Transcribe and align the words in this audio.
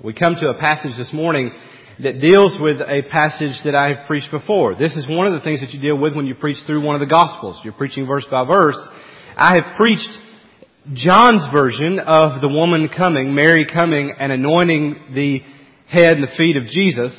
We 0.00 0.12
come 0.12 0.36
to 0.36 0.50
a 0.50 0.54
passage 0.54 0.96
this 0.96 1.12
morning 1.12 1.50
that 2.00 2.20
deals 2.20 2.56
with 2.60 2.80
a 2.80 3.02
passage 3.10 3.58
that 3.64 3.74
I 3.74 3.88
have 3.88 4.06
preached 4.06 4.30
before. 4.30 4.76
This 4.76 4.94
is 4.94 5.08
one 5.08 5.26
of 5.26 5.32
the 5.32 5.40
things 5.40 5.60
that 5.60 5.70
you 5.70 5.80
deal 5.80 5.98
with 5.98 6.14
when 6.14 6.26
you 6.26 6.36
preach 6.36 6.58
through 6.66 6.86
one 6.86 6.94
of 6.94 7.00
the 7.00 7.12
Gospels. 7.12 7.60
You're 7.64 7.72
preaching 7.72 8.06
verse 8.06 8.24
by 8.30 8.44
verse. 8.46 8.78
I 9.36 9.54
have 9.54 9.76
preached 9.76 10.08
John's 10.94 11.44
version 11.52 11.98
of 11.98 12.40
the 12.40 12.46
woman 12.48 12.88
coming, 12.96 13.34
Mary 13.34 13.66
coming 13.66 14.14
and 14.16 14.30
anointing 14.30 15.14
the 15.16 15.40
head 15.88 16.18
and 16.18 16.22
the 16.22 16.36
feet 16.36 16.56
of 16.56 16.66
Jesus. 16.66 17.12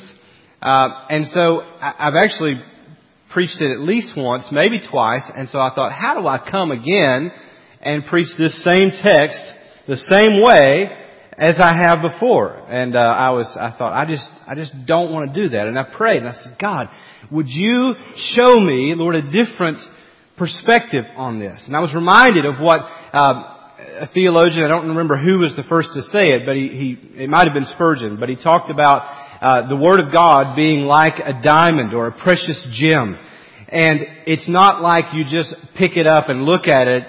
Uh, 0.62 0.88
and 1.10 1.26
so 1.26 1.60
I've 1.60 2.16
actually 2.16 2.64
preached 3.30 3.60
it 3.60 3.72
at 3.72 3.80
least 3.80 4.14
once, 4.16 4.48
maybe 4.50 4.80
twice, 4.90 5.30
and 5.36 5.50
so 5.50 5.58
I 5.58 5.74
thought, 5.74 5.92
how 5.92 6.18
do 6.18 6.26
I 6.26 6.38
come 6.50 6.70
again 6.70 7.30
and 7.82 8.06
preach 8.06 8.28
this 8.38 8.64
same 8.64 8.90
text 9.04 9.38
the 9.86 9.98
same 9.98 10.40
way 10.40 10.96
as 11.40 11.56
I 11.58 11.72
have 11.74 12.02
before? 12.02 12.54
And 12.68 12.94
uh, 12.94 12.98
I 12.98 13.30
was, 13.30 13.48
I 13.58 13.76
thought, 13.76 13.94
I 13.94 14.04
just, 14.04 14.28
I 14.46 14.54
just 14.54 14.74
don't 14.86 15.10
want 15.10 15.32
to 15.32 15.42
do 15.42 15.48
that. 15.48 15.66
And 15.66 15.78
I 15.78 15.84
prayed, 15.84 16.18
and 16.18 16.28
I 16.28 16.32
said, 16.32 16.56
God, 16.60 16.88
would 17.32 17.48
you 17.48 17.94
show 18.34 18.60
me, 18.60 18.94
Lord, 18.94 19.16
a 19.16 19.22
different 19.22 19.78
perspective 20.36 21.04
on 21.16 21.40
this? 21.40 21.64
And 21.66 21.74
I 21.74 21.80
was 21.80 21.94
reminded 21.94 22.44
of 22.44 22.60
what 22.60 22.82
uh, 23.14 23.56
a 24.00 24.06
theologian, 24.12 24.64
I 24.64 24.68
don't 24.68 24.88
remember 24.88 25.16
who 25.16 25.38
was 25.38 25.56
the 25.56 25.62
first 25.62 25.88
to 25.94 26.02
say 26.02 26.36
it, 26.36 26.44
but 26.44 26.56
he, 26.56 26.68
he 26.68 27.22
it 27.24 27.30
might 27.30 27.46
have 27.46 27.54
been 27.54 27.66
Spurgeon, 27.74 28.18
but 28.20 28.28
he 28.28 28.36
talked 28.36 28.70
about 28.70 29.02
uh, 29.40 29.66
the 29.68 29.76
Word 29.76 30.00
of 30.00 30.12
God 30.12 30.54
being 30.54 30.80
like 30.80 31.14
a 31.18 31.42
diamond 31.42 31.94
or 31.94 32.06
a 32.08 32.12
precious 32.12 32.66
gem. 32.74 33.16
And 33.68 34.00
it's 34.26 34.48
not 34.48 34.82
like 34.82 35.06
you 35.14 35.24
just 35.24 35.54
pick 35.78 35.96
it 35.96 36.06
up 36.06 36.28
and 36.28 36.42
look 36.42 36.68
at 36.68 36.86
it 36.86 37.04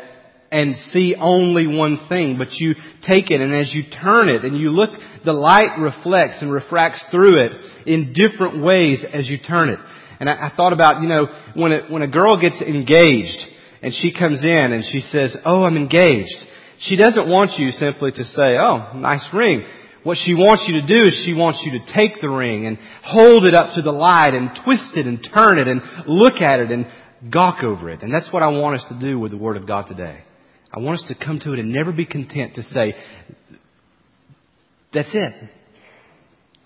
and 0.52 0.76
see 0.76 1.16
only 1.18 1.66
one 1.66 2.08
thing, 2.10 2.36
but 2.38 2.52
you 2.52 2.76
take 3.08 3.32
it 3.32 3.40
and 3.40 3.56
as 3.56 3.74
you 3.74 3.84
turn 3.84 4.28
it 4.30 4.44
and 4.44 4.60
you 4.60 4.70
look, 4.70 4.90
the 5.24 5.32
light 5.32 5.80
reflects 5.80 6.42
and 6.42 6.52
refracts 6.52 7.04
through 7.10 7.46
it 7.46 7.54
in 7.88 8.14
different 8.14 8.62
ways 8.62 9.04
as 9.14 9.30
you 9.30 9.38
turn 9.38 9.70
it. 9.70 9.80
And 10.20 10.30
I, 10.30 10.48
I 10.48 10.56
thought 10.56 10.74
about, 10.74 11.02
you 11.02 11.08
know, 11.08 11.28
when 11.56 11.72
when 11.90 12.02
a 12.02 12.08
girl 12.08 12.36
gets 12.36 12.62
engaged 12.62 13.40
and 13.82 13.94
she 13.94 14.14
comes 14.14 14.44
in 14.44 14.74
and 14.74 14.84
she 14.92 15.00
says, 15.00 15.38
oh, 15.46 15.64
I'm 15.64 15.78
engaged. 15.78 16.36
She 16.80 16.98
doesn't 16.98 17.30
want 17.30 17.52
you 17.58 17.72
simply 17.72 18.12
to 18.12 18.24
say, 18.26 18.58
oh, 18.60 18.98
nice 18.98 19.26
ring. 19.34 19.66
What 20.04 20.18
she 20.18 20.34
wants 20.34 20.66
you 20.68 20.82
to 20.82 20.88
do 20.88 21.08
is 21.08 21.24
she 21.26 21.34
wants 21.34 21.64
you 21.64 21.80
to 21.80 21.94
take 21.94 22.20
the 22.20 22.30
ring 22.30 22.66
and 22.66 22.78
hold 23.04 23.46
it 23.46 23.54
up 23.54 23.76
to 23.76 23.84
the 23.84 23.92
light 23.92 24.34
and 24.34 24.50
twist 24.66 24.98
it 24.98 25.06
and 25.06 25.26
turn 25.34 25.60
it 25.60 25.68
and 25.68 25.82
look 26.08 26.42
at 26.42 26.60
it 26.60 26.72
and 26.72 26.88
gawk 27.32 27.64
over 27.64 27.90
it. 27.90 28.02
And 28.02 28.12
that's 28.12 28.34
what 28.34 28.42
I 28.44 28.50
want 28.50 28.82
us 28.82 28.86
to 28.90 29.00
do 29.00 29.20
with 29.20 29.32
the 29.32 29.38
Word 29.38 29.58
of 29.58 29.68
God 29.68 29.84
today. 29.84 30.24
I 30.74 30.80
want 30.80 31.00
us 31.00 31.06
to 31.10 31.26
come 31.26 31.40
to 31.42 31.54
it 31.54 31.60
and 31.60 31.72
never 31.72 31.92
be 31.92 32.06
content 32.06 32.56
to 32.56 32.64
say, 32.64 32.96
that's 34.94 35.10
it. 35.14 35.34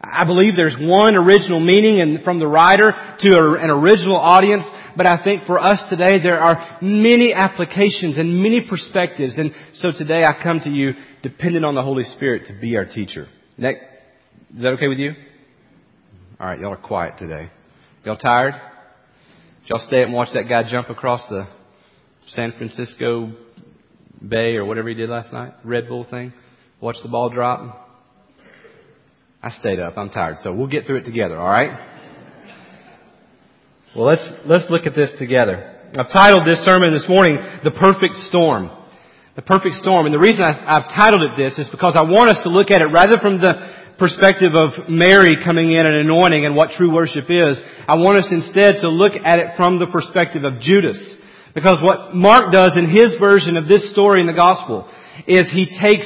I 0.01 0.25
believe 0.25 0.55
there's 0.55 0.75
one 0.79 1.15
original 1.15 1.59
meaning 1.59 1.99
and 1.99 2.23
from 2.23 2.39
the 2.39 2.47
writer 2.47 2.93
to 3.19 3.57
an 3.59 3.71
original 3.71 4.17
audience, 4.17 4.63
but 4.95 5.07
I 5.07 5.23
think 5.23 5.45
for 5.45 5.59
us 5.59 5.81
today 5.89 6.21
there 6.21 6.39
are 6.39 6.77
many 6.81 7.33
applications 7.33 8.17
and 8.17 8.43
many 8.43 8.61
perspectives. 8.61 9.37
And 9.37 9.51
so 9.75 9.89
today 9.97 10.23
I 10.23 10.41
come 10.43 10.59
to 10.59 10.69
you 10.69 10.91
dependent 11.23 11.65
on 11.65 11.73
the 11.73 11.81
Holy 11.81 12.03
Spirit 12.03 12.47
to 12.47 12.59
be 12.59 12.75
our 12.75 12.85
teacher. 12.85 13.27
That, 13.57 13.75
is 14.55 14.61
that 14.61 14.73
okay 14.73 14.87
with 14.87 14.99
you? 14.99 15.13
Alright, 16.39 16.59
y'all 16.59 16.73
are 16.73 16.77
quiet 16.77 17.17
today. 17.17 17.49
Y'all 18.03 18.17
tired? 18.17 18.53
Did 18.53 19.69
y'all 19.69 19.87
stay 19.87 20.01
up 20.01 20.07
and 20.07 20.13
watch 20.13 20.29
that 20.35 20.47
guy 20.47 20.69
jump 20.69 20.89
across 20.89 21.27
the 21.29 21.47
San 22.27 22.51
Francisco 22.51 23.33
Bay 24.27 24.55
or 24.55 24.65
whatever 24.65 24.89
he 24.89 24.95
did 24.95 25.09
last 25.09 25.33
night? 25.33 25.53
Red 25.63 25.87
Bull 25.87 26.05
thing? 26.09 26.33
Watch 26.81 26.97
the 27.03 27.09
ball 27.09 27.29
drop? 27.29 27.89
I 29.41 29.49
stayed 29.49 29.79
up. 29.79 29.97
I'm 29.97 30.09
tired. 30.09 30.37
So 30.41 30.53
we'll 30.53 30.67
get 30.67 30.85
through 30.85 30.97
it 30.97 31.05
together, 31.05 31.37
alright? 31.37 31.79
Well, 33.95 34.05
let's, 34.05 34.27
let's 34.45 34.65
look 34.69 34.85
at 34.85 34.95
this 34.95 35.13
together. 35.19 35.71
I've 35.97 36.11
titled 36.11 36.45
this 36.45 36.59
sermon 36.65 36.93
this 36.93 37.07
morning, 37.07 37.37
The 37.63 37.71
Perfect 37.71 38.15
Storm. 38.27 38.71
The 39.35 39.41
Perfect 39.41 39.75
Storm. 39.75 40.05
And 40.05 40.13
the 40.13 40.19
reason 40.19 40.43
I, 40.43 40.51
I've 40.67 40.89
titled 40.89 41.21
it 41.21 41.37
this 41.37 41.57
is 41.57 41.69
because 41.69 41.95
I 41.95 42.03
want 42.03 42.31
us 42.31 42.43
to 42.43 42.49
look 42.49 42.71
at 42.71 42.81
it 42.81 42.87
rather 42.91 43.17
from 43.19 43.39
the 43.39 43.53
perspective 43.97 44.51
of 44.53 44.89
Mary 44.89 45.35
coming 45.43 45.71
in 45.71 45.87
and 45.87 45.95
anointing 45.95 46.45
and 46.45 46.55
what 46.55 46.71
true 46.71 46.93
worship 46.93 47.25
is. 47.29 47.59
I 47.87 47.95
want 47.95 48.19
us 48.19 48.27
instead 48.31 48.81
to 48.81 48.89
look 48.89 49.13
at 49.13 49.39
it 49.39 49.55
from 49.55 49.79
the 49.79 49.87
perspective 49.87 50.43
of 50.43 50.59
Judas. 50.59 50.99
Because 51.55 51.79
what 51.81 52.13
Mark 52.13 52.51
does 52.51 52.73
in 52.75 52.91
his 52.93 53.15
version 53.17 53.55
of 53.55 53.67
this 53.67 53.89
story 53.91 54.19
in 54.19 54.27
the 54.27 54.33
gospel 54.33 54.91
is 55.25 55.49
he 55.49 55.65
takes 55.65 56.05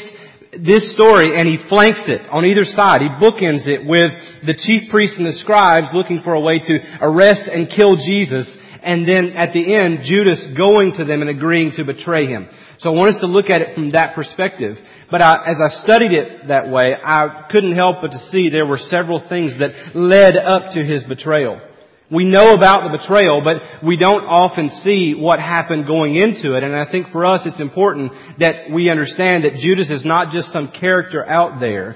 this 0.53 0.93
story 0.93 1.37
and 1.37 1.49
he 1.49 1.57
flanks 1.67 2.03
it 2.05 2.21
on 2.29 2.45
either 2.45 2.63
side. 2.63 3.01
He 3.01 3.09
bookends 3.17 3.65
it 3.65 3.81
with 3.85 4.13
the 4.45 4.53
chief 4.53 4.89
priests 4.89 5.17
and 5.17 5.25
the 5.25 5.33
scribes 5.33 5.87
looking 5.91 6.21
for 6.23 6.33
a 6.33 6.39
way 6.39 6.59
to 6.59 6.77
arrest 7.01 7.49
and 7.51 7.69
kill 7.69 7.97
Jesus. 7.97 8.45
And 8.81 9.09
then 9.09 9.33
at 9.35 9.51
the 9.51 9.75
end, 9.75 10.05
Judas 10.05 10.47
going 10.55 10.93
to 10.97 11.03
them 11.03 11.21
and 11.21 11.29
agreeing 11.29 11.73
to 11.77 11.83
betray 11.83 12.27
him. 12.27 12.47
So 12.77 12.89
I 12.89 12.93
want 12.93 13.15
us 13.15 13.21
to 13.21 13.27
look 13.27 13.49
at 13.49 13.61
it 13.61 13.75
from 13.75 13.91
that 13.91 14.15
perspective. 14.15 14.77
But 15.11 15.21
I, 15.21 15.49
as 15.49 15.57
I 15.57 15.83
studied 15.83 16.13
it 16.13 16.47
that 16.47 16.69
way, 16.69 16.95
I 16.95 17.47
couldn't 17.51 17.75
help 17.75 17.97
but 18.01 18.11
to 18.11 18.19
see 18.31 18.49
there 18.49 18.65
were 18.65 18.77
several 18.77 19.27
things 19.27 19.57
that 19.59 19.95
led 19.95 20.37
up 20.37 20.71
to 20.73 20.85
his 20.85 21.03
betrayal. 21.03 21.59
We 22.11 22.25
know 22.25 22.53
about 22.53 22.89
the 22.89 22.97
betrayal, 22.97 23.41
but 23.43 23.85
we 23.85 23.95
don't 23.95 24.23
often 24.23 24.69
see 24.83 25.13
what 25.13 25.39
happened 25.39 25.85
going 25.85 26.15
into 26.15 26.55
it. 26.55 26.63
And 26.63 26.75
I 26.75 26.89
think 26.91 27.09
for 27.11 27.25
us 27.25 27.41
it's 27.45 27.61
important 27.61 28.11
that 28.39 28.71
we 28.73 28.89
understand 28.89 29.43
that 29.43 29.59
Judas 29.61 29.91
is 29.91 30.03
not 30.05 30.33
just 30.33 30.51
some 30.51 30.71
character 30.71 31.23
out 31.23 31.59
there 31.59 31.95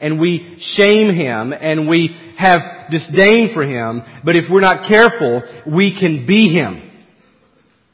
and 0.00 0.20
we 0.20 0.58
shame 0.76 1.14
him 1.14 1.52
and 1.52 1.88
we 1.88 2.10
have 2.36 2.60
disdain 2.90 3.54
for 3.54 3.62
him, 3.62 4.02
but 4.24 4.34
if 4.34 4.46
we're 4.50 4.60
not 4.60 4.88
careful, 4.88 5.42
we 5.72 5.96
can 5.98 6.26
be 6.26 6.48
him. 6.52 6.90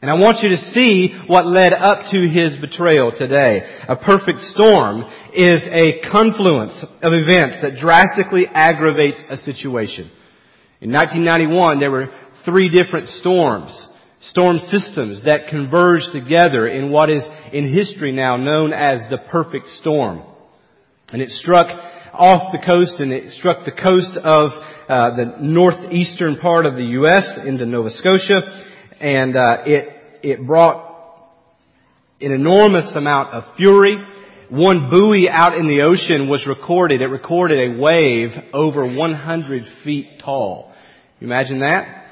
And 0.01 0.11
I 0.11 0.15
want 0.15 0.39
you 0.43 0.49
to 0.51 0.57
see 0.73 1.13
what 1.27 1.47
led 1.47 1.75
up 1.75 2.11
to 2.13 2.29
his 2.29 2.57
betrayal 2.61 3.11
today. 3.11 3.61
A 3.89 3.97
perfect 3.97 4.39
storm 4.55 5.03
is 5.35 5.61
a 5.71 6.01
confluence 6.11 6.83
of 7.03 7.13
events 7.13 7.59
that 7.63 7.77
drastically 7.79 8.47
aggravates 8.47 9.21
a 9.29 9.37
situation. 9.37 10.11
In 10.81 10.93
1991, 10.93 11.81
there 11.81 11.91
were 11.91 12.09
three 12.45 12.69
different 12.69 13.09
storms, 13.09 13.89
storm 14.21 14.59
systems 14.71 15.25
that 15.25 15.49
converged 15.51 16.13
together 16.13 16.69
in 16.69 16.91
what 16.91 17.11
is 17.11 17.25
in 17.53 17.73
history 17.73 18.13
now 18.13 18.37
known 18.37 18.73
as 18.73 19.01
the 19.11 19.19
perfect 19.31 19.67
storm. 19.81 20.23
And 21.13 21.21
it 21.21 21.31
struck 21.31 21.67
off 22.13 22.53
the 22.53 22.65
coast 22.65 23.01
and 23.01 23.13
it 23.13 23.33
struck 23.33 23.65
the 23.65 23.73
coast 23.73 24.19
of 24.23 24.51
uh, 24.89 25.17
the 25.17 25.37
northeastern 25.41 26.37
part 26.39 26.65
of 26.65 26.77
the 26.77 26.85
U.S. 27.01 27.39
into 27.45 27.67
Nova 27.67 27.91
Scotia, 27.91 28.65
and 29.01 29.37
uh, 29.37 29.63
it 29.67 29.89
it 30.23 30.47
brought 30.47 30.89
an 32.21 32.33
enormous 32.33 32.91
amount 32.95 33.35
of 33.35 33.57
fury. 33.57 33.97
One 34.51 34.89
buoy 34.91 35.29
out 35.31 35.55
in 35.55 35.67
the 35.67 35.83
ocean 35.83 36.29
was 36.29 36.47
recorded. 36.49 37.03
It 37.03 37.07
recorded 37.07 37.59
a 37.59 37.81
wave 37.81 38.31
over 38.53 38.87
100 38.87 39.65
feet 39.85 40.23
tall. 40.25 40.68
Imagine 41.21 41.61
that? 41.61 42.05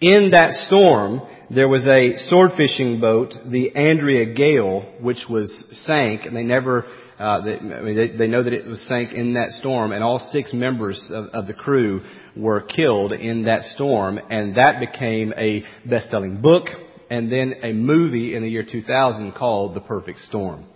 In 0.00 0.30
that 0.32 0.50
storm, 0.66 1.22
there 1.50 1.68
was 1.68 1.86
a 1.86 2.18
sword 2.28 2.52
fishing 2.56 3.00
boat, 3.00 3.32
the 3.46 3.74
Andrea 3.74 4.34
Gail, 4.34 4.80
which 5.00 5.24
was 5.30 5.50
sank, 5.86 6.26
and 6.26 6.36
they 6.36 6.42
never, 6.42 6.84
uh, 7.18 7.40
they, 7.42 7.54
I 7.54 7.80
mean, 7.80 7.96
they, 7.96 8.16
they, 8.16 8.26
know 8.26 8.42
that 8.42 8.52
it 8.52 8.66
was 8.66 8.80
sank 8.86 9.12
in 9.12 9.34
that 9.34 9.50
storm, 9.60 9.92
and 9.92 10.04
all 10.04 10.18
six 10.32 10.52
members 10.52 11.10
of, 11.12 11.26
of 11.26 11.46
the 11.46 11.54
crew 11.54 12.02
were 12.36 12.60
killed 12.60 13.12
in 13.12 13.44
that 13.44 13.62
storm, 13.62 14.18
and 14.30 14.56
that 14.56 14.74
became 14.80 15.32
a 15.36 15.64
best-selling 15.88 16.42
book, 16.42 16.66
and 17.10 17.30
then 17.30 17.54
a 17.62 17.72
movie 17.72 18.34
in 18.34 18.42
the 18.42 18.48
year 18.48 18.66
2000 18.70 19.32
called 19.32 19.74
The 19.74 19.80
Perfect 19.80 20.18
Storm. 20.20 20.66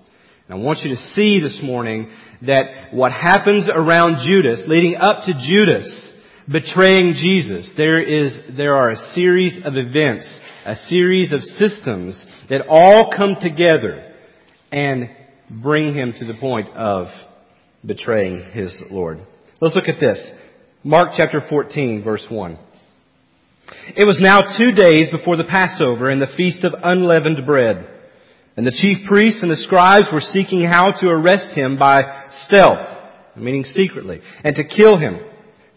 And 0.49 0.59
I 0.59 0.65
want 0.65 0.79
you 0.81 0.91
to 0.91 0.97
see 0.97 1.41
this 1.41 1.61
morning 1.63 2.11
that 2.47 2.95
what 2.95 3.13
happens 3.13 3.69
around 3.69 4.27
Judas, 4.27 4.63
leading 4.67 4.97
up 4.97 5.25
to 5.25 5.35
Judas, 5.47 6.08
betraying 6.51 7.15
Jesus, 7.15 7.71
there 7.77 8.01
is, 8.01 8.39
there 8.57 8.75
are 8.75 8.91
a 8.91 9.13
series 9.13 9.59
of 9.65 9.75
events, 9.77 10.27
a 10.65 10.75
series 10.75 11.33
of 11.33 11.43
systems 11.43 12.23
that 12.49 12.67
all 12.69 13.13
come 13.15 13.37
together 13.41 14.15
and 14.73 15.11
bring 15.51 15.95
him 15.95 16.15
to 16.19 16.25
the 16.25 16.39
point 16.39 16.69
of 16.71 17.07
betraying 17.85 18.51
his 18.53 18.75
Lord. 18.91 19.19
Let's 19.61 19.77
look 19.77 19.89
at 19.89 20.01
this. 20.01 20.31
Mark 20.85 21.11
chapter 21.17 21.43
14 21.49 22.03
verse 22.03 22.27
1. 22.29 22.59
It 23.97 24.07
was 24.07 24.19
now 24.21 24.41
two 24.57 24.73
days 24.73 25.11
before 25.11 25.37
the 25.37 25.45
Passover 25.45 26.09
and 26.09 26.23
the 26.23 26.33
feast 26.37 26.65
of 26.65 26.73
unleavened 26.83 27.45
bread. 27.45 27.87
And 28.57 28.67
the 28.67 28.73
chief 28.73 29.07
priests 29.07 29.43
and 29.43 29.51
the 29.51 29.57
scribes 29.57 30.07
were 30.13 30.21
seeking 30.21 30.65
how 30.65 30.93
to 31.01 31.09
arrest 31.09 31.57
him 31.57 31.79
by 31.79 32.03
stealth, 32.47 32.99
meaning 33.37 33.65
secretly, 33.65 34.21
and 34.43 34.57
to 34.57 34.65
kill 34.65 34.99
him. 34.99 35.21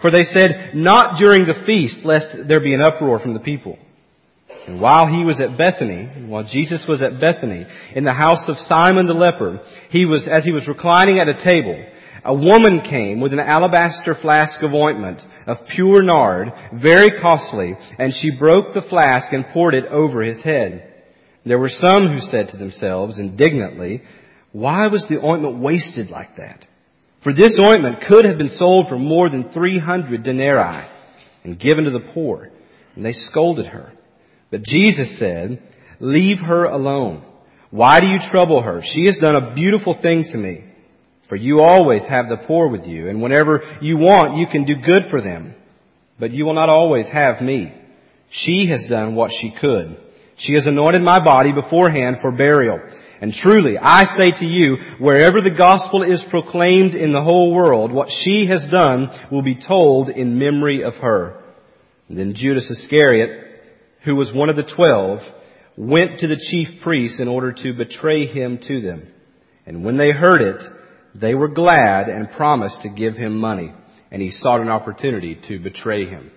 For 0.02 0.12
they 0.12 0.24
said, 0.24 0.72
not 0.74 1.20
during 1.20 1.46
the 1.46 1.64
feast, 1.66 2.06
lest 2.06 2.48
there 2.48 2.60
be 2.60 2.74
an 2.74 2.82
uproar 2.82 3.20
from 3.20 3.34
the 3.34 3.40
people. 3.40 3.78
And 4.68 4.80
while 4.80 5.08
he 5.08 5.24
was 5.24 5.40
at 5.40 5.58
Bethany, 5.58 6.28
while 6.28 6.44
Jesus 6.44 6.86
was 6.88 7.02
at 7.02 7.20
Bethany, 7.20 7.66
in 7.96 8.04
the 8.04 8.14
house 8.14 8.48
of 8.48 8.58
Simon 8.58 9.08
the 9.08 9.14
leper, 9.14 9.60
he 9.90 10.06
was, 10.06 10.28
as 10.32 10.44
he 10.44 10.52
was 10.52 10.68
reclining 10.68 11.20
at 11.20 11.30
a 11.30 11.44
table, 11.44 11.84
a 12.24 12.34
woman 12.34 12.82
came 12.88 13.20
with 13.20 13.34
an 13.34 13.40
alabaster 13.40 14.16
flask 14.22 14.62
of 14.62 14.74
ointment 14.74 15.22
of 15.48 15.58
pure 15.76 16.04
nard, 16.04 16.50
very 16.82 17.10
costly, 17.20 17.74
and 17.98 18.14
she 18.14 18.38
broke 18.38 18.74
the 18.74 18.86
flask 18.88 19.34
and 19.34 19.46
poured 19.52 19.74
it 19.74 19.86
over 19.86 20.22
his 20.22 20.44
head. 20.44 20.88
There 21.46 21.60
were 21.60 21.70
some 21.70 22.14
who 22.14 22.20
said 22.20 22.50
to 22.50 22.58
themselves 22.58 23.18
indignantly, 23.18 24.04
why 24.52 24.88
was 24.88 25.06
the 25.10 25.24
ointment 25.26 25.60
wasted 25.60 26.10
like 26.10 26.36
that? 26.38 26.66
For 27.24 27.34
this 27.34 27.60
ointment 27.62 28.04
could 28.08 28.26
have 28.26 28.38
been 28.38 28.50
sold 28.50 28.88
for 28.90 28.98
more 28.98 29.30
than 29.30 29.52
300 29.52 30.24
denarii 30.24 30.88
and 31.44 31.60
given 31.60 31.86
to 31.86 31.92
the 31.92 32.12
poor. 32.14 32.50
And 32.96 33.06
they 33.06 33.14
scolded 33.14 33.68
her. 33.68 33.94
But 34.50 34.64
Jesus 34.64 35.20
said, 35.20 35.62
leave 36.00 36.40
her 36.40 36.66
alone. 36.66 37.26
Why 37.70 38.00
do 38.00 38.08
you 38.08 38.18
trouble 38.32 38.62
her? 38.62 38.82
She 38.84 39.06
has 39.06 39.18
done 39.18 39.36
a 39.36 39.56
beautiful 39.56 39.98
thing 40.02 40.26
to 40.32 40.38
me. 40.38 40.66
For 41.30 41.38
you 41.38 41.62
always 41.62 42.02
have 42.10 42.28
the 42.28 42.44
poor 42.46 42.68
with 42.68 42.84
you, 42.84 43.08
and 43.08 43.22
whenever 43.22 43.62
you 43.82 43.96
want, 43.96 44.36
you 44.36 44.48
can 44.48 44.66
do 44.66 44.76
good 44.86 45.04
for 45.10 45.22
them. 45.22 45.56
But 46.20 46.32
you 46.32 46.44
will 46.44 46.54
not 46.54 46.68
always 46.68 47.08
have 47.08 47.40
me. 47.40 47.74
She 48.30 48.68
has 48.70 48.86
done 48.90 49.16
what 49.16 49.32
she 49.40 49.56
could. 49.60 49.98
She 50.38 50.56
has 50.56 50.68
anointed 50.68 51.02
my 51.02 51.24
body 51.24 51.54
beforehand 51.54 52.18
for 52.22 52.32
burial. 52.32 52.82
And 53.22 53.32
truly, 53.32 53.78
I 53.80 54.06
say 54.18 54.32
to 54.40 54.46
you, 54.46 54.78
wherever 55.00 55.42
the 55.42 55.56
gospel 55.56 56.02
is 56.02 56.24
proclaimed 56.32 56.96
in 56.96 57.14
the 57.14 57.22
whole 57.22 57.54
world, 57.54 57.92
what 57.92 58.10
she 58.10 58.48
has 58.48 58.68
done 58.76 59.10
will 59.32 59.44
be 59.44 59.56
told 59.56 60.10
in 60.10 60.40
memory 60.40 60.84
of 60.84 60.96
her. 60.96 61.40
And 62.10 62.18
then 62.18 62.34
Judas 62.36 62.70
Iscariot, 62.70 63.30
who 64.04 64.16
was 64.16 64.34
one 64.34 64.50
of 64.50 64.56
the 64.56 64.64
twelve, 64.76 65.20
went 65.78 66.20
to 66.20 66.28
the 66.28 66.44
chief 66.50 66.82
priests 66.82 67.22
in 67.22 67.28
order 67.28 67.54
to 67.54 67.74
betray 67.74 68.26
him 68.26 68.60
to 68.68 68.82
them. 68.82 69.08
And 69.68 69.86
when 69.86 69.98
they 69.98 70.12
heard 70.12 70.42
it, 70.42 70.60
they 71.14 71.36
were 71.36 71.48
glad 71.48 72.10
and 72.10 72.32
promised 72.32 72.82
to 72.82 72.90
give 72.90 73.16
him 73.16 73.38
money, 73.38 73.72
and 74.10 74.20
he 74.20 74.32
sought 74.32 74.62
an 74.62 74.70
opportunity 74.70 75.40
to 75.48 75.60
betray 75.60 76.06
him. 76.06 76.32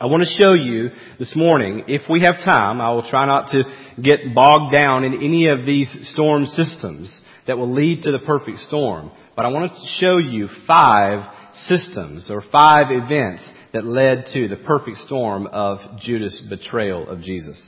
I 0.00 0.06
want 0.06 0.22
to 0.22 0.42
show 0.42 0.54
you 0.54 0.88
this 1.18 1.36
morning, 1.36 1.84
if 1.86 2.08
we 2.08 2.22
have 2.22 2.36
time, 2.36 2.80
I 2.80 2.90
will 2.94 3.06
try 3.06 3.26
not 3.26 3.48
to 3.48 3.64
get 4.00 4.34
bogged 4.34 4.74
down 4.74 5.04
in 5.04 5.12
any 5.22 5.48
of 5.48 5.66
these 5.66 5.94
storm 6.14 6.46
systems 6.46 7.14
that 7.46 7.58
will 7.58 7.70
lead 7.70 8.04
to 8.04 8.10
the 8.10 8.18
perfect 8.18 8.60
storm. 8.60 9.10
But 9.36 9.44
I 9.44 9.48
want 9.48 9.70
to 9.70 9.78
show 9.98 10.16
you 10.16 10.48
five 10.66 11.30
systems 11.66 12.30
or 12.30 12.42
five 12.50 12.84
events 12.88 13.46
that 13.74 13.84
led 13.84 14.24
to 14.32 14.48
the 14.48 14.56
perfect 14.56 14.96
storm 14.98 15.46
of 15.46 15.98
Judas' 16.00 16.42
betrayal 16.48 17.06
of 17.06 17.20
Jesus. 17.20 17.60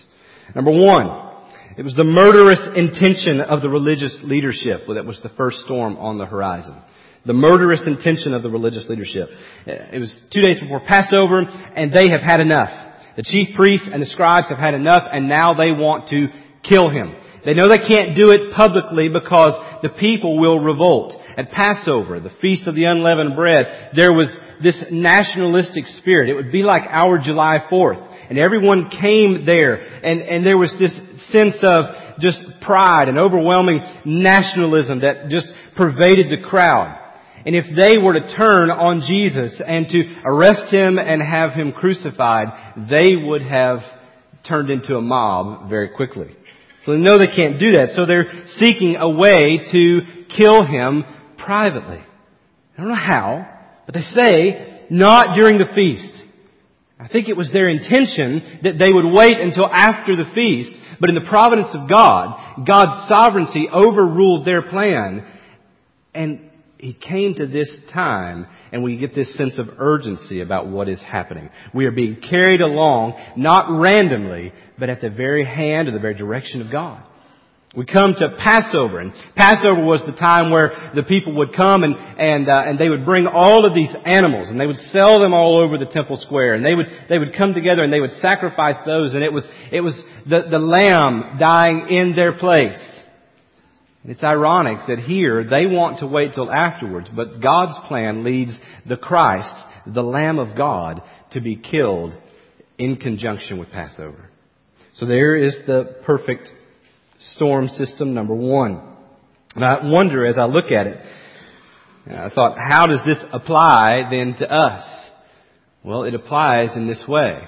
Number 0.54 0.72
one, 0.72 1.36
it 1.76 1.82
was 1.82 1.94
the 1.94 2.04
murderous 2.04 2.66
intention 2.74 3.42
of 3.42 3.60
the 3.60 3.68
religious 3.68 4.18
leadership 4.24 4.80
that 4.88 5.04
was 5.04 5.20
the 5.22 5.28
first 5.36 5.58
storm 5.66 5.98
on 5.98 6.16
the 6.16 6.24
horizon. 6.24 6.82
The 7.24 7.32
murderous 7.32 7.82
intention 7.86 8.34
of 8.34 8.42
the 8.42 8.50
religious 8.50 8.86
leadership. 8.88 9.28
It 9.66 10.00
was 10.00 10.12
two 10.32 10.40
days 10.40 10.60
before 10.60 10.80
Passover, 10.80 11.42
and 11.42 11.92
they 11.92 12.10
have 12.10 12.20
had 12.20 12.40
enough. 12.40 12.70
The 13.16 13.22
chief 13.22 13.54
priests 13.54 13.88
and 13.92 14.02
the 14.02 14.06
scribes 14.06 14.48
have 14.48 14.58
had 14.58 14.74
enough, 14.74 15.02
and 15.12 15.28
now 15.28 15.52
they 15.52 15.70
want 15.70 16.08
to 16.08 16.28
kill 16.68 16.90
him. 16.90 17.14
They 17.44 17.54
know 17.54 17.68
they 17.68 17.78
can't 17.78 18.16
do 18.16 18.30
it 18.30 18.54
publicly 18.54 19.08
because 19.08 19.54
the 19.82 19.90
people 19.90 20.38
will 20.38 20.60
revolt. 20.60 21.14
At 21.36 21.50
Passover, 21.50 22.20
the 22.20 22.32
Feast 22.40 22.66
of 22.66 22.74
the 22.74 22.84
Unleavened 22.84 23.36
Bread, 23.36 23.90
there 23.96 24.12
was 24.12 24.28
this 24.62 24.84
nationalistic 24.90 25.86
spirit. 25.86 26.28
It 26.28 26.34
would 26.34 26.52
be 26.52 26.62
like 26.62 26.82
our 26.88 27.18
July 27.18 27.56
4th 27.70 28.12
and 28.32 28.38
everyone 28.38 28.88
came 28.88 29.44
there, 29.44 29.74
and, 29.74 30.22
and 30.22 30.46
there 30.46 30.56
was 30.56 30.74
this 30.78 30.94
sense 31.30 31.56
of 31.62 31.84
just 32.18 32.42
pride 32.62 33.08
and 33.08 33.18
overwhelming 33.18 33.82
nationalism 34.06 35.00
that 35.00 35.28
just 35.28 35.52
pervaded 35.76 36.30
the 36.30 36.42
crowd. 36.48 36.98
And 37.44 37.56
if 37.56 37.64
they 37.66 37.98
were 37.98 38.14
to 38.14 38.36
turn 38.36 38.70
on 38.70 39.00
Jesus 39.00 39.60
and 39.64 39.88
to 39.88 40.22
arrest 40.24 40.72
him 40.72 40.98
and 40.98 41.20
have 41.20 41.52
him 41.52 41.72
crucified, 41.72 42.48
they 42.88 43.16
would 43.16 43.42
have 43.42 43.78
turned 44.46 44.70
into 44.70 44.94
a 44.96 45.00
mob 45.00 45.68
very 45.68 45.88
quickly. 45.88 46.36
So 46.84 46.92
they 46.92 46.98
know 46.98 47.18
they 47.18 47.26
can't 47.26 47.60
do 47.60 47.72
that, 47.72 47.94
so 47.94 48.06
they're 48.06 48.44
seeking 48.58 48.96
a 48.96 49.08
way 49.08 49.60
to 49.72 50.00
kill 50.36 50.64
him 50.64 51.04
privately. 51.38 51.98
I 51.98 52.80
don't 52.80 52.88
know 52.88 52.94
how, 52.94 53.46
but 53.86 53.94
they 53.94 54.02
say, 54.02 54.86
not 54.90 55.36
during 55.36 55.58
the 55.58 55.72
feast. 55.74 56.22
I 56.98 57.08
think 57.08 57.28
it 57.28 57.36
was 57.36 57.50
their 57.52 57.68
intention 57.68 58.60
that 58.62 58.78
they 58.78 58.92
would 58.92 59.12
wait 59.12 59.40
until 59.40 59.66
after 59.66 60.14
the 60.14 60.30
feast, 60.34 60.70
but 61.00 61.08
in 61.08 61.16
the 61.16 61.28
providence 61.28 61.74
of 61.74 61.90
God, 61.90 62.64
God's 62.66 63.08
sovereignty 63.08 63.68
overruled 63.72 64.46
their 64.46 64.62
plan, 64.62 65.26
and 66.14 66.50
He 66.82 66.94
came 66.94 67.36
to 67.36 67.46
this 67.46 67.70
time, 67.94 68.44
and 68.72 68.82
we 68.82 68.96
get 68.96 69.14
this 69.14 69.36
sense 69.38 69.56
of 69.56 69.68
urgency 69.78 70.40
about 70.40 70.66
what 70.66 70.88
is 70.88 71.00
happening. 71.00 71.48
We 71.72 71.86
are 71.86 71.92
being 71.92 72.20
carried 72.28 72.60
along, 72.60 73.14
not 73.36 73.66
randomly, 73.70 74.52
but 74.80 74.90
at 74.90 75.00
the 75.00 75.08
very 75.08 75.44
hand 75.44 75.86
or 75.86 75.92
the 75.92 76.00
very 76.00 76.14
direction 76.14 76.60
of 76.60 76.72
God. 76.72 77.04
We 77.76 77.86
come 77.86 78.14
to 78.18 78.36
Passover, 78.36 78.98
and 78.98 79.12
Passover 79.36 79.80
was 79.84 80.02
the 80.04 80.18
time 80.18 80.50
where 80.50 80.90
the 80.96 81.04
people 81.04 81.36
would 81.36 81.54
come 81.54 81.84
and 81.84 81.94
and 81.94 82.48
uh, 82.48 82.64
and 82.66 82.76
they 82.80 82.88
would 82.88 83.06
bring 83.06 83.28
all 83.28 83.64
of 83.64 83.76
these 83.76 83.94
animals, 84.04 84.48
and 84.48 84.60
they 84.60 84.66
would 84.66 84.76
sell 84.90 85.20
them 85.20 85.32
all 85.32 85.62
over 85.62 85.78
the 85.78 85.86
temple 85.88 86.16
square, 86.16 86.54
and 86.54 86.64
they 86.64 86.74
would 86.74 86.86
they 87.08 87.18
would 87.18 87.32
come 87.38 87.54
together 87.54 87.84
and 87.84 87.92
they 87.92 88.00
would 88.00 88.10
sacrifice 88.20 88.76
those, 88.84 89.14
and 89.14 89.22
it 89.22 89.32
was 89.32 89.46
it 89.70 89.82
was 89.82 89.94
the 90.28 90.42
the 90.50 90.58
lamb 90.58 91.38
dying 91.38 91.86
in 91.90 92.16
their 92.16 92.32
place. 92.32 92.91
It's 94.04 94.24
ironic 94.24 94.78
that 94.88 94.98
here 94.98 95.44
they 95.44 95.66
want 95.66 96.00
to 96.00 96.06
wait 96.06 96.34
till 96.34 96.50
afterwards, 96.50 97.08
but 97.14 97.40
God's 97.40 97.78
plan 97.86 98.24
leads 98.24 98.58
the 98.86 98.96
Christ, 98.96 99.54
the 99.86 100.02
Lamb 100.02 100.38
of 100.38 100.56
God, 100.56 101.02
to 101.32 101.40
be 101.40 101.56
killed 101.56 102.12
in 102.78 102.96
conjunction 102.96 103.58
with 103.58 103.70
Passover. 103.70 104.28
So 104.94 105.06
there 105.06 105.36
is 105.36 105.56
the 105.66 105.96
perfect 106.04 106.48
storm 107.34 107.68
system 107.68 108.12
number 108.12 108.34
one. 108.34 108.96
And 109.54 109.64
I 109.64 109.84
wonder 109.84 110.26
as 110.26 110.36
I 110.36 110.46
look 110.46 110.72
at 110.72 110.86
it, 110.86 110.98
I 112.08 112.30
thought, 112.34 112.56
how 112.58 112.86
does 112.86 113.02
this 113.06 113.22
apply 113.32 114.08
then 114.10 114.34
to 114.40 114.50
us? 114.50 114.82
Well, 115.84 116.02
it 116.02 116.14
applies 116.14 116.76
in 116.76 116.88
this 116.88 117.04
way. 117.06 117.40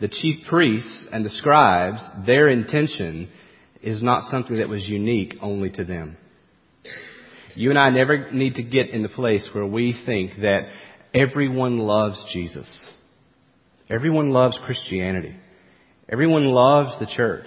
The 0.00 0.08
chief 0.08 0.46
priests 0.46 1.06
and 1.12 1.24
the 1.24 1.30
scribes, 1.30 2.00
their 2.24 2.48
intention 2.48 3.30
is 3.82 4.02
not 4.02 4.30
something 4.30 4.58
that 4.58 4.68
was 4.68 4.88
unique 4.88 5.34
only 5.40 5.70
to 5.70 5.84
them. 5.84 6.16
You 7.54 7.70
and 7.70 7.78
I 7.78 7.88
never 7.88 8.30
need 8.30 8.54
to 8.54 8.62
get 8.62 8.90
in 8.90 9.02
the 9.02 9.08
place 9.08 9.48
where 9.52 9.66
we 9.66 10.00
think 10.06 10.32
that 10.42 10.68
everyone 11.14 11.78
loves 11.78 12.24
Jesus. 12.32 12.68
Everyone 13.90 14.30
loves 14.30 14.58
Christianity. 14.64 15.34
Everyone 16.10 16.46
loves 16.46 16.98
the 17.00 17.06
church. 17.16 17.46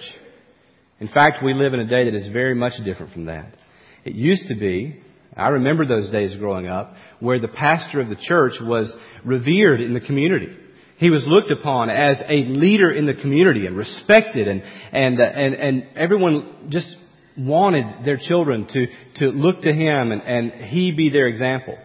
In 1.00 1.08
fact, 1.08 1.44
we 1.44 1.54
live 1.54 1.74
in 1.74 1.80
a 1.80 1.88
day 1.88 2.06
that 2.06 2.16
is 2.16 2.32
very 2.32 2.56
much 2.56 2.74
different 2.84 3.14
from 3.14 3.26
that. 3.26 3.56
It 4.04 4.14
used 4.14 4.48
to 4.50 4.56
be, 4.56 5.02
I 5.36 5.50
remember 5.50 5.86
those 5.86 6.12
days 6.12 6.36
growing 6.38 6.68
up, 6.68 6.94
where 7.20 7.40
the 7.40 7.48
pastor 7.48 8.02
of 8.02 8.10
the 8.10 8.16
church 8.16 8.54
was 8.62 8.94
revered 9.24 9.82
in 9.82 9.94
the 9.94 10.00
community. 10.00 10.56
He 11.01 11.10
was 11.10 11.25
looked 11.25 11.51
upon 11.51 11.89
as 11.89 12.17
a 12.29 12.46
leader 12.46 12.91
in 12.91 13.08
the 13.08 13.15
community 13.15 13.65
and 13.65 13.75
respected 13.75 14.48
and, 14.48 14.62
and, 14.91 15.20
and, 15.20 15.53
and 15.55 15.88
everyone 15.98 16.67
just 16.70 16.96
wanted 17.36 18.05
their 18.05 18.17
children 18.17 18.67
to, 18.72 18.86
to 19.15 19.25
look 19.29 19.63
to 19.63 19.74
him 19.74 20.12
and, 20.12 20.22
and 20.22 20.65
he 20.70 20.91
be 20.91 21.10
their 21.10 21.27
example. 21.27 21.75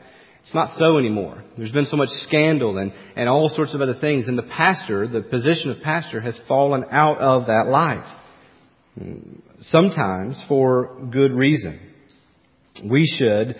It's 0.42 0.54
not 0.54 0.68
so 0.76 0.99
anymore. 0.99 1.42
There's 1.56 1.73
been 1.73 1.87
so 1.87 1.96
much 1.96 2.11
scandal 2.28 2.76
and, 2.76 2.92
and 3.16 3.26
all 3.26 3.49
sorts 3.49 3.75
of 3.75 3.80
other 3.80 3.96
things 3.99 4.28
and 4.28 4.37
the 4.37 4.42
pastor, 4.42 5.08
the 5.08 5.23
position 5.23 5.70
of 5.70 5.82
pastor 5.82 6.20
has 6.20 6.38
fallen 6.46 6.85
out 6.92 7.18
of 7.18 7.46
that 7.46 7.68
life 7.68 8.06
sometimes 9.62 10.42
for 10.46 11.08
good 11.11 11.32
reason. 11.32 11.80
We 12.90 13.06
should 13.18 13.56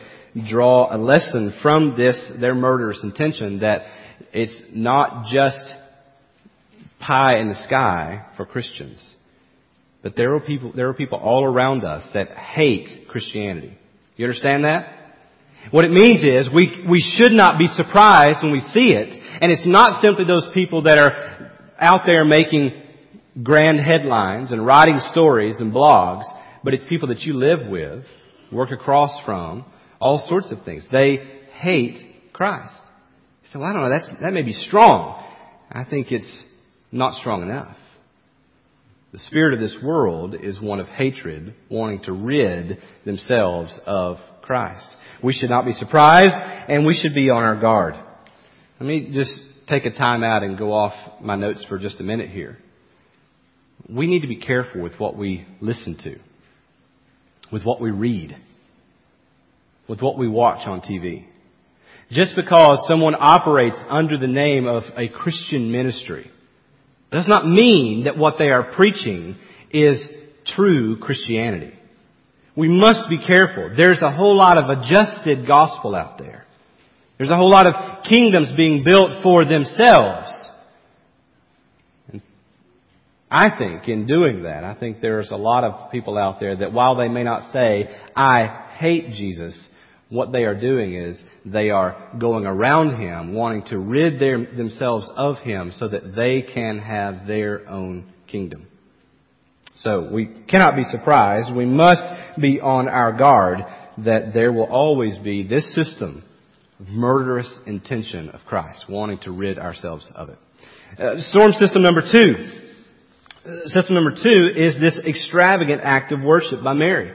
draw 0.49 0.95
a 0.95 0.99
lesson 0.99 1.59
from 1.63 1.97
this, 1.97 2.33
their 2.41 2.55
murderous 2.55 3.01
intention, 3.03 3.61
that 3.61 3.83
it's 4.33 4.63
not 4.73 5.27
just 5.27 5.57
pie 7.01 7.39
in 7.39 7.49
the 7.49 7.63
sky 7.67 8.27
for 8.37 8.47
Christians. 8.47 9.17
But 10.03 10.15
there 10.17 10.35
are 10.35 10.41
people, 10.41 10.73
there 10.75 10.89
are 10.89 10.95
people 10.95 11.19
all 11.19 11.45
around 11.45 11.85
us 11.85 12.09
that 12.15 12.29
hate 12.31 13.09
Christianity. 13.09 13.77
You 14.17 14.27
understand 14.27 14.65
that? 14.65 14.93
What 15.71 15.85
it 15.85 15.91
means 15.91 16.23
is 16.23 16.49
we, 16.53 16.85
we 16.89 17.01
should 17.01 17.33
not 17.33 17.59
be 17.59 17.67
surprised 17.67 18.43
when 18.43 18.53
we 18.53 18.61
see 18.61 18.93
it. 18.93 19.09
And 19.41 19.51
it's 19.51 19.67
not 19.67 20.01
simply 20.01 20.25
those 20.25 20.49
people 20.55 20.83
that 20.83 20.99
are 20.99 21.51
out 21.79 22.03
there 22.07 22.25
making 22.25 22.83
grand 23.43 23.81
headlines 23.81 24.53
and 24.53 24.65
writing 24.65 24.99
stories 25.11 25.57
and 25.59 25.73
blogs, 25.73 26.25
but 26.63 26.73
it's 26.73 26.85
people 26.89 27.09
that 27.09 27.21
you 27.21 27.35
live 27.35 27.69
with, 27.69 28.05
work 28.53 28.71
across 28.71 29.11
from, 29.25 29.65
all 30.01 30.25
sorts 30.29 30.53
of 30.53 30.65
things. 30.65 30.87
They 30.91 31.19
hate 31.53 32.33
Christ. 32.33 32.81
You 33.47 33.53
say, 33.53 33.59
well, 33.61 33.69
I 33.69 33.73
don't 33.73 33.83
know, 33.83 33.91
that's, 33.91 34.09
that 34.23 34.33
may 34.33 34.43
be 34.43 34.53
strong. 34.53 35.25
I 35.71 35.85
think 35.89 36.11
it's 36.11 36.45
not 36.91 37.15
strong 37.15 37.43
enough. 37.43 37.77
The 39.13 39.21
spirit 39.21 39.55
of 39.55 39.61
this 39.61 39.77
world 39.85 40.35
is 40.35 40.61
one 40.61 40.81
of 40.81 40.89
hatred, 40.89 41.55
wanting 41.71 42.03
to 42.03 42.13
rid 42.13 42.79
themselves 43.05 43.79
of 43.87 44.17
Christ. 44.43 44.89
We 45.23 45.33
should 45.33 45.49
not 45.49 45.65
be 45.65 45.73
surprised 45.73 46.35
and 46.69 46.85
we 46.85 46.99
should 47.01 47.15
be 47.15 47.31
on 47.31 47.43
our 47.45 47.59
guard. 47.59 47.95
Let 48.81 48.87
me 48.87 49.11
just 49.15 49.33
take 49.69 49.87
a 49.87 49.91
time 49.91 50.25
out 50.25 50.43
and 50.43 50.59
go 50.59 50.73
off 50.73 51.21
my 51.21 51.37
notes 51.37 51.65
for 51.69 51.79
just 51.79 52.01
a 52.01 52.03
minute 52.03 52.31
here. 52.31 52.59
We 53.89 54.09
need 54.09 54.23
to 54.23 54.29
be 54.29 54.37
careful 54.37 54.83
with 54.83 54.99
what 54.99 55.17
we 55.17 55.47
listen 55.61 55.97
to, 56.03 56.19
with 57.53 57.63
what 57.63 57.81
we 57.81 57.93
read, 57.93 58.37
with 59.89 60.01
what 60.01 60.19
we 60.19 60.29
watch 60.29 60.67
on 60.67 60.81
TV. 60.81 61.27
Just 62.11 62.37
because 62.37 62.85
someone 62.87 63.15
operates 63.19 63.77
under 63.89 64.17
the 64.17 64.29
name 64.29 64.67
of 64.67 64.85
a 64.97 65.09
Christian 65.09 65.73
ministry 65.73 66.31
does 67.11 67.29
not 67.29 67.47
mean 67.47 68.05
that 68.05 68.17
what 68.17 68.35
they 68.39 68.49
are 68.49 68.73
preaching 68.75 69.37
is 69.73 70.07
true 70.55 70.99
Christianity. 70.99 71.73
We 72.57 72.69
must 72.69 73.11
be 73.11 73.19
careful. 73.25 73.73
There's 73.77 74.03
a 74.03 74.13
whole 74.13 74.37
lot 74.37 74.57
of 74.57 74.79
adjusted 74.79 75.47
gospel 75.47 75.95
out 75.95 76.19
there. 76.19 76.47
There's 77.19 77.31
a 77.31 77.37
whole 77.37 77.51
lot 77.51 77.67
of 77.67 78.05
kingdoms 78.05 78.53
being 78.57 78.85
built 78.85 79.23
for 79.23 79.45
themselves. 79.45 80.29
And 82.13 82.23
I 83.31 83.49
think 83.59 83.89
in 83.89 84.07
doing 84.07 84.45
that, 84.45 84.65
I 84.65 84.75
think 84.79 85.01
there's 85.01 85.31
a 85.31 85.37
lot 85.37 85.65
of 85.65 85.91
people 85.91 86.17
out 86.17 86.41
there 86.41 86.57
that 86.57 86.73
while 86.73 86.97
they 86.97 87.09
may 87.09 87.25
not 87.25 87.53
say, 87.53 87.89
I 88.15 88.69
hate 88.79 89.11
Jesus, 89.13 89.59
what 90.09 90.31
they 90.33 90.45
are 90.45 90.59
doing 90.59 90.95
is 90.95 91.21
they 91.45 91.71
are 91.71 92.11
going 92.19 92.47
around 92.47 93.01
Him, 93.01 93.35
wanting 93.35 93.65
to 93.67 93.79
rid 93.79 94.21
their, 94.21 94.39
themselves 94.39 95.11
of 95.17 95.39
Him 95.39 95.73
so 95.75 95.89
that 95.89 96.15
they 96.15 96.43
can 96.43 96.79
have 96.79 97.27
their 97.27 97.69
own 97.69 98.13
kingdom. 98.29 98.67
So 99.79 100.09
we 100.11 100.45
cannot 100.49 100.77
be 100.77 100.85
surprised. 100.85 101.55
We 101.55 101.67
must 101.67 102.03
be 102.41 102.61
on 102.61 102.89
our 102.89 103.13
guard 103.13 103.59
that 103.99 104.33
there 104.33 104.53
will 104.53 104.71
always 104.71 105.19
be 105.19 105.47
this 105.47 105.75
system 105.75 106.25
of 106.79 106.87
murderous 106.89 107.61
intention 107.67 108.31
of 108.31 108.41
Christ, 108.47 108.85
wanting 108.89 109.19
to 109.21 109.33
rid 109.33 109.59
ourselves 109.59 110.11
of 110.15 110.29
it. 110.29 110.39
Uh, 110.99 111.21
storm 111.21 111.53
system 111.53 111.83
number 111.83 112.01
two. 112.01 112.35
Uh, 113.45 113.67
system 113.67 113.95
number 113.95 114.13
two 114.13 114.49
is 114.57 114.79
this 114.81 115.01
extravagant 115.07 115.81
act 115.83 116.13
of 116.13 116.21
worship 116.23 116.63
by 116.63 116.73
Mary. 116.73 117.13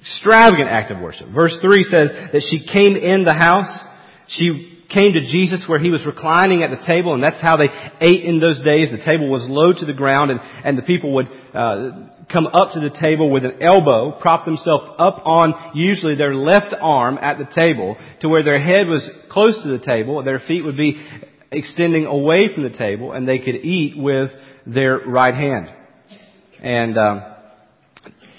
Extravagant 0.00 0.68
act 0.68 0.90
of 0.90 1.00
worship. 1.00 1.28
Verse 1.34 1.58
3 1.60 1.82
says 1.84 2.10
that 2.32 2.42
she 2.48 2.66
came 2.66 2.96
in 2.96 3.24
the 3.24 3.34
house. 3.34 3.78
She 4.28 4.74
came 4.92 5.12
to 5.12 5.20
Jesus 5.20 5.64
where 5.66 5.78
he 5.78 5.90
was 5.90 6.06
reclining 6.06 6.62
at 6.62 6.70
the 6.70 6.86
table, 6.86 7.14
and 7.14 7.22
that's 7.22 7.40
how 7.40 7.56
they 7.56 7.68
ate 8.00 8.24
in 8.24 8.38
those 8.38 8.62
days. 8.62 8.90
The 8.90 9.04
table 9.04 9.28
was 9.28 9.44
low 9.48 9.72
to 9.72 9.84
the 9.84 9.92
ground, 9.92 10.30
and, 10.30 10.40
and 10.40 10.78
the 10.78 10.82
people 10.82 11.14
would 11.14 11.26
uh, 11.26 11.90
come 12.30 12.46
up 12.46 12.72
to 12.74 12.80
the 12.80 12.94
table 13.00 13.30
with 13.30 13.44
an 13.44 13.60
elbow, 13.60 14.18
prop 14.20 14.44
themselves 14.44 14.84
up 14.98 15.22
on 15.24 15.72
usually 15.74 16.14
their 16.14 16.34
left 16.34 16.74
arm 16.80 17.18
at 17.20 17.38
the 17.38 17.48
table, 17.60 17.96
to 18.20 18.28
where 18.28 18.44
their 18.44 18.60
head 18.60 18.86
was 18.86 19.08
close 19.30 19.60
to 19.62 19.68
the 19.68 19.84
table, 19.84 20.22
their 20.22 20.38
feet 20.38 20.64
would 20.64 20.76
be 20.76 21.04
extending 21.50 22.06
away 22.06 22.48
from 22.54 22.62
the 22.62 22.76
table, 22.76 23.12
and 23.12 23.26
they 23.26 23.38
could 23.38 23.56
eat 23.56 23.96
with 23.96 24.30
their 24.66 24.98
right 24.98 25.34
hand. 25.34 25.68
And 26.62 26.96
um, 26.96 27.33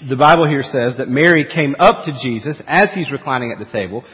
the 0.08 0.16
Bible 0.16 0.46
here 0.46 0.62
says 0.62 0.98
that 0.98 1.08
Mary 1.08 1.46
came 1.54 1.74
up 1.78 2.04
to 2.04 2.12
Jesus 2.22 2.60
as 2.66 2.88
he's 2.94 3.10
reclining 3.10 3.52
at 3.52 3.58
the 3.58 3.70
table. 3.70 4.04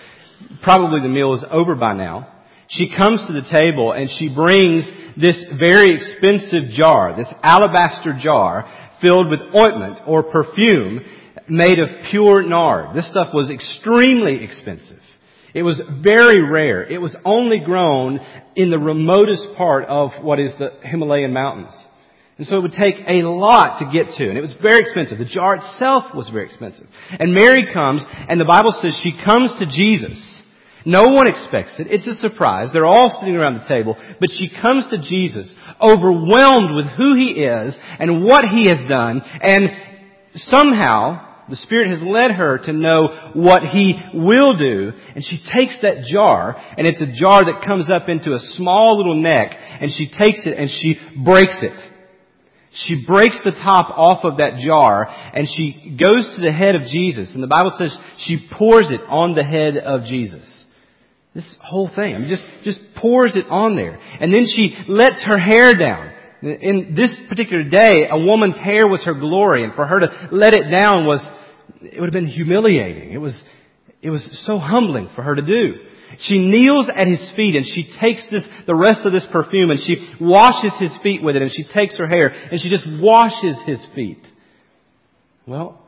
Probably 0.62 1.00
the 1.00 1.08
meal 1.08 1.34
is 1.34 1.44
over 1.50 1.74
by 1.74 1.94
now. 1.94 2.28
She 2.68 2.94
comes 2.96 3.22
to 3.26 3.32
the 3.32 3.48
table 3.50 3.92
and 3.92 4.08
she 4.18 4.32
brings 4.34 4.88
this 5.16 5.44
very 5.58 5.94
expensive 5.94 6.70
jar, 6.70 7.16
this 7.16 7.32
alabaster 7.42 8.16
jar 8.20 8.70
filled 9.00 9.28
with 9.28 9.40
ointment 9.54 9.98
or 10.06 10.22
perfume 10.22 11.00
made 11.48 11.78
of 11.78 11.88
pure 12.10 12.42
nard. 12.42 12.96
This 12.96 13.10
stuff 13.10 13.34
was 13.34 13.50
extremely 13.50 14.42
expensive. 14.44 15.00
It 15.54 15.64
was 15.64 15.82
very 16.02 16.40
rare. 16.40 16.82
It 16.82 16.98
was 16.98 17.14
only 17.24 17.58
grown 17.58 18.20
in 18.56 18.70
the 18.70 18.78
remotest 18.78 19.48
part 19.56 19.84
of 19.84 20.10
what 20.22 20.38
is 20.38 20.54
the 20.58 20.70
Himalayan 20.82 21.32
mountains. 21.32 21.74
And 22.38 22.46
so 22.46 22.56
it 22.56 22.62
would 22.62 22.72
take 22.72 22.96
a 23.06 23.22
lot 23.28 23.78
to 23.78 23.90
get 23.92 24.16
to. 24.16 24.28
And 24.28 24.38
it 24.38 24.40
was 24.40 24.54
very 24.60 24.80
expensive. 24.80 25.18
The 25.18 25.24
jar 25.26 25.56
itself 25.56 26.14
was 26.14 26.30
very 26.30 26.46
expensive. 26.46 26.86
And 27.10 27.34
Mary 27.34 27.68
comes, 27.72 28.04
and 28.10 28.40
the 28.40 28.46
Bible 28.46 28.72
says 28.72 28.98
she 29.02 29.12
comes 29.24 29.52
to 29.58 29.66
Jesus. 29.66 30.18
No 30.84 31.12
one 31.12 31.28
expects 31.28 31.78
it. 31.78 31.86
It's 31.90 32.08
a 32.08 32.14
surprise. 32.14 32.70
They're 32.72 32.86
all 32.86 33.16
sitting 33.20 33.36
around 33.36 33.60
the 33.60 33.68
table. 33.68 33.96
But 34.18 34.30
she 34.32 34.50
comes 34.50 34.88
to 34.90 34.98
Jesus, 34.98 35.54
overwhelmed 35.80 36.74
with 36.74 36.86
who 36.96 37.14
He 37.14 37.42
is 37.42 37.76
and 38.00 38.24
what 38.24 38.44
He 38.46 38.68
has 38.68 38.88
done. 38.88 39.20
And 39.40 39.68
somehow, 40.34 41.44
the 41.48 41.56
Spirit 41.56 41.90
has 41.90 42.02
led 42.02 42.32
her 42.32 42.58
to 42.64 42.72
know 42.72 43.30
what 43.34 43.62
He 43.62 43.94
will 44.14 44.56
do. 44.56 44.92
And 45.14 45.22
she 45.22 45.38
takes 45.56 45.78
that 45.82 46.08
jar, 46.10 46.56
and 46.76 46.86
it's 46.86 47.02
a 47.02 47.12
jar 47.12 47.44
that 47.44 47.64
comes 47.64 47.90
up 47.90 48.08
into 48.08 48.32
a 48.32 48.40
small 48.56 48.96
little 48.96 49.20
neck, 49.22 49.52
and 49.52 49.90
she 49.90 50.08
takes 50.08 50.46
it 50.46 50.58
and 50.58 50.68
she 50.68 50.98
breaks 51.22 51.58
it. 51.62 51.91
She 52.74 53.04
breaks 53.06 53.38
the 53.44 53.50
top 53.50 53.92
off 53.96 54.24
of 54.24 54.38
that 54.38 54.58
jar 54.58 55.06
and 55.06 55.46
she 55.46 55.96
goes 56.00 56.34
to 56.36 56.40
the 56.42 56.52
head 56.52 56.74
of 56.74 56.82
Jesus. 56.82 57.32
And 57.34 57.42
the 57.42 57.48
Bible 57.48 57.74
says 57.78 57.96
she 58.18 58.48
pours 58.50 58.90
it 58.90 59.02
on 59.08 59.34
the 59.34 59.44
head 59.44 59.76
of 59.76 60.04
Jesus. 60.04 60.64
This 61.34 61.56
whole 61.62 61.90
thing. 61.94 62.14
I 62.14 62.18
mean, 62.18 62.28
just, 62.28 62.44
just 62.64 62.78
pours 62.96 63.36
it 63.36 63.46
on 63.50 63.76
there. 63.76 63.98
And 64.20 64.32
then 64.32 64.46
she 64.46 64.76
lets 64.88 65.24
her 65.24 65.38
hair 65.38 65.74
down. 65.74 66.12
In 66.42 66.94
this 66.96 67.20
particular 67.28 67.62
day, 67.62 68.08
a 68.10 68.18
woman's 68.18 68.56
hair 68.56 68.88
was 68.88 69.04
her 69.04 69.14
glory 69.14 69.64
and 69.64 69.74
for 69.74 69.86
her 69.86 70.00
to 70.00 70.28
let 70.32 70.54
it 70.54 70.70
down 70.74 71.06
was, 71.06 71.20
it 71.82 72.00
would 72.00 72.12
have 72.12 72.12
been 72.12 72.26
humiliating. 72.26 73.12
It 73.12 73.18
was, 73.18 73.40
it 74.00 74.10
was 74.10 74.26
so 74.46 74.58
humbling 74.58 75.10
for 75.14 75.22
her 75.22 75.34
to 75.34 75.42
do. 75.42 75.74
She 76.21 76.38
kneels 76.38 76.88
at 76.95 77.07
his 77.07 77.33
feet 77.37 77.57
and 77.57 77.64
she 77.64 77.90
takes 78.00 78.26
this, 78.31 78.45
the 78.66 78.75
rest 78.75 79.04
of 79.04 79.12
this 79.12 79.26
perfume 79.33 79.71
and 79.71 79.81
she 79.81 80.14
washes 80.21 80.73
his 80.78 80.97
feet 81.02 81.23
with 81.23 81.37
it 81.37 81.42
and 81.42 81.50
she 81.50 81.64
takes 81.64 81.99
her 81.99 82.07
hair 82.07 82.28
and 82.28 82.61
she 82.61 82.71
just 82.71 82.87
washes 83.00 83.61
his 83.66 83.85
feet. 83.95 84.25
Well, 85.47 85.81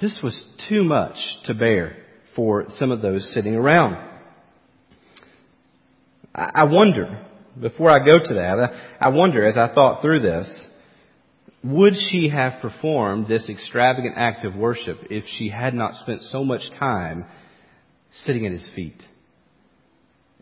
this 0.00 0.20
was 0.22 0.46
too 0.68 0.84
much 0.84 1.16
to 1.44 1.54
bear 1.54 1.96
for 2.34 2.66
some 2.78 2.90
of 2.90 3.00
those 3.00 3.32
sitting 3.32 3.54
around. 3.54 3.96
I 6.34 6.64
wonder, 6.64 7.24
before 7.58 7.90
I 7.90 8.04
go 8.04 8.18
to 8.18 8.34
that, 8.34 8.72
I 9.00 9.08
wonder 9.08 9.46
as 9.46 9.56
I 9.56 9.72
thought 9.72 10.02
through 10.02 10.20
this, 10.20 10.66
would 11.64 11.94
she 12.10 12.28
have 12.28 12.60
performed 12.60 13.26
this 13.26 13.48
extravagant 13.48 14.14
act 14.16 14.44
of 14.44 14.54
worship 14.54 14.98
if 15.10 15.24
she 15.26 15.48
had 15.48 15.72
not 15.72 15.94
spent 15.94 16.20
so 16.22 16.44
much 16.44 16.60
time 16.78 17.24
sitting 18.24 18.44
at 18.44 18.52
his 18.52 18.68
feet? 18.74 19.02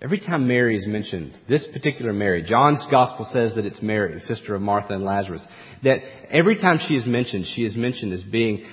Every 0.05 0.21
time 0.21 0.47
Mary 0.47 0.77
is 0.77 0.87
mentioned, 0.87 1.33
this 1.49 1.65
particular 1.73 2.13
Mary, 2.13 2.43
John's 2.43 2.87
gospel 2.91 3.27
says 3.33 3.55
that 3.55 3.65
it's 3.65 3.81
Mary, 3.81 4.13
the 4.13 4.21
sister 4.21 4.55
of 4.55 4.61
Martha 4.61 4.93
and 4.93 5.03
Lazarus, 5.03 5.43
that 5.83 5.97
every 6.31 6.61
time 6.61 6.79
she 6.87 6.95
is 6.95 7.07
mentioned, 7.07 7.47
she 7.55 7.65
is 7.65 7.75
mentioned 7.75 8.13
as 8.13 8.23
being 8.23 8.67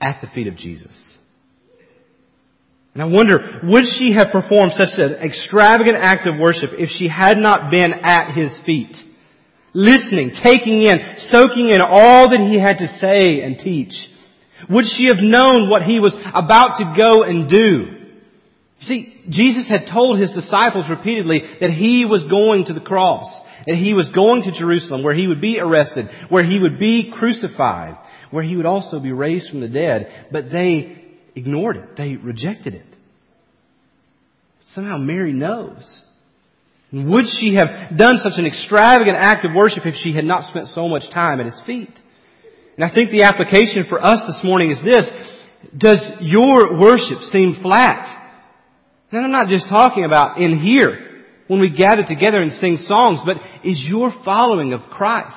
at 0.00 0.22
the 0.22 0.28
feet 0.28 0.46
of 0.46 0.56
Jesus. 0.56 0.90
And 2.94 3.02
I 3.02 3.06
wonder, 3.06 3.60
would 3.64 3.84
she 3.98 4.14
have 4.16 4.28
performed 4.32 4.72
such 4.72 4.96
an 4.96 5.16
extravagant 5.22 5.98
act 6.00 6.26
of 6.26 6.40
worship 6.40 6.70
if 6.72 6.88
she 6.88 7.08
had 7.08 7.36
not 7.36 7.70
been 7.70 7.92
at 7.92 8.34
his 8.34 8.58
feet? 8.64 8.96
Listening, 9.74 10.32
taking 10.42 10.80
in, 10.80 10.96
soaking 11.28 11.68
in 11.68 11.82
all 11.82 12.30
that 12.30 12.40
he 12.40 12.58
had 12.58 12.78
to 12.78 12.86
say 12.86 13.42
and 13.42 13.58
teach. 13.58 13.92
Would 14.70 14.86
she 14.86 15.08
have 15.14 15.22
known 15.22 15.68
what 15.68 15.82
he 15.82 16.00
was 16.00 16.16
about 16.32 16.78
to 16.78 16.94
go 16.96 17.22
and 17.22 17.50
do? 17.50 17.99
See, 18.82 19.22
Jesus 19.28 19.68
had 19.68 19.88
told 19.92 20.18
his 20.18 20.32
disciples 20.32 20.86
repeatedly 20.88 21.42
that 21.60 21.70
he 21.70 22.06
was 22.06 22.24
going 22.24 22.64
to 22.66 22.72
the 22.72 22.80
cross, 22.80 23.28
that 23.66 23.76
he 23.76 23.92
was 23.92 24.08
going 24.08 24.42
to 24.42 24.58
Jerusalem 24.58 25.02
where 25.02 25.14
he 25.14 25.26
would 25.26 25.40
be 25.40 25.60
arrested, 25.60 26.08
where 26.30 26.44
he 26.44 26.58
would 26.58 26.78
be 26.78 27.12
crucified, 27.12 27.98
where 28.30 28.42
he 28.42 28.56
would 28.56 28.66
also 28.66 28.98
be 28.98 29.12
raised 29.12 29.50
from 29.50 29.60
the 29.60 29.68
dead, 29.68 30.28
but 30.32 30.50
they 30.50 31.04
ignored 31.36 31.76
it. 31.76 31.96
They 31.96 32.16
rejected 32.16 32.74
it. 32.74 32.86
Somehow 34.74 34.96
Mary 34.96 35.32
knows. 35.32 36.02
Would 36.92 37.26
she 37.38 37.54
have 37.56 37.96
done 37.96 38.16
such 38.16 38.34
an 38.36 38.46
extravagant 38.46 39.16
act 39.20 39.44
of 39.44 39.54
worship 39.54 39.84
if 39.84 39.94
she 40.02 40.14
had 40.14 40.24
not 40.24 40.44
spent 40.44 40.68
so 40.68 40.88
much 40.88 41.02
time 41.12 41.38
at 41.38 41.46
his 41.46 41.60
feet? 41.66 41.92
And 42.76 42.84
I 42.84 42.94
think 42.94 43.10
the 43.10 43.24
application 43.24 43.84
for 43.88 44.02
us 44.02 44.20
this 44.26 44.40
morning 44.42 44.70
is 44.70 44.82
this. 44.82 45.10
Does 45.76 46.00
your 46.20 46.80
worship 46.80 47.18
seem 47.30 47.58
flat? 47.62 48.19
And 49.12 49.24
I'm 49.24 49.32
not 49.32 49.48
just 49.48 49.68
talking 49.68 50.04
about 50.04 50.40
in 50.40 50.58
here 50.58 51.24
when 51.48 51.60
we 51.60 51.70
gather 51.70 52.04
together 52.06 52.40
and 52.40 52.52
sing 52.52 52.76
songs, 52.76 53.20
but 53.26 53.36
is 53.64 53.84
your 53.88 54.12
following 54.24 54.72
of 54.72 54.82
Christ 54.82 55.34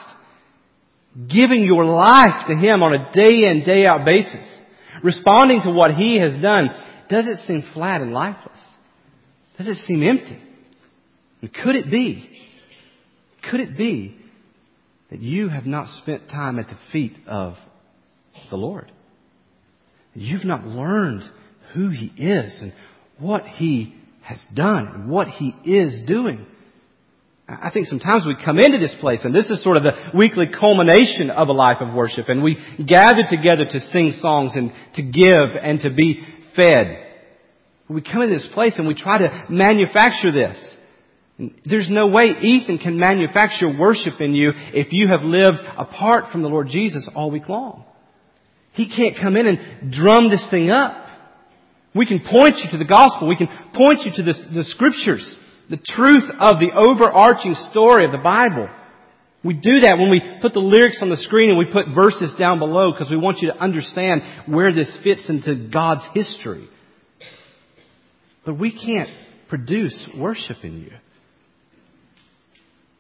giving 1.27 1.63
your 1.63 1.86
life 1.86 2.48
to 2.48 2.56
Him 2.56 2.84
on 2.84 2.94
a 2.94 3.12
day 3.12 3.50
in, 3.50 3.63
day 3.65 3.86
out 3.86 4.06
basis, 4.06 4.48
responding 5.03 5.62
to 5.63 5.72
what 5.72 5.96
He 5.96 6.20
has 6.20 6.39
done, 6.42 6.70
does 7.10 7.27
it 7.27 7.38
seem 7.46 7.63
flat 7.74 8.01
and 8.01 8.13
lifeless? 8.13 8.60
Does 9.58 9.68
it 9.68 9.75
seem 9.86 10.03
empty? 10.03 10.42
And 11.42 11.53
could 11.53 11.75
it 11.75 11.92
be, 11.92 12.30
could 13.50 13.60
it 13.60 13.77
be 13.77 14.18
that 15.12 15.20
you 15.20 15.50
have 15.50 15.65
not 15.65 15.88
spent 16.01 16.30
time 16.30 16.58
at 16.58 16.68
the 16.68 16.77
feet 16.92 17.18
of 17.27 17.56
the 18.50 18.56
Lord? 18.56 18.92
You've 20.13 20.46
not 20.46 20.65
learned 20.65 21.24
who 21.74 21.89
He 21.89 22.06
is 22.06 22.56
and 22.62 22.74
what 23.20 23.46
He 23.46 23.96
has 24.22 24.41
done 24.53 24.88
and 24.88 25.10
what 25.10 25.27
He 25.27 25.53
is 25.65 26.01
doing. 26.08 26.46
I 27.48 27.72
think 27.72 27.88
sometimes 27.88 28.25
we 28.25 28.36
come 28.43 28.58
into 28.58 28.79
this 28.79 28.96
place 29.01 29.20
and 29.25 29.36
this 29.36 29.50
is 29.50 29.62
sort 29.63 29.77
of 29.77 29.84
the 29.84 30.17
weekly 30.17 30.46
culmination 30.48 31.29
of 31.29 31.50
a 31.50 31.51
life 31.51 31.77
of 31.82 31.93
worship 31.93 32.29
and 32.29 32.41
we 32.41 32.58
gather 32.88 33.24
together 33.29 33.65
to 33.65 33.79
sing 33.79 34.13
songs 34.22 34.53
and 34.55 34.72
to 34.96 35.01
give 35.01 35.62
and 35.62 35.82
to 35.82 35.89
be 35.89 36.25
fed. 36.55 37.00
We 37.89 38.01
come 38.01 38.22
into 38.22 38.36
this 38.36 38.48
place 38.53 38.74
and 38.77 38.88
we 38.88 38.96
try 38.96 39.20
to 39.20 39.46
manufacture 39.50 40.32
this. 40.32 40.77
There's 41.65 41.89
no 41.89 42.08
way 42.08 42.25
Ethan 42.41 42.77
can 42.77 42.98
manufacture 42.98 43.77
worship 43.77 44.22
in 44.22 44.34
you 44.34 44.51
if 44.74 44.88
you 44.91 45.10
have 45.10 45.22
lived 45.24 45.60
apart 45.77 46.32
from 46.32 46.43
the 46.43 46.48
Lord 46.48 46.70
Jesus 46.70 47.10
all 47.13 47.29
week 47.29 47.50
long. 47.50 47.84
He 48.74 48.88
can't 48.88 49.15
come 49.22 49.36
in 49.36 49.48
and 49.48 49.91
drum 49.91 50.29
this 50.29 50.48
thing 50.50 50.70
up. 50.70 51.02
We 51.96 52.06
can 52.06 52.20
point 52.20 52.58
you 52.58 52.72
to 52.72 52.78
the 52.78 52.86
gospel. 52.86 53.28
We 53.28 53.36
can 53.36 53.50
point 53.74 54.00
you 54.04 54.12
to 54.16 54.24
the, 54.24 54.34
the 54.54 54.64
scriptures 54.64 55.38
the 55.70 55.78
truth 55.78 56.30
of 56.40 56.58
the 56.60 56.72
overarching 56.76 57.56
story 57.72 58.06
of 58.06 58.12
the 58.12 58.18
Bible. 58.18 58.70
We 59.44 59.54
do 59.56 59.82
that 59.82 59.98
when 59.98 60.10
we 60.10 60.22
put 60.42 60.54
the 60.54 60.60
lyrics 60.60 61.00
on 61.02 61.10
the 61.10 61.18
screen 61.18 61.50
and 61.50 61.58
we 61.58 61.66
put 61.66 61.96
verses 61.96 62.34
down 62.40 62.60
below 62.60 62.92
because 62.92 63.10
we 63.10 63.18
want 63.18 63.40
you 63.40 63.52
to 63.52 63.58
understand 63.58 64.22
where 64.46 64.74
this 64.74 64.98
fits 65.04 65.28
into 65.28 65.70
God's 65.70 66.06
history. 66.14 66.70
But 68.46 68.60
we 68.60 68.72
can't 68.72 69.10
produce 69.50 70.10
worship 70.18 70.58
in 70.64 70.82
you. 70.82 70.92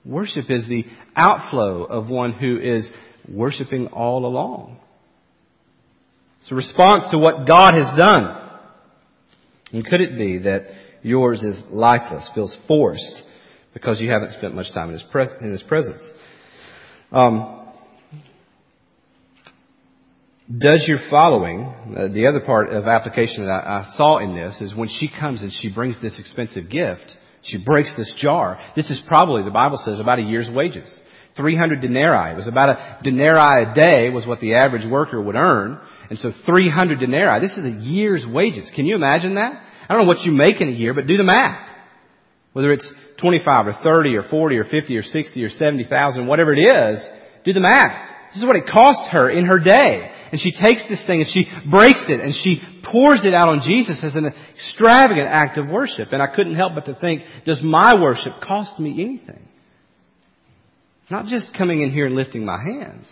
Worship 0.05 0.49
is 0.49 0.67
the 0.67 0.85
outflow 1.15 1.83
of 1.83 2.09
one 2.09 2.33
who 2.33 2.59
is 2.59 2.89
worshiping 3.29 3.87
all 3.87 4.25
along. 4.25 4.79
It's 6.41 6.51
a 6.51 6.55
response 6.55 7.03
to 7.11 7.17
what 7.17 7.47
God 7.47 7.73
has 7.75 7.97
done. 7.97 8.42
And 9.73 9.85
could 9.85 10.01
it 10.01 10.17
be 10.17 10.37
that 10.39 10.67
yours 11.01 11.43
is 11.43 11.61
lifeless, 11.69 12.29
feels 12.33 12.55
forced, 12.67 13.23
because 13.73 13.99
you 13.99 14.09
haven't 14.11 14.33
spent 14.33 14.53
much 14.53 14.71
time 14.73 14.87
in 14.89 14.93
His, 14.93 15.03
pres- 15.11 15.33
in 15.41 15.51
his 15.51 15.63
presence. 15.63 16.01
Um, 17.11 17.59
does 20.55 20.85
your 20.87 20.99
following, 21.09 21.63
uh, 21.97 22.07
the 22.09 22.27
other 22.27 22.41
part 22.41 22.71
of 22.71 22.85
application 22.87 23.45
that 23.45 23.51
I, 23.51 23.79
I 23.79 23.93
saw 23.95 24.17
in 24.17 24.35
this 24.35 24.61
is 24.61 24.75
when 24.75 24.89
she 24.89 25.09
comes 25.09 25.41
and 25.41 25.51
she 25.51 25.73
brings 25.73 25.99
this 26.01 26.19
expensive 26.19 26.69
gift, 26.69 27.15
she 27.43 27.63
breaks 27.63 27.93
this 27.97 28.13
jar. 28.17 28.59
This 28.75 28.89
is 28.89 29.01
probably, 29.07 29.43
the 29.43 29.51
Bible 29.51 29.81
says, 29.83 29.99
about 29.99 30.19
a 30.19 30.23
year's 30.23 30.49
wages. 30.53 30.93
300 31.35 31.81
denarii. 31.81 32.33
It 32.33 32.35
was 32.35 32.47
about 32.47 32.69
a 32.69 32.99
denarii 33.03 33.63
a 33.63 33.73
day 33.73 34.09
was 34.09 34.27
what 34.27 34.39
the 34.39 34.55
average 34.55 34.85
worker 34.89 35.21
would 35.21 35.35
earn. 35.35 35.79
And 36.09 36.19
so 36.19 36.31
300 36.45 36.99
denarii. 36.99 37.39
This 37.39 37.57
is 37.57 37.65
a 37.65 37.81
year's 37.83 38.25
wages. 38.27 38.69
Can 38.75 38.85
you 38.85 38.95
imagine 38.95 39.35
that? 39.35 39.53
I 39.87 39.93
don't 39.93 40.03
know 40.03 40.07
what 40.07 40.21
you 40.21 40.31
make 40.31 40.61
in 40.61 40.69
a 40.69 40.71
year, 40.71 40.93
but 40.93 41.07
do 41.07 41.17
the 41.17 41.23
math. 41.23 41.69
Whether 42.53 42.71
it's 42.71 42.91
25 43.19 43.67
or 43.67 43.73
30 43.83 44.15
or 44.17 44.23
40 44.23 44.57
or 44.57 44.63
50 44.65 44.97
or 44.97 45.01
60 45.01 45.43
or 45.43 45.49
70,000, 45.49 46.27
whatever 46.27 46.53
it 46.53 46.59
is, 46.59 46.99
do 47.45 47.53
the 47.53 47.59
math. 47.59 48.09
This 48.29 48.41
is 48.41 48.47
what 48.47 48.55
it 48.55 48.65
cost 48.65 49.11
her 49.11 49.29
in 49.29 49.45
her 49.45 49.59
day. 49.59 50.11
And 50.31 50.41
she 50.41 50.51
takes 50.51 50.87
this 50.89 51.05
thing 51.05 51.21
and 51.21 51.29
she 51.29 51.45
breaks 51.69 52.05
it 52.09 52.19
and 52.19 52.33
she 52.33 52.61
pours 52.91 53.23
it 53.23 53.33
out 53.33 53.49
on 53.49 53.61
Jesus 53.61 53.99
as 54.03 54.15
an 54.15 54.31
extravagant 54.55 55.27
act 55.29 55.57
of 55.57 55.67
worship. 55.67 56.09
And 56.11 56.21
I 56.21 56.27
couldn't 56.35 56.55
help 56.55 56.73
but 56.75 56.85
to 56.85 56.95
think, 56.95 57.21
does 57.45 57.61
my 57.63 57.93
worship 58.01 58.33
cost 58.41 58.79
me 58.79 59.03
anything? 59.03 59.47
Not 61.11 61.25
just 61.25 61.55
coming 61.55 61.81
in 61.81 61.91
here 61.91 62.07
and 62.07 62.15
lifting 62.15 62.45
my 62.45 62.57
hands. 62.57 63.05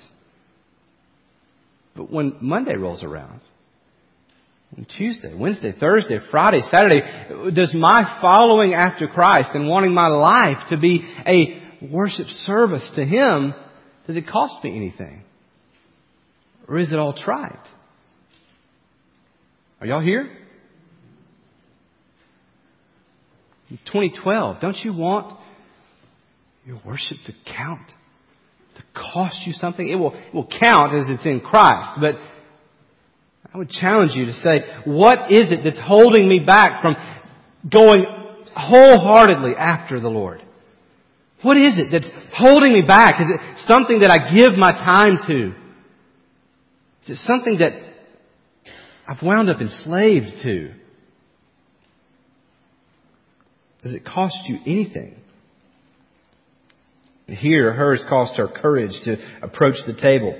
But 1.96 2.12
when 2.12 2.38
Monday 2.42 2.76
rolls 2.76 3.04
around, 3.04 3.42
Tuesday, 4.98 5.34
Wednesday, 5.36 5.74
Thursday, 5.78 6.20
Friday, 6.32 6.62
Saturday, 6.70 7.02
does 7.54 7.76
my 7.78 8.20
following 8.22 8.74
after 8.74 9.08
Christ 9.08 9.50
and 9.54 9.68
wanting 9.68 9.94
my 9.94 10.08
life 10.08 10.70
to 10.70 10.78
be 10.78 11.02
a 11.28 11.88
worship 11.92 12.28
service 12.28 12.90
to 12.96 13.04
Him, 13.04 13.54
does 14.08 14.16
it 14.16 14.28
cost 14.28 14.64
me 14.64 14.76
anything? 14.76 15.24
Or 16.68 16.78
is 16.78 16.94
it 16.94 17.00
all 17.00 17.14
trite? 17.14 17.68
Are 19.82 19.88
y'all 19.88 20.02
here? 20.02 20.30
In 23.70 23.78
2012, 23.86 24.62
don't 24.62 24.78
you 24.84 24.94
want 24.94 25.38
your 26.66 26.80
worship 26.86 27.18
to 27.26 27.34
count? 27.58 27.88
To 28.76 28.84
cost 29.14 29.46
you 29.46 29.54
something? 29.54 29.88
It 29.88 29.96
will, 29.96 30.14
it 30.14 30.34
will 30.34 30.48
count 30.48 30.94
as 30.96 31.04
it's 31.08 31.26
in 31.26 31.42
Christ, 31.42 32.00
but 32.00 32.16
I 33.54 33.58
would 33.58 33.70
challenge 33.70 34.14
you 34.16 34.26
to 34.26 34.34
say, 34.34 34.64
what 34.86 35.32
is 35.32 35.52
it 35.52 35.60
that's 35.64 35.80
holding 35.82 36.28
me 36.28 36.40
back 36.40 36.82
from 36.82 36.96
going 37.70 38.06
wholeheartedly 38.56 39.56
after 39.58 40.00
the 40.00 40.08
Lord? 40.08 40.42
What 41.42 41.58
is 41.58 41.78
it 41.78 41.88
that's 41.92 42.10
holding 42.34 42.72
me 42.72 42.82
back? 42.82 43.20
Is 43.20 43.28
it 43.30 43.58
something 43.68 44.02
that 44.02 44.12
I 44.12 44.34
give 44.36 44.58
my 44.58 44.72
time 44.72 45.18
to? 45.28 45.48
Is 47.04 47.10
it 47.10 47.18
something 47.26 47.58
that 47.58 47.74
I've 49.08 49.22
wound 49.22 49.50
up 49.50 49.60
enslaved 49.60 50.28
to? 50.44 50.74
Does 53.84 53.94
it 53.94 54.06
cost 54.06 54.38
you 54.48 54.60
anything? 54.66 55.16
Here, 57.32 57.74
hers 57.74 58.06
cost 58.10 58.38
her 58.38 58.48
courage 58.48 58.94
to 59.06 59.18
approach 59.42 59.76
the 59.88 59.94
table. 59.94 60.40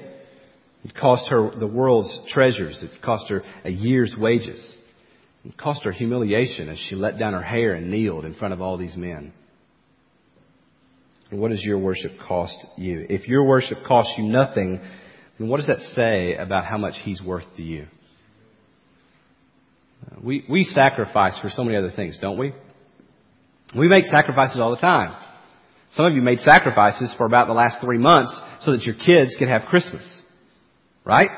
It 0.84 0.96
cost 0.96 1.30
her 1.30 1.52
the 1.58 1.68
world's 1.68 2.20
treasures. 2.30 2.80
It 2.82 3.02
cost 3.02 3.30
her 3.30 3.44
a 3.64 3.70
year's 3.70 4.16
wages. 4.18 4.76
It 5.46 5.58
cost 5.58 5.84
her 5.84 5.92
humiliation 5.92 6.70
as 6.70 6.78
she 6.78 6.96
let 6.96 7.18
down 7.18 7.34
her 7.34 7.42
hair 7.42 7.74
and 7.74 7.90
kneeled 7.90 8.26
in 8.26 8.36
front 8.36 8.54
of 8.54 8.62
all 8.62 8.78
these 8.78 8.96
men. 8.96 9.34
And 11.30 11.40
what 11.40 11.52
does 11.52 11.64
your 11.64 11.80
worship 11.80 12.12
cost 12.28 12.58
you? 12.78 13.06
If 13.10 13.28
your 13.28 13.46
worship 13.46 13.80
costs 13.88 14.14
you 14.18 14.26
nothing, 14.26 14.82
then 15.40 15.48
what 15.48 15.58
does 15.58 15.68
that 15.68 15.80
say 15.96 16.36
about 16.36 16.66
how 16.66 16.78
much 16.78 16.96
He's 17.04 17.22
worth 17.22 17.46
to 17.56 17.64
you? 17.64 17.88
We, 20.22 20.44
we 20.50 20.64
sacrifice 20.64 21.40
for 21.40 21.50
so 21.50 21.64
many 21.64 21.78
other 21.78 21.92
things, 21.96 22.18
don't 22.20 22.38
we? 22.38 22.54
We 23.76 23.88
make 23.88 24.06
sacrifices 24.06 24.60
all 24.60 24.72
the 24.72 24.82
time. 24.82 25.16
Some 25.94 26.06
of 26.06 26.14
you 26.14 26.22
made 26.22 26.40
sacrifices 26.40 27.14
for 27.18 27.26
about 27.26 27.48
the 27.48 27.54
last 27.54 27.78
three 27.82 27.98
months 27.98 28.32
so 28.62 28.72
that 28.72 28.84
your 28.84 28.96
kids 28.96 29.36
could 29.38 29.50
have 29.50 29.64
Christmas. 29.64 30.22
Right? 31.04 31.30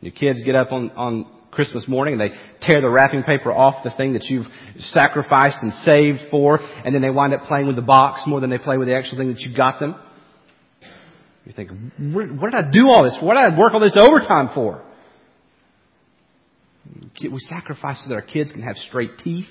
Your 0.00 0.12
kids 0.12 0.42
get 0.44 0.54
up 0.54 0.72
on, 0.72 0.90
on 0.92 1.26
Christmas 1.50 1.86
morning 1.88 2.20
and 2.20 2.20
they 2.20 2.34
tear 2.60 2.80
the 2.80 2.88
wrapping 2.88 3.22
paper 3.22 3.52
off 3.52 3.84
the 3.84 3.90
thing 3.96 4.14
that 4.14 4.24
you've 4.24 4.46
sacrificed 4.78 5.58
and 5.62 5.72
saved 5.72 6.30
for, 6.30 6.60
and 6.60 6.94
then 6.94 7.02
they 7.02 7.10
wind 7.10 7.34
up 7.34 7.44
playing 7.44 7.66
with 7.66 7.76
the 7.76 7.82
box 7.82 8.22
more 8.26 8.40
than 8.40 8.50
they 8.50 8.58
play 8.58 8.78
with 8.78 8.88
the 8.88 8.96
actual 8.96 9.18
thing 9.18 9.28
that 9.28 9.40
you 9.40 9.56
got 9.56 9.80
them. 9.80 9.94
You 11.44 11.52
think, 11.52 11.70
what 11.98 12.50
did 12.50 12.54
I 12.54 12.70
do 12.70 12.90
all 12.90 13.04
this? 13.04 13.16
What 13.22 13.34
did 13.34 13.52
I 13.52 13.58
work 13.58 13.72
all 13.72 13.80
this 13.80 13.96
overtime 13.96 14.50
for? 14.54 14.84
We 17.20 17.38
sacrifice 17.38 18.02
so 18.02 18.10
that 18.10 18.14
our 18.14 18.22
kids 18.22 18.52
can 18.52 18.62
have 18.62 18.76
straight 18.76 19.12
teeth. 19.24 19.46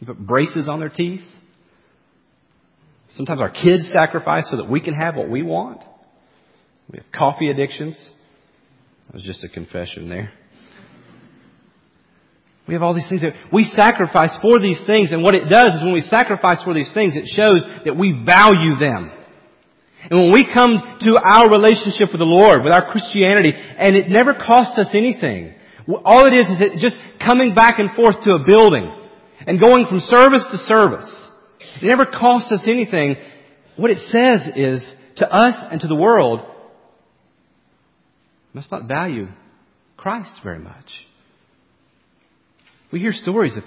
We 0.00 0.06
put 0.06 0.18
braces 0.18 0.68
on 0.68 0.80
their 0.80 0.88
teeth. 0.88 1.20
Sometimes 3.16 3.40
our 3.40 3.50
kids 3.50 3.90
sacrifice 3.92 4.48
so 4.50 4.58
that 4.58 4.70
we 4.70 4.80
can 4.80 4.94
have 4.94 5.16
what 5.16 5.30
we 5.30 5.42
want. 5.42 5.82
We 6.92 6.98
have 6.98 7.06
coffee 7.12 7.48
addictions. 7.48 7.96
That 9.06 9.14
was 9.14 9.22
just 9.22 9.42
a 9.42 9.48
confession 9.48 10.08
there. 10.08 10.30
We 12.68 12.74
have 12.74 12.82
all 12.82 12.94
these 12.94 13.08
things 13.08 13.22
that 13.22 13.32
we 13.52 13.64
sacrifice 13.64 14.36
for 14.42 14.60
these 14.60 14.82
things, 14.86 15.12
and 15.12 15.22
what 15.22 15.36
it 15.36 15.48
does 15.48 15.74
is 15.74 15.84
when 15.84 15.94
we 15.94 16.00
sacrifice 16.00 16.62
for 16.64 16.74
these 16.74 16.92
things, 16.92 17.14
it 17.14 17.26
shows 17.30 17.64
that 17.84 17.96
we 17.96 18.10
value 18.26 18.74
them. 18.76 19.10
And 20.10 20.20
when 20.20 20.32
we 20.32 20.44
come 20.52 20.74
to 21.00 21.16
our 21.16 21.48
relationship 21.48 22.10
with 22.10 22.18
the 22.18 22.28
Lord, 22.28 22.64
with 22.64 22.72
our 22.72 22.90
Christianity, 22.90 23.52
and 23.54 23.96
it 23.96 24.08
never 24.08 24.34
costs 24.34 24.78
us 24.78 24.90
anything, 24.94 25.54
all 26.04 26.26
it 26.26 26.34
is 26.34 26.46
is 26.46 26.60
it 26.60 26.78
just 26.78 26.96
coming 27.24 27.54
back 27.54 27.78
and 27.78 27.94
forth 27.94 28.20
to 28.22 28.34
a 28.34 28.44
building 28.46 28.92
and 29.46 29.62
going 29.62 29.86
from 29.88 30.00
service 30.00 30.44
to 30.50 30.58
service. 30.58 31.25
It 31.82 31.88
never 31.88 32.06
costs 32.06 32.52
us 32.52 32.62
anything. 32.66 33.16
What 33.76 33.90
it 33.90 33.98
says 34.08 34.48
is 34.56 34.94
to 35.16 35.28
us 35.30 35.54
and 35.70 35.80
to 35.80 35.86
the 35.86 35.94
world, 35.94 36.40
must 38.52 38.70
not 38.70 38.88
value 38.88 39.28
Christ 39.96 40.40
very 40.42 40.58
much. 40.58 40.86
We 42.90 43.00
hear 43.00 43.12
stories 43.12 43.56
of 43.56 43.64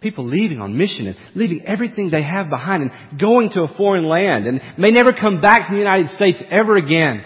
people 0.00 0.26
leaving 0.26 0.60
on 0.60 0.76
mission 0.76 1.06
and 1.06 1.16
leaving 1.34 1.64
everything 1.66 2.10
they 2.10 2.22
have 2.22 2.50
behind 2.50 2.82
and 2.82 3.20
going 3.20 3.50
to 3.50 3.62
a 3.62 3.74
foreign 3.76 4.04
land 4.04 4.46
and 4.46 4.60
may 4.76 4.90
never 4.90 5.12
come 5.12 5.40
back 5.40 5.68
to 5.68 5.72
the 5.72 5.78
United 5.78 6.08
States 6.08 6.42
ever 6.50 6.76
again. 6.76 7.24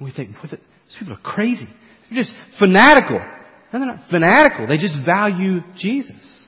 We 0.00 0.12
think, 0.12 0.30
these 0.42 0.58
people 0.98 1.14
are 1.14 1.22
crazy. 1.22 1.68
They're 2.10 2.22
just 2.22 2.32
fanatical. 2.58 3.20
No, 3.72 3.78
they're 3.78 3.86
not 3.86 4.10
fanatical. 4.10 4.66
They 4.66 4.76
just 4.76 4.96
value 5.06 5.60
Jesus. 5.76 6.43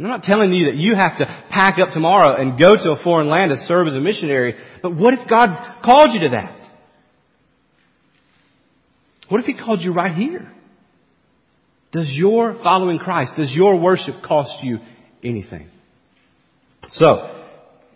And 0.00 0.06
I'm 0.06 0.14
not 0.14 0.22
telling 0.22 0.54
you 0.54 0.70
that 0.70 0.76
you 0.76 0.94
have 0.94 1.18
to 1.18 1.26
pack 1.50 1.76
up 1.78 1.92
tomorrow 1.92 2.34
and 2.34 2.58
go 2.58 2.74
to 2.74 2.92
a 2.92 3.04
foreign 3.04 3.28
land 3.28 3.50
to 3.50 3.58
serve 3.66 3.86
as 3.86 3.94
a 3.94 4.00
missionary, 4.00 4.54
but 4.82 4.96
what 4.96 5.12
if 5.12 5.28
God 5.28 5.82
called 5.84 6.08
you 6.12 6.20
to 6.20 6.28
that? 6.30 6.58
What 9.28 9.42
if 9.42 9.46
He 9.46 9.52
called 9.52 9.80
you 9.82 9.92
right 9.92 10.14
here? 10.14 10.50
Does 11.92 12.10
your 12.14 12.54
following 12.62 12.98
Christ, 12.98 13.32
does 13.36 13.52
your 13.52 13.78
worship 13.78 14.24
cost 14.26 14.64
you 14.64 14.78
anything? 15.22 15.68
So, 16.92 17.44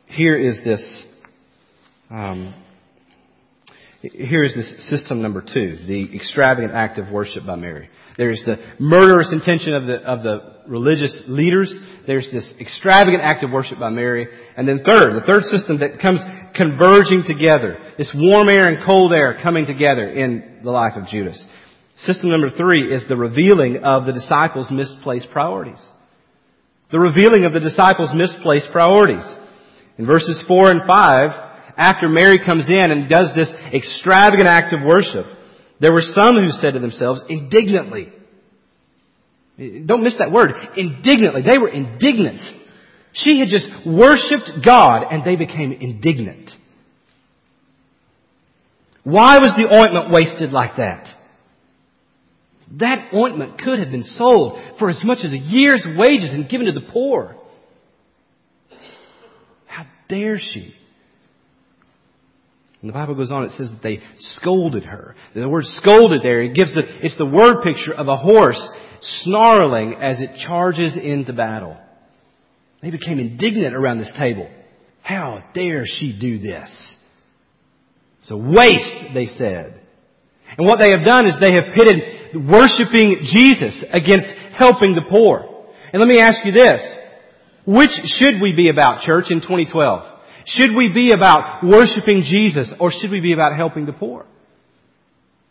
here 0.04 0.36
is 0.36 0.62
this, 0.62 1.04
um, 2.10 2.52
here 4.12 4.44
is 4.44 4.54
this 4.54 4.90
system 4.90 5.22
number 5.22 5.40
two, 5.40 5.78
the 5.86 6.14
extravagant 6.14 6.72
act 6.74 6.98
of 6.98 7.10
worship 7.10 7.46
by 7.46 7.56
Mary. 7.56 7.88
There's 8.16 8.42
the 8.44 8.56
murderous 8.78 9.32
intention 9.32 9.74
of 9.74 9.86
the, 9.86 9.96
of 10.02 10.22
the 10.22 10.54
religious 10.68 11.24
leaders. 11.26 11.72
There's 12.06 12.28
this 12.32 12.52
extravagant 12.60 13.22
act 13.22 13.42
of 13.44 13.50
worship 13.50 13.78
by 13.78 13.90
Mary. 13.90 14.28
And 14.56 14.68
then 14.68 14.82
third, 14.84 15.14
the 15.14 15.26
third 15.26 15.44
system 15.44 15.80
that 15.80 16.00
comes 16.00 16.20
converging 16.54 17.24
together. 17.26 17.78
This 17.98 18.14
warm 18.14 18.48
air 18.48 18.68
and 18.68 18.84
cold 18.84 19.12
air 19.12 19.38
coming 19.42 19.66
together 19.66 20.08
in 20.08 20.60
the 20.62 20.70
life 20.70 20.92
of 20.96 21.08
Judas. 21.08 21.44
System 21.96 22.30
number 22.30 22.50
three 22.50 22.92
is 22.92 23.04
the 23.08 23.16
revealing 23.16 23.84
of 23.84 24.06
the 24.06 24.12
disciples' 24.12 24.70
misplaced 24.70 25.28
priorities. 25.32 25.82
The 26.90 27.00
revealing 27.00 27.44
of 27.44 27.52
the 27.52 27.60
disciples' 27.60 28.10
misplaced 28.14 28.68
priorities. 28.70 29.24
In 29.96 30.06
verses 30.06 30.44
four 30.46 30.70
and 30.70 30.82
five, 30.86 31.53
after 31.76 32.08
Mary 32.08 32.38
comes 32.38 32.68
in 32.68 32.90
and 32.90 33.08
does 33.08 33.32
this 33.34 33.50
extravagant 33.72 34.48
act 34.48 34.72
of 34.72 34.80
worship, 34.84 35.26
there 35.80 35.92
were 35.92 36.02
some 36.02 36.36
who 36.36 36.48
said 36.50 36.74
to 36.74 36.80
themselves 36.80 37.22
indignantly, 37.28 38.12
don't 39.58 40.02
miss 40.02 40.18
that 40.18 40.32
word, 40.32 40.52
indignantly. 40.76 41.42
They 41.48 41.58
were 41.58 41.68
indignant. 41.68 42.40
She 43.12 43.38
had 43.38 43.48
just 43.48 43.68
worshiped 43.86 44.64
God 44.64 45.04
and 45.10 45.24
they 45.24 45.36
became 45.36 45.72
indignant. 45.72 46.50
Why 49.04 49.38
was 49.38 49.52
the 49.56 49.72
ointment 49.72 50.10
wasted 50.10 50.50
like 50.50 50.76
that? 50.78 51.06
That 52.80 53.12
ointment 53.14 53.60
could 53.60 53.78
have 53.78 53.90
been 53.90 54.02
sold 54.02 54.58
for 54.78 54.90
as 54.90 55.00
much 55.04 55.18
as 55.22 55.32
a 55.32 55.38
year's 55.38 55.86
wages 55.96 56.32
and 56.32 56.48
given 56.48 56.66
to 56.66 56.72
the 56.72 56.90
poor. 56.92 57.36
How 59.66 59.86
dare 60.08 60.38
she? 60.38 60.74
And 62.84 62.90
the 62.90 62.98
Bible 62.98 63.14
goes 63.14 63.32
on, 63.32 63.44
it 63.44 63.52
says 63.52 63.70
that 63.70 63.82
they 63.82 64.02
scolded 64.18 64.84
her. 64.84 65.16
The 65.34 65.48
word 65.48 65.64
scolded 65.64 66.20
there, 66.22 66.42
it 66.42 66.54
gives 66.54 66.74
the, 66.74 66.82
it's 67.02 67.16
the 67.16 67.24
word 67.24 67.62
picture 67.64 67.94
of 67.94 68.08
a 68.08 68.16
horse 68.16 68.60
snarling 69.00 69.94
as 70.02 70.20
it 70.20 70.36
charges 70.46 70.94
into 71.02 71.32
battle. 71.32 71.78
They 72.82 72.90
became 72.90 73.18
indignant 73.18 73.74
around 73.74 74.00
this 74.00 74.12
table. 74.18 74.50
How 75.00 75.42
dare 75.54 75.84
she 75.86 76.18
do 76.20 76.38
this? 76.38 76.98
It's 78.20 78.30
a 78.30 78.36
waste, 78.36 79.14
they 79.14 79.28
said. 79.38 79.80
And 80.58 80.66
what 80.66 80.78
they 80.78 80.90
have 80.90 81.06
done 81.06 81.26
is 81.26 81.36
they 81.40 81.54
have 81.54 81.74
pitted 81.74 82.36
worshiping 82.36 83.26
Jesus 83.32 83.82
against 83.94 84.26
helping 84.58 84.94
the 84.94 85.06
poor. 85.08 85.64
And 85.90 86.00
let 86.00 86.06
me 86.06 86.20
ask 86.20 86.44
you 86.44 86.52
this. 86.52 86.82
Which 87.66 87.92
should 88.20 88.42
we 88.42 88.54
be 88.54 88.68
about, 88.68 89.00
church, 89.04 89.30
in 89.30 89.40
2012? 89.40 90.13
Should 90.46 90.70
we 90.76 90.92
be 90.92 91.12
about 91.12 91.64
worshiping 91.64 92.22
Jesus 92.24 92.72
or 92.78 92.90
should 92.90 93.10
we 93.10 93.20
be 93.20 93.32
about 93.32 93.56
helping 93.56 93.86
the 93.86 93.92
poor? 93.92 94.26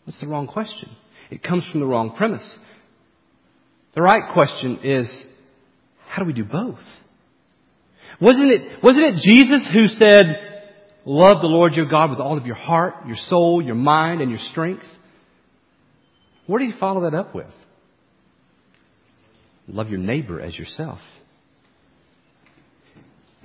That's 0.06 0.20
the 0.20 0.28
wrong 0.28 0.46
question. 0.46 0.90
It 1.30 1.42
comes 1.42 1.66
from 1.70 1.80
the 1.80 1.86
wrong 1.86 2.14
premise. 2.16 2.58
The 3.94 4.02
right 4.02 4.32
question 4.32 4.80
is, 4.82 5.10
how 6.08 6.22
do 6.22 6.26
we 6.26 6.32
do 6.32 6.44
both? 6.44 6.78
Wasn't 8.20 8.50
it, 8.50 8.82
wasn't 8.82 9.06
it 9.06 9.22
Jesus 9.22 9.68
who 9.72 9.86
said, 9.86 10.24
love 11.04 11.40
the 11.40 11.48
Lord 11.48 11.72
your 11.74 11.88
God 11.88 12.10
with 12.10 12.20
all 12.20 12.36
of 12.36 12.46
your 12.46 12.54
heart, 12.54 13.06
your 13.06 13.16
soul, 13.16 13.62
your 13.62 13.74
mind, 13.74 14.20
and 14.20 14.30
your 14.30 14.40
strength? 14.50 14.84
What 16.46 16.58
did 16.58 16.72
he 16.72 16.78
follow 16.78 17.02
that 17.10 17.16
up 17.16 17.34
with? 17.34 17.50
Love 19.66 19.88
your 19.88 19.98
neighbor 19.98 20.40
as 20.40 20.56
yourself. 20.58 21.00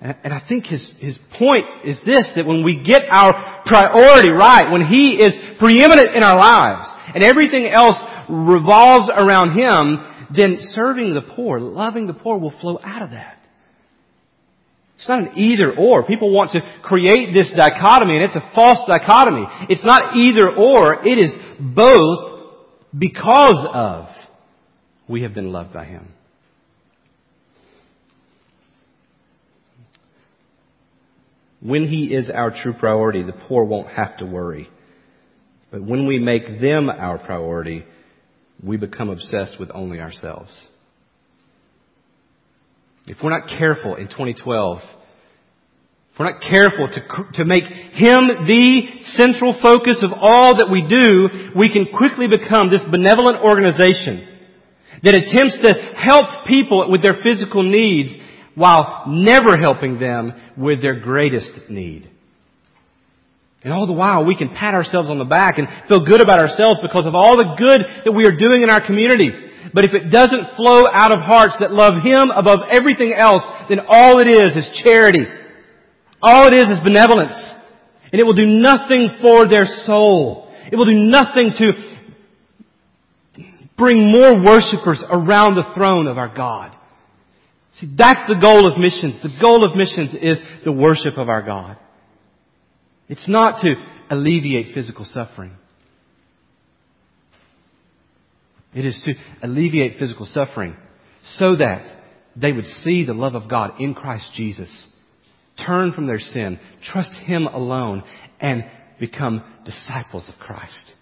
And 0.02 0.34
I 0.34 0.42
think 0.48 0.66
his, 0.66 0.90
his 1.00 1.20
point 1.38 1.66
is 1.84 2.00
this, 2.06 2.32
that 2.36 2.46
when 2.46 2.64
we 2.64 2.82
get 2.84 3.04
our 3.12 3.64
priority 3.66 4.32
right, 4.32 4.72
when 4.72 4.88
he 4.88 5.18
is 5.22 5.34
preeminent 5.60 6.16
in 6.16 6.24
our 6.24 6.38
lives, 6.38 6.88
and 7.14 7.24
everything 7.24 7.68
else 7.68 7.98
revolves 8.30 9.10
around 9.14 9.58
him, 9.60 10.28
then 10.34 10.58
serving 10.60 11.14
the 11.14 11.22
poor, 11.22 11.60
loving 11.60 12.08
the 12.08 12.14
poor 12.14 12.38
will 12.38 12.54
flow 12.62 12.80
out 12.84 13.02
of 13.02 13.12
that. 13.12 13.38
It's 14.96 15.10
not 15.10 15.20
an 15.22 15.38
either 15.38 15.74
or. 15.78 16.04
People 16.04 16.32
want 16.32 16.52
to 16.52 16.60
create 16.82 17.34
this 17.34 17.52
dichotomy, 17.56 18.16
and 18.16 18.24
it's 18.24 18.36
a 18.36 18.52
false 18.54 18.80
dichotomy. 18.88 19.46
It's 19.70 19.86
not 19.86 20.16
either 20.16 20.50
or, 20.50 21.06
it 21.06 21.18
is 21.18 21.36
both 21.60 22.52
because 22.98 23.66
of 23.74 24.08
we 25.08 25.24
have 25.24 25.34
been 25.34 25.52
loved 25.52 25.74
by 25.74 25.86
him. 25.86 26.14
When 31.62 31.88
He 31.88 32.06
is 32.06 32.30
our 32.30 32.52
true 32.52 32.74
priority, 32.74 33.24
the 33.24 33.34
poor 33.34 33.64
won't 33.64 33.90
have 33.90 34.18
to 34.18 34.26
worry. 34.26 34.70
But 35.72 35.84
when 35.84 36.08
we 36.08 36.20
make 36.20 36.60
them 36.60 36.90
our 36.90 37.18
priority, 37.18 37.86
we 38.64 38.78
become 38.78 39.10
obsessed 39.10 39.60
with 39.60 39.70
only 39.74 40.00
ourselves. 40.00 40.58
If 43.08 43.18
we're 43.24 43.38
not 43.38 43.50
careful 43.58 43.96
in 43.96 44.08
2012, 44.08 44.80
if 46.14 46.20
we're 46.20 46.32
not 46.32 46.42
careful 46.42 46.88
to, 46.88 47.02
to 47.34 47.46
make 47.46 47.64
Him 47.64 48.28
the 48.46 48.82
central 49.18 49.58
focus 49.62 50.04
of 50.04 50.12
all 50.14 50.58
that 50.58 50.70
we 50.72 50.86
do, 50.88 51.52
we 51.58 51.72
can 51.72 51.88
quickly 51.96 52.28
become 52.28 52.70
this 52.70 52.84
benevolent 52.90 53.38
organization 53.44 54.28
that 55.04 55.16
attempts 55.16 55.58
to 55.64 55.74
help 55.96 56.46
people 56.46 56.92
with 56.92 57.02
their 57.02 57.20
physical 57.24 57.64
needs 57.64 58.10
while 58.56 59.06
never 59.08 59.58
helping 59.58 60.00
them 60.00 60.34
with 60.58 60.82
their 60.82 61.00
greatest 61.00 61.70
need. 61.70 62.10
And 63.64 63.74
all 63.74 63.88
the 63.88 63.94
while 63.94 64.26
we 64.26 64.38
can 64.38 64.50
pat 64.50 64.74
ourselves 64.74 65.10
on 65.10 65.20
the 65.20 65.26
back 65.26 65.58
and 65.58 65.68
feel 65.88 66.06
good 66.06 66.22
about 66.22 66.40
ourselves 66.40 66.80
because 66.82 67.06
of 67.06 67.16
all 67.16 67.36
the 67.36 67.56
good 67.58 67.82
that 68.06 68.12
we 68.12 68.26
are 68.26 68.36
doing 68.36 68.64
in 68.64 68.70
our 68.70 68.86
community. 68.86 69.32
But 69.74 69.84
if 69.84 69.94
it 69.94 70.10
doesn't 70.10 70.56
flow 70.56 70.86
out 70.92 71.12
of 71.12 71.20
hearts 71.20 71.56
that 71.60 71.72
love 71.72 72.02
Him 72.02 72.32
above 72.32 72.60
everything 72.72 73.14
else, 73.14 73.44
then 73.68 73.82
all 73.88 74.20
it 74.20 74.28
is 74.28 74.56
is 74.56 74.82
charity. 74.84 75.26
All 76.22 76.48
it 76.48 76.54
is 76.54 76.70
is 76.70 76.80
benevolence. 76.84 77.36
And 78.12 78.20
it 78.20 78.24
will 78.24 78.34
do 78.34 78.46
nothing 78.46 79.18
for 79.22 79.48
their 79.48 79.66
soul. 79.86 80.52
It 80.72 80.76
will 80.76 80.86
do 80.86 80.94
nothing 80.94 81.52
to 81.58 81.74
bring 83.78 84.12
more 84.12 84.36
worshippers 84.44 85.04
around 85.10 85.56
the 85.56 85.72
throne 85.76 86.08
of 86.08 86.18
our 86.18 86.34
God. 86.34 86.76
See, 87.74 87.94
that's 87.98 88.28
the 88.28 88.40
goal 88.42 88.66
of 88.66 88.80
missions. 88.80 89.22
The 89.22 89.38
goal 89.42 89.64
of 89.64 89.76
missions 89.76 90.16
is 90.16 90.38
the 90.66 90.72
worship 90.72 91.18
of 91.18 91.30
our 91.30 91.44
God. 91.44 91.78
It's 93.08 93.28
not 93.28 93.62
to 93.62 93.74
alleviate 94.10 94.74
physical 94.74 95.06
suffering. 95.06 95.54
It 98.74 98.86
is 98.86 99.02
to 99.06 99.14
alleviate 99.42 99.98
physical 99.98 100.26
suffering 100.26 100.76
so 101.24 101.56
that 101.56 101.96
they 102.36 102.52
would 102.52 102.66
see 102.66 103.06
the 103.06 103.14
love 103.14 103.36
of 103.36 103.50
God 103.50 103.80
in 103.80 103.94
Christ 103.94 104.32
Jesus, 104.36 104.88
turn 105.66 105.92
from 105.92 106.08
their 106.08 106.20
sin, 106.20 106.60
trust 106.84 107.12
Him 107.26 107.46
alone, 107.46 108.04
and 108.40 108.64
become 109.00 109.44
disciples 109.66 110.30
of 110.30 110.40
Christ 110.40 110.94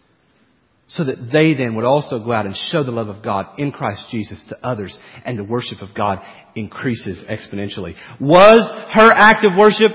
so 0.89 1.04
that 1.04 1.30
they 1.34 1.54
then 1.54 1.76
would 1.76 1.86
also 1.86 2.23
go 2.23 2.32
out 2.32 2.45
and 2.45 2.56
show 2.71 2.84
the 2.84 2.91
love 2.91 3.10
of 3.10 3.23
God 3.23 3.45
in 3.58 3.71
Christ 3.71 4.06
Jesus 4.10 4.43
to 4.50 4.58
others 4.65 4.97
and 5.26 5.38
the 5.38 5.43
worship 5.43 5.82
of 5.82 5.93
God 5.93 6.19
increases 6.56 7.21
exponentially. 7.30 7.95
Was 8.21 8.63
her 8.93 9.12
act 9.15 9.45
of 9.45 9.58
worship, 9.58 9.91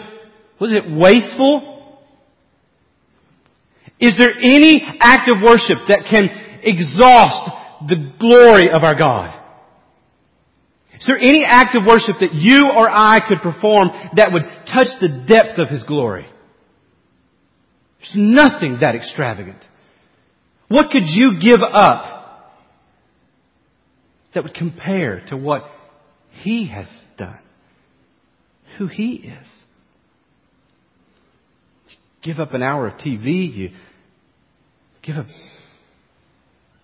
was 0.60 0.72
it 0.72 0.84
wasteful? 0.86 1.96
Is 3.98 4.16
there 4.18 4.32
any 4.42 4.82
act 5.00 5.30
of 5.30 5.38
worship 5.42 5.78
that 5.88 6.04
can 6.10 6.24
exhaust 6.62 7.50
the 7.88 8.12
glory 8.18 8.70
of 8.72 8.82
our 8.82 8.94
God? 8.94 9.38
Is 11.00 11.06
there 11.06 11.18
any 11.18 11.44
act 11.44 11.74
of 11.74 11.86
worship 11.86 12.16
that 12.20 12.34
you 12.34 12.70
or 12.76 12.88
I 12.88 13.18
could 13.26 13.38
perform 13.42 13.88
that 14.14 14.30
would 14.32 14.42
touch 14.72 14.88
the 15.00 15.24
depth 15.26 15.58
of 15.58 15.68
His 15.68 15.82
glory? 15.84 16.26
There's 17.98 18.12
nothing 18.14 18.78
that 18.82 18.94
extravagant. 18.94 19.64
What 20.72 20.90
could 20.90 21.02
you 21.04 21.38
give 21.38 21.60
up 21.60 22.50
that 24.34 24.42
would 24.42 24.54
compare 24.54 25.22
to 25.28 25.36
what 25.36 25.64
He 26.30 26.66
has 26.68 26.86
done? 27.18 27.38
Who 28.78 28.86
He 28.86 29.16
is? 29.16 29.46
You 31.90 31.96
give 32.22 32.40
up 32.40 32.54
an 32.54 32.62
hour 32.62 32.88
of 32.88 32.94
TV, 32.94 33.54
you 33.54 33.70
give 35.02 35.16
up 35.16 35.26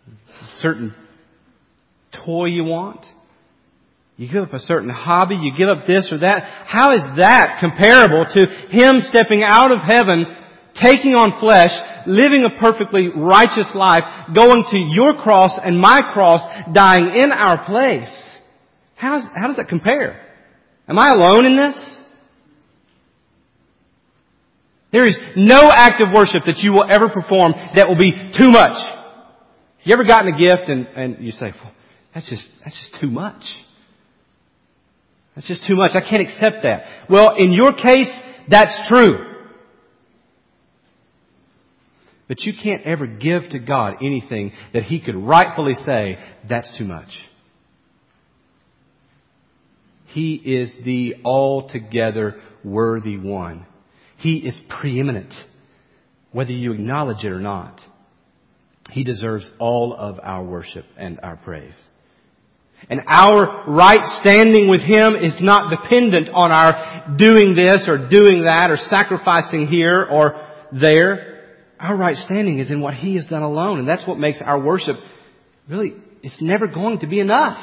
a 0.07 0.61
certain 0.61 0.95
toy 2.27 2.47
you 2.47 2.65
want. 2.65 3.07
You 4.19 4.31
give 4.31 4.43
up 4.43 4.53
a 4.53 4.59
certain 4.59 4.91
hobby, 4.91 5.37
you 5.37 5.53
give 5.57 5.71
up 5.71 5.87
this 5.87 6.13
or 6.13 6.19
that. 6.19 6.43
How 6.67 6.93
is 6.93 7.01
that 7.19 7.57
comparable 7.59 8.27
to 8.35 8.47
Him 8.69 8.97
stepping 8.99 9.43
out 9.43 9.73
of 9.73 9.79
heaven 9.81 10.27
taking 10.83 11.15
on 11.15 11.39
flesh, 11.41 11.71
living 12.07 12.45
a 12.45 12.59
perfectly 12.59 13.09
righteous 13.15 13.71
life, 13.75 14.03
going 14.35 14.65
to 14.71 14.79
your 14.79 15.15
cross 15.15 15.59
and 15.63 15.79
my 15.79 16.01
cross, 16.13 16.41
dying 16.73 17.15
in 17.19 17.33
our 17.33 17.65
place. 17.67 18.13
How's, 18.97 19.23
how 19.37 19.47
does 19.47 19.57
that 19.57 19.69
compare? 19.69 20.25
Am 20.89 20.99
I 20.99 21.11
alone 21.11 21.47
in 21.47 21.57
this? 21.57 21.99
There 24.91 25.07
is 25.07 25.17
no 25.37 25.71
act 25.71 26.01
of 26.01 26.09
worship 26.15 26.43
that 26.47 26.59
you 26.59 26.73
will 26.73 26.87
ever 26.91 27.09
perform 27.11 27.53
that 27.75 27.89
will 27.89 27.99
be 27.99 28.33
too 28.39 28.51
much. 28.51 28.77
You 29.85 29.93
ever 29.93 30.05
gotten 30.05 30.35
a 30.35 30.41
gift 30.41 30.69
and, 30.69 30.87
and 30.89 31.25
you 31.25 31.33
say, 31.33 31.53
well, 31.63 31.75
that's 32.15 32.29
just, 32.29 32.49
that's 32.65 32.79
just 32.79 33.01
too 33.01 33.11
much. 33.11 33.43
That's 35.35 35.47
just 35.47 35.67
too 35.69 35.77
much. 35.77 35.93
I 35.95 36.01
can't 36.01 36.23
accept 36.23 36.65
that. 36.65 37.07
Well, 37.09 37.37
in 37.37 37.53
your 37.53 37.73
case, 37.73 38.11
that's 38.49 38.89
true. 38.89 39.28
But 42.29 42.43
you 42.43 42.53
can't 42.63 42.85
ever 42.85 43.07
give 43.07 43.49
to 43.51 43.59
God 43.59 43.97
anything 44.03 44.53
that 44.75 44.85
He 44.85 45.01
could 45.01 45.17
rightfully 45.17 45.75
say, 45.87 46.19
that's 46.49 46.77
too 46.79 46.85
much. 46.85 47.09
He 50.09 50.35
is 50.35 50.73
the 50.85 51.17
altogether 51.25 52.41
worthy 52.63 53.17
one. 53.17 53.67
He 54.19 54.37
is 54.37 54.59
preeminent, 54.69 55.33
whether 56.33 56.53
you 56.53 56.73
acknowledge 56.73 57.25
it 57.25 57.31
or 57.31 57.41
not. 57.41 57.81
He 58.91 59.05
deserves 59.05 59.49
all 59.59 59.95
of 59.95 60.19
our 60.23 60.45
worship 60.45 60.85
and 60.97 61.21
our 61.23 61.37
praise. 61.37 61.77
And 62.89 63.03
our 63.07 63.65
right 63.69 64.21
standing 64.21 64.69
with 64.69 64.81
Him 64.81 65.15
is 65.15 65.37
not 65.41 65.71
dependent 65.71 66.31
on 66.31 66.53
our 66.53 67.17
doing 67.17 67.55
this 67.55 67.85
or 67.87 68.09
doing 68.09 68.45
that 68.45 68.71
or 68.71 68.77
sacrificing 68.77 69.67
here 69.67 70.07
or 70.11 70.47
there. 70.73 71.38
Our 71.79 71.97
right 71.97 72.17
standing 72.17 72.59
is 72.59 72.71
in 72.71 72.81
what 72.81 72.95
He 72.95 73.15
has 73.15 73.27
done 73.27 73.43
alone. 73.43 73.79
And 73.79 73.89
that's 73.89 74.07
what 74.07 74.19
makes 74.19 74.43
our 74.45 74.61
worship 74.61 74.97
really, 75.69 75.95
it's 76.23 76.41
never 76.41 76.67
going 76.67 77.01
to 77.01 77.07
be 77.07 77.21
enough. 77.21 77.59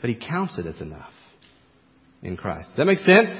But 0.00 0.10
He 0.10 0.16
counts 0.16 0.58
it 0.58 0.66
as 0.66 0.80
enough 0.80 1.12
in 2.22 2.36
Christ. 2.36 2.68
Does 2.70 2.76
that 2.76 2.84
make 2.86 2.98
sense? 2.98 3.30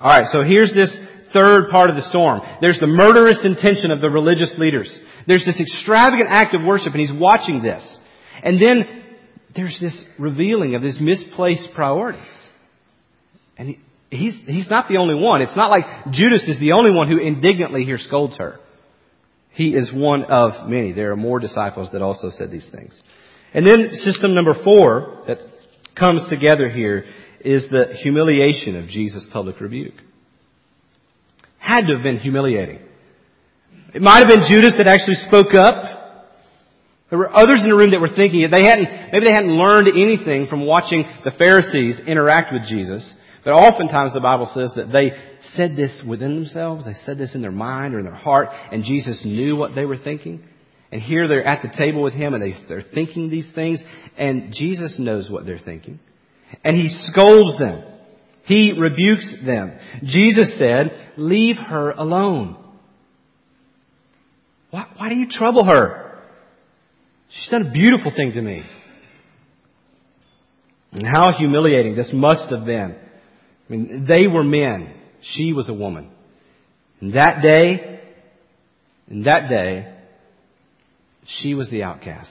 Alright, 0.00 0.26
so 0.30 0.42
here's 0.42 0.74
this 0.74 0.94
third 1.32 1.70
part 1.70 1.90
of 1.90 1.96
the 1.96 2.02
storm. 2.02 2.40
There's 2.60 2.78
the 2.80 2.86
murderous 2.86 3.40
intention 3.44 3.90
of 3.90 4.00
the 4.00 4.10
religious 4.10 4.54
leaders. 4.58 4.92
There's 5.26 5.44
this 5.44 5.60
extravagant 5.60 6.28
act 6.30 6.54
of 6.54 6.62
worship 6.62 6.92
and 6.92 7.00
he's 7.00 7.12
watching 7.12 7.62
this. 7.62 7.98
And 8.42 8.60
then 8.60 9.04
there's 9.54 9.78
this 9.80 10.04
revealing 10.18 10.74
of 10.74 10.82
his 10.82 10.98
misplaced 11.00 11.70
priorities. 11.74 12.20
And 13.56 13.70
he, 13.70 13.78
he's, 14.10 14.40
he's 14.46 14.70
not 14.70 14.88
the 14.88 14.96
only 14.98 15.14
one. 15.14 15.42
It's 15.42 15.56
not 15.56 15.70
like 15.70 15.84
Judas 16.12 16.46
is 16.48 16.58
the 16.60 16.72
only 16.72 16.92
one 16.92 17.10
who 17.10 17.18
indignantly 17.18 17.84
here 17.84 17.98
scolds 17.98 18.36
her. 18.38 18.58
He 19.50 19.70
is 19.70 19.90
one 19.92 20.24
of 20.24 20.68
many. 20.68 20.92
There 20.92 21.12
are 21.12 21.16
more 21.16 21.38
disciples 21.38 21.88
that 21.92 22.02
also 22.02 22.30
said 22.30 22.50
these 22.50 22.68
things. 22.70 23.00
And 23.54 23.66
then 23.66 23.90
system 23.90 24.34
number 24.34 24.54
four 24.62 25.24
that 25.26 25.38
comes 25.98 26.26
together 26.28 26.68
here 26.68 27.06
is 27.40 27.64
the 27.70 27.94
humiliation 28.02 28.76
of 28.76 28.88
Jesus' 28.88 29.24
public 29.32 29.60
rebuke. 29.60 29.94
Had 31.58 31.86
to 31.86 31.94
have 31.94 32.02
been 32.02 32.18
humiliating. 32.18 32.80
It 33.94 34.02
might 34.02 34.18
have 34.18 34.28
been 34.28 34.46
Judas 34.48 34.74
that 34.76 34.86
actually 34.86 35.16
spoke 35.26 35.54
up. 35.54 36.26
There 37.08 37.18
were 37.18 37.34
others 37.34 37.62
in 37.62 37.70
the 37.70 37.76
room 37.76 37.92
that 37.92 38.00
were 38.00 38.14
thinking 38.14 38.42
it. 38.42 38.50
they 38.50 38.64
hadn't, 38.64 38.88
maybe 39.12 39.24
they 39.24 39.32
hadn't 39.32 39.56
learned 39.56 39.88
anything 39.88 40.48
from 40.48 40.66
watching 40.66 41.04
the 41.24 41.30
Pharisees 41.30 42.00
interact 42.06 42.52
with 42.52 42.68
Jesus. 42.68 43.10
But 43.46 43.52
oftentimes 43.52 44.12
the 44.12 44.18
Bible 44.18 44.50
says 44.52 44.72
that 44.74 44.90
they 44.90 45.12
said 45.54 45.76
this 45.76 46.02
within 46.04 46.34
themselves. 46.34 46.84
They 46.84 46.96
said 47.04 47.16
this 47.16 47.36
in 47.36 47.42
their 47.42 47.52
mind 47.52 47.94
or 47.94 48.00
in 48.00 48.04
their 48.04 48.12
heart, 48.12 48.48
and 48.72 48.82
Jesus 48.82 49.22
knew 49.24 49.54
what 49.54 49.76
they 49.76 49.84
were 49.84 49.96
thinking. 49.96 50.42
And 50.90 51.00
here 51.00 51.28
they're 51.28 51.46
at 51.46 51.62
the 51.62 51.68
table 51.68 52.02
with 52.02 52.12
him 52.12 52.34
and 52.34 52.42
they, 52.42 52.56
they're 52.68 52.82
thinking 52.82 53.30
these 53.30 53.48
things, 53.54 53.80
and 54.18 54.52
Jesus 54.52 54.98
knows 54.98 55.30
what 55.30 55.46
they're 55.46 55.60
thinking. 55.64 56.00
And 56.64 56.74
he 56.74 56.88
scolds 56.88 57.56
them. 57.56 57.84
He 58.46 58.72
rebukes 58.76 59.32
them. 59.46 59.78
Jesus 60.02 60.58
said, 60.58 61.12
leave 61.16 61.54
her 61.54 61.92
alone. 61.92 62.56
Why, 64.72 64.86
why 64.96 65.08
do 65.08 65.14
you 65.14 65.28
trouble 65.30 65.64
her? 65.64 66.18
She's 67.30 67.48
done 67.52 67.68
a 67.68 67.70
beautiful 67.70 68.10
thing 68.10 68.32
to 68.32 68.42
me. 68.42 68.64
And 70.90 71.06
how 71.06 71.30
humiliating 71.38 71.94
this 71.94 72.10
must 72.12 72.52
have 72.52 72.66
been. 72.66 73.05
I 73.68 73.72
mean, 73.72 74.06
they 74.08 74.26
were 74.26 74.44
men. 74.44 74.94
She 75.34 75.52
was 75.52 75.68
a 75.68 75.74
woman. 75.74 76.10
And 77.00 77.14
that 77.14 77.42
day, 77.42 78.00
in 79.08 79.24
that 79.24 79.48
day, 79.48 79.92
she 81.26 81.54
was 81.54 81.70
the 81.70 81.82
outcast. 81.82 82.30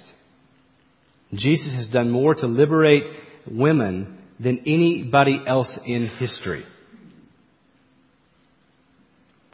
Jesus 1.34 1.74
has 1.76 1.88
done 1.92 2.10
more 2.10 2.36
to 2.36 2.48
liberate 2.48 3.04
women 3.50 4.20
than 4.40 4.64
anybody 4.66 5.42
else 5.46 5.78
in 5.86 6.08
history. 6.08 6.66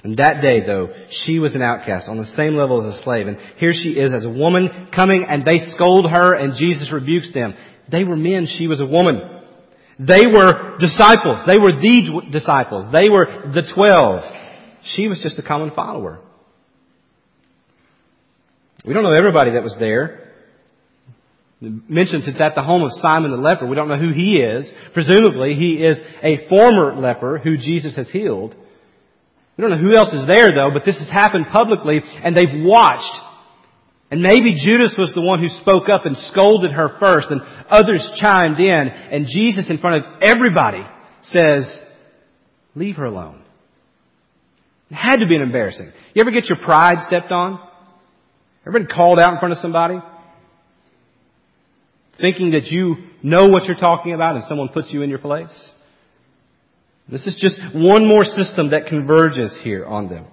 And 0.03 0.17
that 0.17 0.41
day, 0.41 0.65
though, 0.65 0.89
she 1.23 1.37
was 1.37 1.53
an 1.53 1.61
outcast 1.61 2.09
on 2.09 2.17
the 2.17 2.25
same 2.25 2.55
level 2.55 2.81
as 2.81 2.95
a 2.95 3.03
slave. 3.03 3.27
And 3.27 3.37
here 3.57 3.71
she 3.71 3.89
is 3.89 4.11
as 4.13 4.25
a 4.25 4.29
woman 4.29 4.89
coming 4.95 5.25
and 5.29 5.45
they 5.45 5.59
scold 5.75 6.09
her 6.09 6.33
and 6.33 6.55
Jesus 6.55 6.91
rebukes 6.91 7.31
them. 7.33 7.53
They 7.91 8.03
were 8.03 8.15
men, 8.15 8.47
she 8.47 8.67
was 8.67 8.81
a 8.81 8.85
woman. 8.85 9.40
They 10.01 10.25
were 10.25 10.77
disciples. 10.79 11.45
They 11.45 11.59
were 11.59 11.71
the 11.71 12.23
disciples. 12.31 12.91
They 12.91 13.05
were 13.09 13.51
the 13.53 13.61
twelve. 13.61 14.23
She 14.95 15.07
was 15.07 15.21
just 15.21 15.37
a 15.37 15.43
common 15.43 15.71
follower. 15.75 16.21
We 18.83 18.95
don't 18.95 19.03
know 19.03 19.15
everybody 19.15 19.51
that 19.51 19.61
was 19.61 19.75
there. 19.77 20.33
It 21.61 21.87
mentions 21.87 22.27
it's 22.27 22.41
at 22.41 22.55
the 22.55 22.63
home 22.63 22.81
of 22.81 22.91
Simon 22.93 23.29
the 23.29 23.37
leper. 23.37 23.67
We 23.67 23.75
don't 23.75 23.89
know 23.89 23.99
who 23.99 24.11
he 24.11 24.37
is. 24.37 24.71
Presumably, 24.95 25.53
he 25.53 25.73
is 25.73 25.99
a 26.23 26.47
former 26.49 26.95
leper 26.95 27.37
who 27.37 27.57
Jesus 27.57 27.95
has 27.95 28.09
healed. 28.09 28.55
We 29.55 29.61
don't 29.61 29.69
know 29.69 29.87
who 29.87 29.95
else 29.95 30.11
is 30.13 30.25
there 30.27 30.49
though, 30.49 30.71
but 30.73 30.83
this 30.83 30.97
has 30.97 31.11
happened 31.11 31.45
publicly 31.51 32.01
and 32.23 32.35
they've 32.35 32.47
watched. 32.51 33.13
And 34.11 34.21
maybe 34.21 34.55
Judas 34.63 34.95
was 34.97 35.13
the 35.15 35.21
one 35.21 35.39
who 35.39 35.47
spoke 35.47 35.87
up 35.89 36.05
and 36.05 36.17
scolded 36.17 36.71
her 36.71 36.97
first 36.99 37.27
and 37.31 37.41
others 37.69 38.11
chimed 38.19 38.59
in 38.59 38.87
and 38.89 39.25
Jesus 39.25 39.69
in 39.69 39.77
front 39.77 40.03
of 40.03 40.21
everybody 40.21 40.83
says, 41.23 41.79
leave 42.75 42.97
her 42.97 43.05
alone. 43.05 43.41
It 44.89 44.95
had 44.95 45.19
to 45.21 45.27
be 45.27 45.35
an 45.35 45.41
embarrassing. 45.41 45.91
You 46.13 46.21
ever 46.21 46.31
get 46.31 46.49
your 46.49 46.57
pride 46.57 46.97
stepped 47.07 47.31
on? 47.31 47.65
Ever 48.67 48.77
been 48.77 48.89
called 48.93 49.19
out 49.19 49.33
in 49.33 49.39
front 49.39 49.53
of 49.53 49.59
somebody? 49.59 49.97
thinking 52.21 52.51
that 52.51 52.65
you 52.65 52.95
know 53.23 53.47
what 53.47 53.65
you're 53.65 53.77
talking 53.77 54.13
about 54.13 54.35
and 54.35 54.43
someone 54.47 54.69
puts 54.69 54.93
you 54.93 55.01
in 55.01 55.09
your 55.09 55.19
place. 55.19 55.71
This 57.09 57.25
is 57.27 57.37
just 57.41 57.59
one 57.75 58.07
more 58.07 58.23
system 58.23 58.69
that 58.69 58.85
converges 58.87 59.57
here 59.63 59.85
on 59.85 60.07
them. 60.07 60.27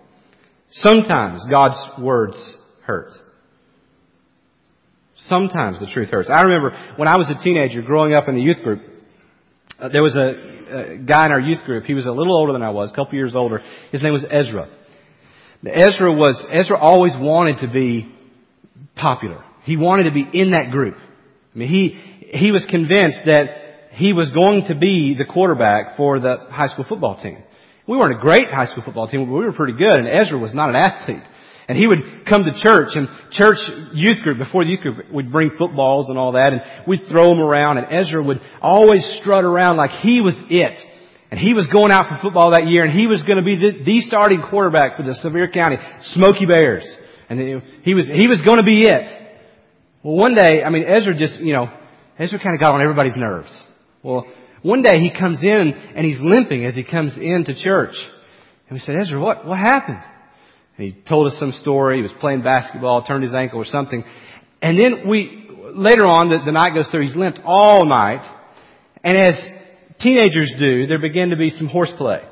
Sometimes 0.70 1.40
God's 1.50 2.00
words 2.00 2.54
hurt. 2.84 3.10
Sometimes 5.26 5.80
the 5.80 5.86
truth 5.86 6.10
hurts. 6.10 6.30
I 6.32 6.42
remember 6.42 6.94
when 6.96 7.08
I 7.08 7.16
was 7.16 7.28
a 7.28 7.42
teenager 7.42 7.82
growing 7.82 8.14
up 8.14 8.28
in 8.28 8.36
the 8.36 8.40
youth 8.40 8.62
group, 8.62 8.82
uh, 9.80 9.88
there 9.88 10.02
was 10.02 10.16
a, 10.16 10.94
a, 10.94 10.98
guy 10.98 11.26
in 11.26 11.32
our 11.32 11.40
youth 11.40 11.64
group. 11.64 11.84
He 11.84 11.94
was 11.94 12.06
a 12.06 12.12
little 12.12 12.38
older 12.38 12.52
than 12.52 12.62
I 12.62 12.70
was, 12.70 12.92
a 12.92 12.94
couple 12.94 13.14
years 13.14 13.34
older. 13.34 13.62
His 13.90 14.02
name 14.02 14.12
was 14.12 14.24
Ezra. 14.30 14.68
Ezra 15.66 16.12
was, 16.12 16.40
Ezra 16.50 16.78
always 16.78 17.14
wanted 17.16 17.58
to 17.66 17.72
be 17.72 18.12
popular. 18.94 19.44
He 19.64 19.76
wanted 19.76 20.04
to 20.04 20.12
be 20.12 20.26
in 20.32 20.52
that 20.52 20.70
group. 20.70 20.96
I 20.96 21.58
mean, 21.58 21.68
he, 21.68 22.28
he 22.32 22.52
was 22.52 22.64
convinced 22.70 23.18
that 23.26 23.90
he 23.92 24.12
was 24.12 24.30
going 24.30 24.66
to 24.68 24.76
be 24.76 25.16
the 25.18 25.24
quarterback 25.24 25.96
for 25.96 26.20
the 26.20 26.46
high 26.50 26.68
school 26.68 26.86
football 26.88 27.20
team. 27.20 27.42
We 27.88 27.96
weren't 27.96 28.16
a 28.16 28.20
great 28.20 28.48
high 28.50 28.66
school 28.66 28.84
football 28.84 29.08
team, 29.08 29.26
but 29.26 29.32
we 29.32 29.44
were 29.44 29.52
pretty 29.52 29.76
good, 29.76 29.98
and 29.98 30.06
Ezra 30.06 30.38
was 30.38 30.54
not 30.54 30.68
an 30.68 30.76
athlete. 30.76 31.22
And 31.68 31.76
he 31.76 31.86
would 31.86 32.24
come 32.26 32.44
to 32.44 32.52
church, 32.62 32.88
and 32.94 33.08
church 33.30 33.58
youth 33.92 34.22
group, 34.22 34.38
before 34.38 34.64
the 34.64 34.70
youth 34.70 34.80
group, 34.80 35.12
we'd 35.12 35.30
bring 35.30 35.50
footballs 35.58 36.08
and 36.08 36.16
all 36.16 36.32
that, 36.32 36.54
and 36.54 36.62
we'd 36.86 37.02
throw 37.10 37.28
them 37.28 37.40
around, 37.40 37.76
and 37.76 37.86
Ezra 37.92 38.24
would 38.24 38.40
always 38.62 39.04
strut 39.20 39.44
around 39.44 39.76
like 39.76 39.90
he 40.00 40.22
was 40.22 40.34
it. 40.48 40.80
And 41.30 41.38
he 41.38 41.52
was 41.52 41.66
going 41.66 41.92
out 41.92 42.06
for 42.08 42.18
football 42.22 42.52
that 42.52 42.66
year, 42.68 42.84
and 42.84 42.98
he 42.98 43.06
was 43.06 43.22
going 43.24 43.36
to 43.36 43.44
be 43.44 43.56
the, 43.56 43.84
the 43.84 44.00
starting 44.00 44.42
quarterback 44.48 44.96
for 44.96 45.02
the 45.02 45.14
Sevier 45.16 45.48
County 45.48 45.76
Smoky 46.14 46.46
Bears. 46.46 46.88
And 47.28 47.62
he 47.82 47.92
was, 47.92 48.10
he 48.16 48.26
was 48.28 48.40
going 48.40 48.56
to 48.56 48.64
be 48.64 48.84
it. 48.84 49.06
Well, 50.02 50.16
one 50.16 50.34
day, 50.34 50.62
I 50.64 50.70
mean, 50.70 50.84
Ezra 50.88 51.12
just, 51.12 51.38
you 51.40 51.52
know, 51.52 51.66
Ezra 52.18 52.38
kind 52.42 52.54
of 52.54 52.60
got 52.60 52.74
on 52.74 52.80
everybody's 52.80 53.16
nerves. 53.16 53.52
Well, 54.02 54.26
one 54.62 54.80
day 54.80 54.94
he 55.00 55.10
comes 55.10 55.42
in 55.42 55.74
and 55.94 56.06
he's 56.06 56.18
limping 56.22 56.64
as 56.64 56.74
he 56.74 56.82
comes 56.82 57.18
into 57.18 57.52
church. 57.62 57.94
And 58.68 58.76
we 58.76 58.78
said, 58.78 58.94
Ezra, 58.98 59.20
what, 59.20 59.46
what 59.46 59.58
happened? 59.58 60.00
And 60.78 60.86
he 60.86 60.96
told 61.08 61.26
us 61.26 61.36
some 61.38 61.52
story. 61.52 61.96
He 61.96 62.02
was 62.02 62.12
playing 62.20 62.42
basketball, 62.42 63.02
turned 63.02 63.24
his 63.24 63.34
ankle 63.34 63.60
or 63.60 63.64
something. 63.64 64.04
And 64.62 64.78
then 64.78 65.08
we, 65.08 65.50
later 65.74 66.06
on, 66.06 66.28
the, 66.28 66.38
the 66.44 66.52
night 66.52 66.72
goes 66.74 66.88
through, 66.88 67.02
he's 67.02 67.16
limped 67.16 67.40
all 67.44 67.84
night. 67.84 68.22
And 69.02 69.18
as 69.18 69.34
teenagers 70.00 70.54
do, 70.58 70.86
there 70.86 71.00
began 71.00 71.30
to 71.30 71.36
be 71.36 71.50
some 71.50 71.66
horseplay. 71.66 72.22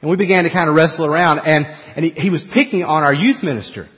And 0.00 0.10
we 0.10 0.16
began 0.16 0.44
to 0.44 0.50
kind 0.50 0.68
of 0.68 0.76
wrestle 0.76 1.06
around 1.06 1.40
and, 1.44 1.66
and 1.66 2.04
he, 2.04 2.10
he 2.12 2.30
was 2.30 2.44
picking 2.54 2.84
on 2.84 3.02
our 3.02 3.14
youth 3.14 3.42
minister. 3.42 3.88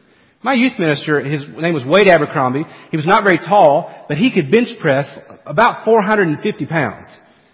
My 0.43 0.55
youth 0.55 0.79
minister, 0.79 1.21
his 1.21 1.43
name 1.59 1.75
was 1.75 1.85
Wade 1.85 2.09
Abercrombie. 2.09 2.65
He 2.91 2.97
was 2.97 3.07
not 3.07 3.25
very 3.25 3.37
tall, 3.37 4.07
but 4.09 4.17
he 4.17 4.33
could 4.33 4.51
bench 4.51 4.69
press 4.81 5.07
about 5.45 5.85
450 5.85 6.65
pounds. 6.65 7.07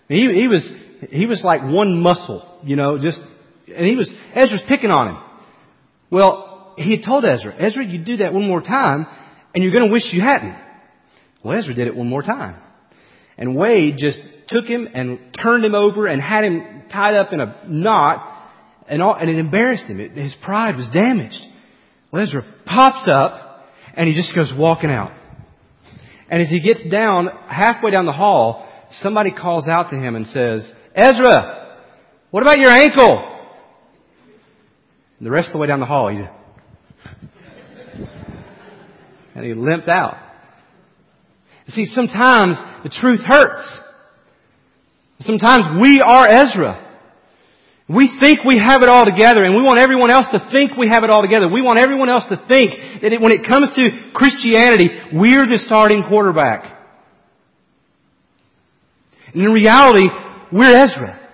He, 0.07 0.20
he 0.33 0.46
was, 0.46 0.72
he 1.11 1.27
was 1.27 1.42
like 1.42 1.62
one 1.62 2.01
muscle, 2.01 2.61
you 2.62 2.77
know, 2.77 2.96
just, 3.03 3.20
and 3.66 3.85
he 3.85 3.96
was, 3.96 4.09
Ezra's 4.37 4.62
picking 4.68 4.90
on 4.90 5.16
him. 5.16 5.25
Well, 6.11 6.75
he 6.77 6.92
had 6.92 7.05
told 7.05 7.25
Ezra, 7.25 7.55
Ezra, 7.59 7.85
you 7.85 8.05
do 8.05 8.19
that 8.19 8.33
one 8.33 8.47
more 8.47 8.61
time, 8.61 9.07
and 9.55 9.64
you're 9.64 9.73
going 9.73 9.87
to 9.87 9.92
wish 9.92 10.03
you 10.12 10.21
hadn't. 10.21 10.57
Well, 11.42 11.59
Ezra 11.59 11.75
did 11.75 11.87
it 11.87 11.97
one 11.97 12.09
more 12.09 12.23
time. 12.23 12.61
And 13.38 13.57
Wade 13.57 13.97
just 13.99 14.21
took 14.49 14.64
him 14.64 14.88
and 14.92 15.19
turned 15.42 15.64
him 15.64 15.75
over 15.75 16.07
and 16.07 16.21
had 16.21 16.45
him 16.45 16.85
tied 16.90 17.14
up 17.14 17.33
in 17.33 17.40
a 17.40 17.62
knot, 17.69 18.33
and, 18.88 19.03
all, 19.03 19.14
and 19.14 19.29
it 19.29 19.37
embarrassed 19.37 19.85
him. 19.85 20.01
It, 20.01 20.12
his 20.12 20.35
pride 20.45 20.77
was 20.77 20.88
damaged. 20.92 21.40
Well, 22.12 22.23
Ezra 22.23 22.42
pops 22.64 23.09
up, 23.11 23.64
and 23.95 24.09
he 24.09 24.14
just 24.14 24.35
goes 24.35 24.53
walking 24.57 24.90
out. 24.90 25.12
And 26.29 26.42
as 26.42 26.49
he 26.49 26.61
gets 26.61 26.88
down, 26.88 27.29
halfway 27.49 27.90
down 27.90 28.07
the 28.07 28.12
hall, 28.12 28.69
somebody 29.01 29.31
calls 29.33 29.69
out 29.69 29.90
to 29.90 29.97
him 29.97 30.16
and 30.16 30.27
says, 30.27 30.71
Ezra, 30.95 31.79
what 32.31 32.42
about 32.42 32.59
your 32.59 32.71
ankle? 32.71 33.36
And 35.18 35.26
the 35.26 35.31
rest 35.31 35.48
of 35.48 35.52
the 35.55 35.59
way 35.59 35.66
down 35.66 35.81
the 35.81 35.87
hall, 35.87 36.09
he's, 36.09 36.20
and 39.35 39.44
he 39.44 39.55
limped 39.55 39.88
out. 39.88 40.16
You 41.66 41.72
see, 41.72 41.87
sometimes 41.87 42.57
the 42.85 42.90
truth 42.90 43.20
hurts. 43.24 43.81
Sometimes 45.20 45.81
we 45.81 46.00
are 46.00 46.26
Ezra. 46.29 46.83
We 47.88 48.16
think 48.20 48.44
we 48.44 48.59
have 48.64 48.83
it 48.83 48.88
all 48.88 49.05
together 49.05 49.44
and 49.44 49.55
we 49.55 49.62
want 49.62 49.79
everyone 49.79 50.11
else 50.11 50.26
to 50.33 50.48
think 50.50 50.76
we 50.76 50.88
have 50.88 51.05
it 51.05 51.11
all 51.11 51.22
together. 51.22 51.48
We 51.48 51.62
want 51.62 51.79
everyone 51.79 52.09
else 52.09 52.24
to 52.29 52.37
think 52.48 52.70
that 53.02 53.12
it, 53.12 53.20
when 53.20 53.33
it 53.33 53.46
comes 53.46 53.70
to 53.76 54.11
Christianity, 54.12 54.88
we're 55.12 55.46
the 55.46 55.59
starting 55.64 56.02
quarterback. 56.09 56.64
And 59.33 59.42
in 59.42 59.52
reality, 59.52 60.09
we're 60.52 60.85
Ezra. 60.85 61.25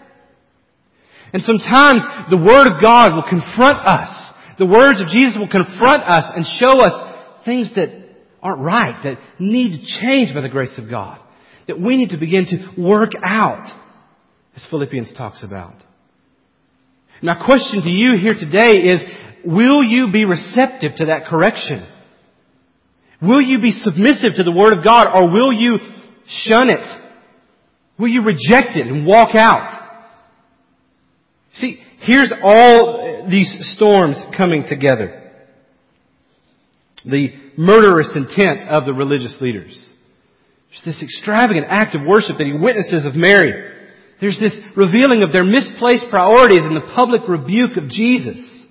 And 1.32 1.42
sometimes 1.42 2.02
the 2.30 2.36
Word 2.36 2.68
of 2.68 2.82
God 2.82 3.14
will 3.14 3.28
confront 3.28 3.86
us. 3.86 4.32
The 4.58 4.66
words 4.66 5.00
of 5.00 5.08
Jesus 5.08 5.38
will 5.38 5.48
confront 5.48 6.02
us 6.04 6.24
and 6.36 6.44
show 6.58 6.80
us 6.80 7.44
things 7.44 7.72
that 7.74 7.88
aren't 8.42 8.60
right, 8.60 9.02
that 9.04 9.18
need 9.38 9.78
to 9.78 10.00
change 10.00 10.34
by 10.34 10.42
the 10.42 10.48
grace 10.48 10.76
of 10.78 10.90
God. 10.90 11.18
That 11.68 11.80
we 11.80 11.96
need 11.96 12.10
to 12.10 12.18
begin 12.18 12.44
to 12.46 12.80
work 12.80 13.12
out, 13.24 13.64
as 14.54 14.66
Philippians 14.68 15.14
talks 15.16 15.42
about. 15.42 15.74
My 17.22 17.36
question 17.36 17.82
to 17.82 17.88
you 17.88 18.16
here 18.20 18.34
today 18.34 18.82
is, 18.82 19.00
will 19.44 19.82
you 19.82 20.10
be 20.12 20.24
receptive 20.24 20.96
to 20.96 21.06
that 21.06 21.26
correction? 21.30 21.86
Will 23.22 23.40
you 23.40 23.60
be 23.60 23.70
submissive 23.70 24.32
to 24.36 24.42
the 24.42 24.52
Word 24.52 24.76
of 24.76 24.84
God 24.84 25.06
or 25.14 25.30
will 25.30 25.52
you 25.52 25.78
shun 26.26 26.68
it? 26.68 27.00
Will 27.98 28.08
you 28.08 28.22
reject 28.22 28.76
it 28.76 28.88
and 28.88 29.06
walk 29.06 29.36
out? 29.36 29.81
See, 31.54 31.80
here's 32.00 32.32
all 32.42 33.26
these 33.28 33.54
storms 33.76 34.22
coming 34.36 34.64
together. 34.66 35.30
The 37.04 37.28
murderous 37.56 38.10
intent 38.14 38.68
of 38.68 38.86
the 38.86 38.94
religious 38.94 39.36
leaders. 39.40 39.92
There's 40.70 40.96
this 40.96 41.02
extravagant 41.02 41.66
act 41.68 41.94
of 41.94 42.02
worship 42.06 42.38
that 42.38 42.46
he 42.46 42.52
witnesses 42.52 43.04
of 43.04 43.14
Mary. 43.14 43.70
There's 44.20 44.38
this 44.38 44.58
revealing 44.76 45.22
of 45.24 45.32
their 45.32 45.44
misplaced 45.44 46.06
priorities 46.08 46.62
and 46.62 46.76
the 46.76 46.92
public 46.94 47.22
rebuke 47.28 47.76
of 47.76 47.88
Jesus. 47.88 48.66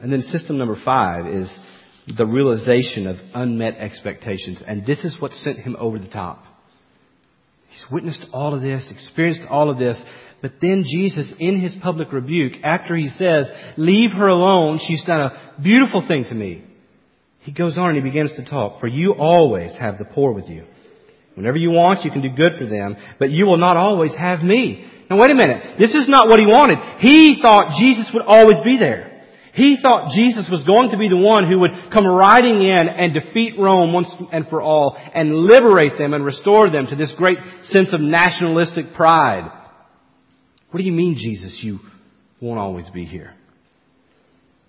And 0.00 0.12
then 0.12 0.22
system 0.22 0.56
number 0.56 0.76
five 0.84 1.26
is 1.26 1.52
the 2.16 2.24
realization 2.24 3.06
of 3.06 3.16
unmet 3.34 3.76
expectations. 3.78 4.62
And 4.66 4.86
this 4.86 5.04
is 5.04 5.16
what 5.20 5.32
sent 5.32 5.58
him 5.58 5.76
over 5.78 5.98
the 5.98 6.08
top. 6.08 6.44
He's 7.76 7.92
witnessed 7.92 8.24
all 8.32 8.54
of 8.54 8.62
this, 8.62 8.88
experienced 8.90 9.42
all 9.50 9.68
of 9.68 9.78
this, 9.78 10.02
but 10.40 10.52
then 10.62 10.84
Jesus, 10.90 11.30
in 11.38 11.60
his 11.60 11.74
public 11.82 12.10
rebuke, 12.10 12.54
after 12.64 12.96
he 12.96 13.08
says, 13.08 13.50
leave 13.76 14.12
her 14.12 14.28
alone, 14.28 14.80
she's 14.86 15.04
done 15.04 15.20
a 15.20 15.60
beautiful 15.62 16.02
thing 16.06 16.24
to 16.24 16.34
me. 16.34 16.64
He 17.40 17.52
goes 17.52 17.76
on 17.76 17.90
and 17.90 17.96
he 17.96 18.02
begins 18.02 18.32
to 18.36 18.48
talk, 18.48 18.80
for 18.80 18.86
you 18.86 19.12
always 19.12 19.76
have 19.78 19.98
the 19.98 20.06
poor 20.06 20.32
with 20.32 20.48
you. 20.48 20.64
Whenever 21.34 21.58
you 21.58 21.70
want, 21.70 22.02
you 22.02 22.10
can 22.10 22.22
do 22.22 22.30
good 22.30 22.52
for 22.58 22.66
them, 22.66 22.96
but 23.18 23.30
you 23.30 23.44
will 23.44 23.58
not 23.58 23.76
always 23.76 24.14
have 24.14 24.40
me. 24.40 24.90
Now 25.10 25.18
wait 25.18 25.30
a 25.30 25.34
minute. 25.34 25.78
This 25.78 25.94
is 25.94 26.08
not 26.08 26.28
what 26.28 26.40
he 26.40 26.46
wanted. 26.46 26.78
He 27.00 27.40
thought 27.42 27.78
Jesus 27.78 28.10
would 28.14 28.24
always 28.26 28.56
be 28.64 28.78
there. 28.78 29.05
He 29.56 29.78
thought 29.80 30.12
Jesus 30.14 30.48
was 30.50 30.62
going 30.64 30.90
to 30.90 30.98
be 30.98 31.08
the 31.08 31.16
one 31.16 31.48
who 31.48 31.60
would 31.60 31.90
come 31.90 32.06
riding 32.06 32.60
in 32.60 32.88
and 32.88 33.14
defeat 33.14 33.54
Rome 33.58 33.90
once 33.90 34.14
and 34.30 34.46
for 34.48 34.60
all 34.60 34.94
and 35.14 35.34
liberate 35.34 35.96
them 35.98 36.12
and 36.12 36.22
restore 36.22 36.68
them 36.68 36.86
to 36.88 36.94
this 36.94 37.14
great 37.16 37.38
sense 37.62 37.94
of 37.94 38.02
nationalistic 38.02 38.92
pride. 38.94 39.50
What 40.70 40.78
do 40.78 40.84
you 40.84 40.92
mean, 40.92 41.16
Jesus, 41.18 41.58
you 41.62 41.78
won't 42.38 42.58
always 42.58 42.90
be 42.90 43.06
here? 43.06 43.32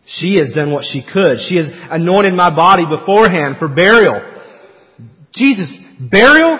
She 0.06 0.38
has 0.40 0.54
done 0.56 0.72
what 0.72 0.86
she 0.86 1.04
could. 1.04 1.40
She 1.50 1.58
has 1.58 1.70
anointed 1.92 2.34
my 2.34 2.50
body 2.50 2.86
beforehand 2.90 3.58
for 3.60 3.68
burial. 3.68 4.22
Jesus, 5.34 5.78
burial? 6.00 6.58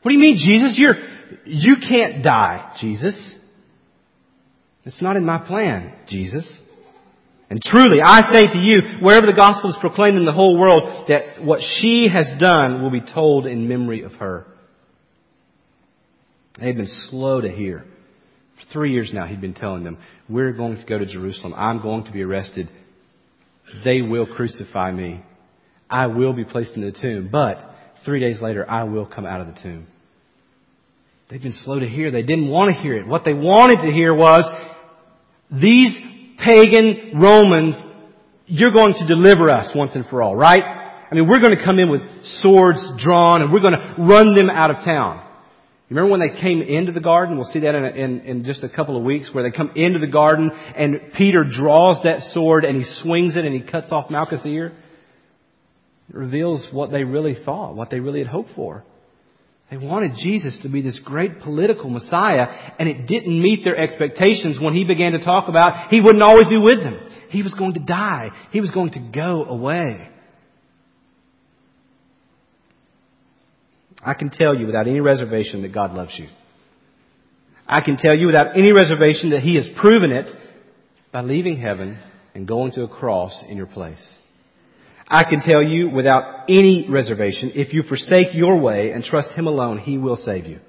What 0.00 0.10
do 0.10 0.14
you 0.14 0.18
mean, 0.18 0.38
Jesus? 0.38 0.78
You're, 0.78 0.96
you 1.44 1.76
can't 1.76 2.24
die, 2.24 2.74
Jesus. 2.80 3.36
It's 4.84 5.02
not 5.02 5.18
in 5.18 5.26
my 5.26 5.36
plan, 5.36 5.92
Jesus. 6.08 6.62
And 7.50 7.60
truly, 7.62 7.98
I 8.02 8.32
say 8.32 8.46
to 8.46 8.58
you, 8.58 9.00
wherever 9.02 9.26
the 9.26 9.34
gospel 9.36 9.70
is 9.70 9.76
proclaimed 9.80 10.16
in 10.16 10.24
the 10.24 10.32
whole 10.32 10.58
world, 10.58 11.06
that 11.08 11.44
what 11.44 11.60
she 11.60 12.08
has 12.12 12.26
done 12.40 12.82
will 12.82 12.90
be 12.90 13.02
told 13.02 13.46
in 13.46 13.68
memory 13.68 14.02
of 14.02 14.12
her. 14.14 14.46
They've 16.58 16.76
been 16.76 16.88
slow 17.10 17.40
to 17.40 17.50
hear. 17.50 17.84
For 18.56 18.72
three 18.72 18.92
years 18.92 19.10
now, 19.12 19.26
he'd 19.26 19.40
been 19.40 19.54
telling 19.54 19.84
them, 19.84 19.98
we're 20.28 20.52
going 20.52 20.78
to 20.78 20.86
go 20.86 20.98
to 20.98 21.06
Jerusalem. 21.06 21.54
I'm 21.54 21.82
going 21.82 22.04
to 22.04 22.12
be 22.12 22.22
arrested. 22.22 22.68
They 23.84 24.00
will 24.00 24.26
crucify 24.26 24.90
me. 24.90 25.22
I 25.90 26.06
will 26.06 26.32
be 26.32 26.44
placed 26.44 26.74
in 26.76 26.82
the 26.82 26.92
tomb. 26.92 27.28
But 27.30 27.58
Three 28.04 28.20
days 28.20 28.42
later, 28.42 28.68
I 28.70 28.84
will 28.84 29.06
come 29.06 29.24
out 29.24 29.40
of 29.40 29.46
the 29.46 29.60
tomb. 29.62 29.86
They've 31.30 31.42
been 31.42 31.52
slow 31.64 31.80
to 31.80 31.88
hear. 31.88 32.10
They 32.10 32.22
didn't 32.22 32.48
want 32.48 32.74
to 32.74 32.82
hear 32.82 32.96
it. 32.98 33.06
What 33.06 33.24
they 33.24 33.32
wanted 33.32 33.78
to 33.86 33.92
hear 33.92 34.14
was, 34.14 34.44
these 35.50 35.96
pagan 36.44 37.12
Romans, 37.14 37.76
you're 38.46 38.72
going 38.72 38.94
to 38.94 39.06
deliver 39.06 39.52
us 39.52 39.72
once 39.74 39.94
and 39.94 40.04
for 40.06 40.22
all, 40.22 40.36
right? 40.36 40.62
I 40.62 41.14
mean, 41.14 41.28
we're 41.28 41.40
going 41.40 41.56
to 41.56 41.64
come 41.64 41.78
in 41.78 41.90
with 41.90 42.02
swords 42.42 42.80
drawn 42.98 43.42
and 43.42 43.52
we're 43.52 43.60
going 43.60 43.74
to 43.74 43.94
run 43.98 44.34
them 44.34 44.50
out 44.50 44.70
of 44.70 44.84
town. 44.84 45.24
You 45.88 45.96
remember 45.96 46.18
when 46.18 46.20
they 46.20 46.40
came 46.40 46.62
into 46.62 46.92
the 46.92 47.00
garden? 47.00 47.36
We'll 47.36 47.50
see 47.52 47.60
that 47.60 47.74
in, 47.74 47.84
in, 47.84 48.20
in, 48.20 48.44
just 48.44 48.64
a 48.64 48.68
couple 48.68 48.96
of 48.96 49.04
weeks 49.04 49.30
where 49.32 49.44
they 49.44 49.54
come 49.54 49.72
into 49.76 49.98
the 49.98 50.06
garden 50.06 50.50
and 50.76 51.12
Peter 51.16 51.44
draws 51.44 52.02
that 52.04 52.20
sword 52.32 52.64
and 52.64 52.76
he 52.76 52.84
swings 53.02 53.36
it 53.36 53.44
and 53.44 53.54
he 53.54 53.60
cuts 53.60 53.92
off 53.92 54.10
Malchus' 54.10 54.46
ear. 54.46 54.72
It 56.08 56.16
reveals 56.16 56.68
what 56.72 56.90
they 56.90 57.04
really 57.04 57.36
thought, 57.44 57.74
what 57.76 57.90
they 57.90 58.00
really 58.00 58.20
had 58.20 58.28
hoped 58.28 58.50
for. 58.56 58.84
They 59.70 59.76
wanted 59.78 60.12
Jesus 60.16 60.58
to 60.62 60.68
be 60.68 60.82
this 60.82 61.00
great 61.04 61.40
political 61.40 61.90
Messiah, 61.90 62.46
and 62.78 62.88
it 62.88 63.06
didn't 63.06 63.40
meet 63.40 63.64
their 63.64 63.76
expectations 63.76 64.58
when 64.60 64.74
he 64.74 64.84
began 64.84 65.12
to 65.12 65.24
talk 65.24 65.48
about 65.48 65.90
he 65.90 66.00
wouldn't 66.00 66.22
always 66.22 66.48
be 66.48 66.58
with 66.58 66.82
them. 66.82 67.00
He 67.30 67.42
was 67.42 67.54
going 67.54 67.74
to 67.74 67.80
die. 67.80 68.28
He 68.50 68.60
was 68.60 68.70
going 68.70 68.92
to 68.92 69.10
go 69.12 69.44
away. 69.44 70.08
I 74.04 74.14
can 74.14 74.30
tell 74.30 74.54
you 74.54 74.66
without 74.66 74.86
any 74.86 75.00
reservation 75.00 75.62
that 75.62 75.72
God 75.72 75.92
loves 75.92 76.14
you. 76.18 76.28
I 77.66 77.80
can 77.80 77.96
tell 77.96 78.14
you 78.14 78.26
without 78.26 78.56
any 78.56 78.72
reservation 78.72 79.30
that 79.30 79.40
He 79.40 79.56
has 79.56 79.66
proven 79.80 80.12
it 80.12 80.30
by 81.10 81.22
leaving 81.22 81.56
heaven 81.56 81.98
and 82.34 82.46
going 82.46 82.72
to 82.72 82.82
a 82.82 82.88
cross 82.88 83.42
in 83.48 83.56
your 83.56 83.66
place. 83.66 84.18
I 85.08 85.24
can 85.24 85.40
tell 85.40 85.62
you 85.62 85.90
without 85.90 86.44
any 86.48 86.86
reservation, 86.88 87.52
if 87.54 87.72
you 87.72 87.82
forsake 87.82 88.28
your 88.34 88.58
way 88.60 88.90
and 88.90 89.04
trust 89.04 89.30
Him 89.30 89.46
alone, 89.46 89.78
He 89.78 89.98
will 89.98 90.16
save 90.16 90.46
you. 90.46 90.60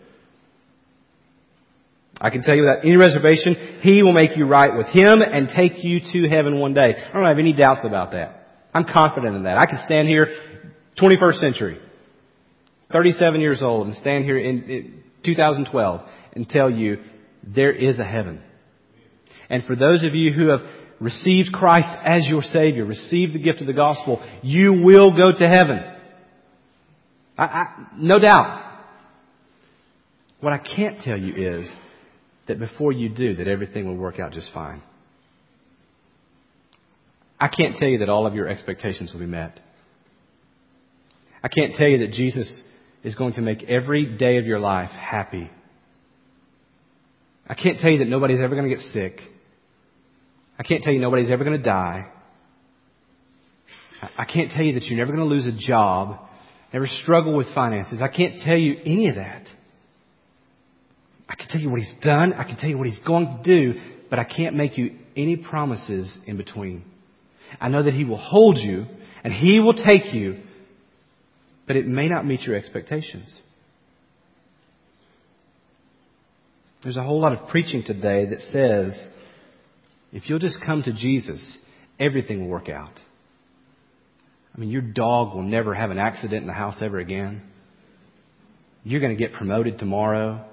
I 2.20 2.30
can 2.30 2.44
tell 2.44 2.56
you 2.56 2.64
without 2.64 2.86
any 2.86 2.96
reservation, 2.96 3.80
He 3.82 4.04
will 4.04 4.14
make 4.14 4.38
you 4.38 4.46
right 4.46 4.76
with 4.76 4.88
Him 4.88 5.22
and 5.22 5.50
take 5.50 5.84
you 5.84 6.00
to 6.00 6.30
heaven 6.30 6.60
one 6.60 6.74
day. 6.74 6.96
I 6.98 7.14
don't 7.14 7.26
have 7.26 7.40
any 7.40 7.54
doubts 7.54 7.82
about 7.86 8.12
that. 8.12 8.46
I'm 8.74 8.86
confident 8.86 9.36
in 9.36 9.44
that. 9.44 9.58
I 9.58 9.66
can 9.66 9.80
stand 9.86 10.08
here, 10.08 10.28
21st 11.00 11.36
century, 11.36 11.80
37 12.92 13.42
years 13.42 13.62
old, 13.62 13.88
and 13.88 13.96
stand 13.96 14.26
here 14.26 14.38
in 14.38 15.04
2012 15.24 16.02
and 16.34 16.48
tell 16.48 16.70
you 16.70 17.02
there 17.44 17.72
is 17.72 18.00
a 18.00 18.06
heaven. 18.06 18.42
And 19.50 19.64
for 19.64 19.76
those 19.76 20.04
of 20.04 20.14
you 20.14 20.32
who 20.32 20.50
have 20.50 20.62
received 21.00 21.52
Christ 21.52 21.90
as 22.04 22.28
your 22.28 22.42
Savior, 22.42 22.86
received 22.86 23.34
the 23.34 23.40
gift 23.40 23.62
of 23.62 23.68
the 23.68 23.74
gospel, 23.74 24.26
you 24.42 24.74
will 24.74 25.16
go 25.16 25.32
to 25.38 25.48
heaven. 25.48 25.80
I, 27.38 27.44
I, 27.44 27.66
no 27.98 28.20
doubt. 28.20 28.64
What 30.40 30.54
I 30.54 30.60
can't 30.60 31.00
tell 31.04 31.18
you 31.18 31.60
is 31.62 31.72
that 32.48 32.60
before 32.60 32.92
you 32.92 33.10
do, 33.10 33.36
that 33.38 33.48
everything 33.48 33.88
will 33.88 33.96
work 33.96 34.20
out 34.20 34.32
just 34.32 34.52
fine. 34.54 34.82
I 37.40 37.48
can't 37.48 37.76
tell 37.76 37.88
you 37.88 38.00
that 38.00 38.10
all 38.10 38.28
of 38.28 38.36
your 38.36 38.48
expectations 38.48 39.12
will 39.12 39.20
be 39.20 39.26
met. 39.26 39.60
I 41.44 41.48
can't 41.48 41.74
tell 41.76 41.88
you 41.88 42.00
that 42.00 42.12
Jesus 42.12 42.62
is 43.04 43.16
going 43.16 43.34
to 43.34 43.42
make 43.42 43.64
every 43.64 44.18
day 44.18 44.38
of 44.38 44.46
your 44.46 44.60
life 44.60 44.90
happy. 44.90 45.50
I 47.48 47.54
can't 47.54 47.80
tell 47.80 47.92
you 47.92 48.00
that 48.00 48.08
nobody's 48.08 48.40
ever 48.40 48.56
going 48.56 48.70
to 48.70 48.76
get 48.76 48.84
sick. 48.86 49.20
I 50.58 50.64
can't 50.64 50.84
tell 50.84 50.94
you 50.94 51.00
nobody's 51.00 51.32
ever 51.32 51.44
going 51.44 51.58
to 51.58 51.64
die. 51.64 52.12
I 54.18 54.26
can't 54.26 54.52
tell 54.52 54.64
you 54.64 54.74
that 54.74 54.84
you're 54.84 54.98
never 54.98 55.12
going 55.16 55.28
to 55.28 55.34
lose 55.34 55.46
a 55.46 55.58
job, 55.58 56.20
never 56.74 56.88
struggle 56.88 57.36
with 57.36 57.48
finances. 57.54 58.00
I 58.02 58.08
can't 58.08 58.40
tell 58.44 58.58
you 58.58 58.78
any 58.86 59.10
of 59.10 59.16
that. 59.16 59.48
I 61.28 61.36
can 61.36 61.48
tell 61.48 61.60
you 61.60 61.70
what 61.70 61.80
he's 61.80 61.96
done. 62.04 62.34
I 62.34 62.44
can 62.44 62.58
tell 62.58 62.70
you 62.70 62.78
what 62.78 62.88
he's 62.88 63.00
going 63.06 63.26
to 63.26 63.44
do, 63.44 63.80
but 64.10 64.20
I 64.20 64.24
can't 64.24 64.56
make 64.56 64.78
you 64.78 64.96
any 65.16 65.38
promises 65.38 66.16
in 66.28 66.38
between. 66.38 66.84
I 67.60 67.70
know 67.70 67.84
that 67.84 67.94
he 67.94 68.04
will 68.04 68.18
hold 68.18 68.58
you 68.58 68.86
and 69.24 69.34
he 69.34 69.60
will 69.60 69.74
take 69.74 70.14
you, 70.14 70.42
but 71.68 71.76
it 71.76 71.88
may 71.88 72.08
not 72.08 72.26
meet 72.26 72.42
your 72.42 72.56
expectations. 72.56 73.42
There's 76.84 76.98
a 76.98 77.04
whole 77.04 77.20
lot 77.20 77.34
of 77.34 77.48
preaching 77.50 77.84
today 77.84 78.28
that 78.30 78.40
says 78.52 79.08
if 80.16 80.30
you'll 80.30 80.40
just 80.40 80.60
come 80.66 80.82
to 80.82 80.94
Jesus, 80.94 81.58
everything 82.00 82.40
will 82.40 82.48
work 82.48 82.70
out. 82.70 82.94
I 84.56 84.58
mean, 84.58 84.70
your 84.70 84.82
dog 84.82 85.36
will 85.36 85.44
never 85.44 85.74
have 85.74 85.92
an 85.92 85.98
accident 85.98 86.40
in 86.40 86.48
the 86.48 86.54
house 86.54 86.78
ever 86.82 87.00
again. 87.00 87.42
You're 88.86 89.02
going 89.02 89.16
to 89.16 89.22
get 89.22 89.34
promoted 89.34 89.78
tomorrow. 89.78 90.46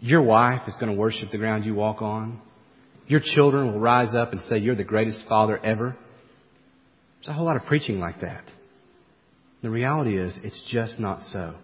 Your 0.00 0.22
wife 0.22 0.62
is 0.66 0.74
going 0.80 0.90
to 0.90 0.98
worship 0.98 1.30
the 1.30 1.38
ground 1.38 1.64
you 1.64 1.76
walk 1.76 2.02
on. 2.02 2.40
Your 3.06 3.20
children 3.22 3.72
will 3.72 3.78
rise 3.78 4.12
up 4.12 4.32
and 4.32 4.40
say, 4.40 4.58
You're 4.58 4.74
the 4.74 4.82
greatest 4.82 5.22
father 5.28 5.64
ever. 5.64 5.96
There's 7.20 7.28
a 7.28 7.32
whole 7.34 7.46
lot 7.46 7.54
of 7.54 7.66
preaching 7.66 8.00
like 8.00 8.22
that. 8.22 8.42
The 9.62 9.70
reality 9.70 10.18
is, 10.18 10.36
it's 10.42 10.60
just 10.68 10.98
not 10.98 11.20
so. 11.28 11.54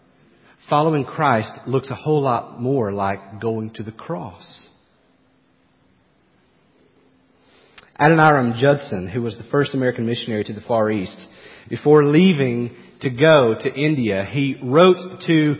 Following 0.70 1.04
Christ 1.04 1.50
looks 1.66 1.90
a 1.90 1.96
whole 1.96 2.22
lot 2.22 2.60
more 2.60 2.92
like 2.92 3.40
going 3.40 3.70
to 3.74 3.82
the 3.82 3.90
cross. 3.90 4.67
Adoniram 8.00 8.60
Judson, 8.60 9.08
who 9.08 9.22
was 9.22 9.36
the 9.36 9.44
first 9.50 9.74
American 9.74 10.06
missionary 10.06 10.44
to 10.44 10.52
the 10.52 10.60
Far 10.60 10.90
East, 10.90 11.26
before 11.68 12.06
leaving 12.06 12.76
to 13.00 13.10
go 13.10 13.56
to 13.58 13.74
India, 13.74 14.24
he 14.30 14.56
wrote 14.62 14.96
to 15.26 15.54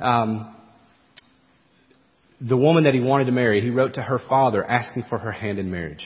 um, 0.00 0.54
the 2.40 2.56
woman 2.56 2.84
that 2.84 2.94
he 2.94 3.00
wanted 3.00 3.26
to 3.26 3.32
marry. 3.32 3.60
He 3.60 3.70
wrote 3.70 3.94
to 3.94 4.02
her 4.02 4.18
father 4.28 4.64
asking 4.64 5.04
for 5.08 5.18
her 5.18 5.30
hand 5.30 5.60
in 5.60 5.70
marriage. 5.70 6.04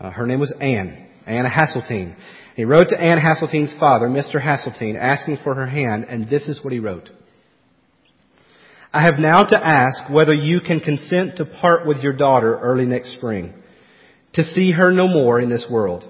Uh, 0.00 0.10
her 0.10 0.26
name 0.26 0.40
was 0.40 0.54
Anne, 0.58 1.08
Anna 1.26 1.50
Hasseltine. 1.50 2.16
He 2.56 2.64
wrote 2.64 2.88
to 2.88 2.98
Anne 2.98 3.18
Hasseltine's 3.18 3.78
father, 3.78 4.08
Mr. 4.08 4.42
Hasseltine, 4.42 4.98
asking 4.98 5.38
for 5.44 5.54
her 5.54 5.66
hand, 5.66 6.06
and 6.08 6.28
this 6.28 6.48
is 6.48 6.64
what 6.64 6.72
he 6.72 6.78
wrote. 6.78 7.10
I 8.92 9.02
have 9.02 9.18
now 9.18 9.44
to 9.44 9.58
ask 9.58 10.10
whether 10.10 10.32
you 10.32 10.60
can 10.60 10.80
consent 10.80 11.36
to 11.36 11.44
part 11.44 11.86
with 11.86 11.98
your 11.98 12.14
daughter 12.14 12.58
early 12.58 12.86
next 12.86 13.14
spring 13.16 13.52
to 14.34 14.42
see 14.42 14.72
her 14.72 14.92
no 14.92 15.08
more 15.08 15.40
in 15.40 15.48
this 15.48 15.66
world. 15.70 16.04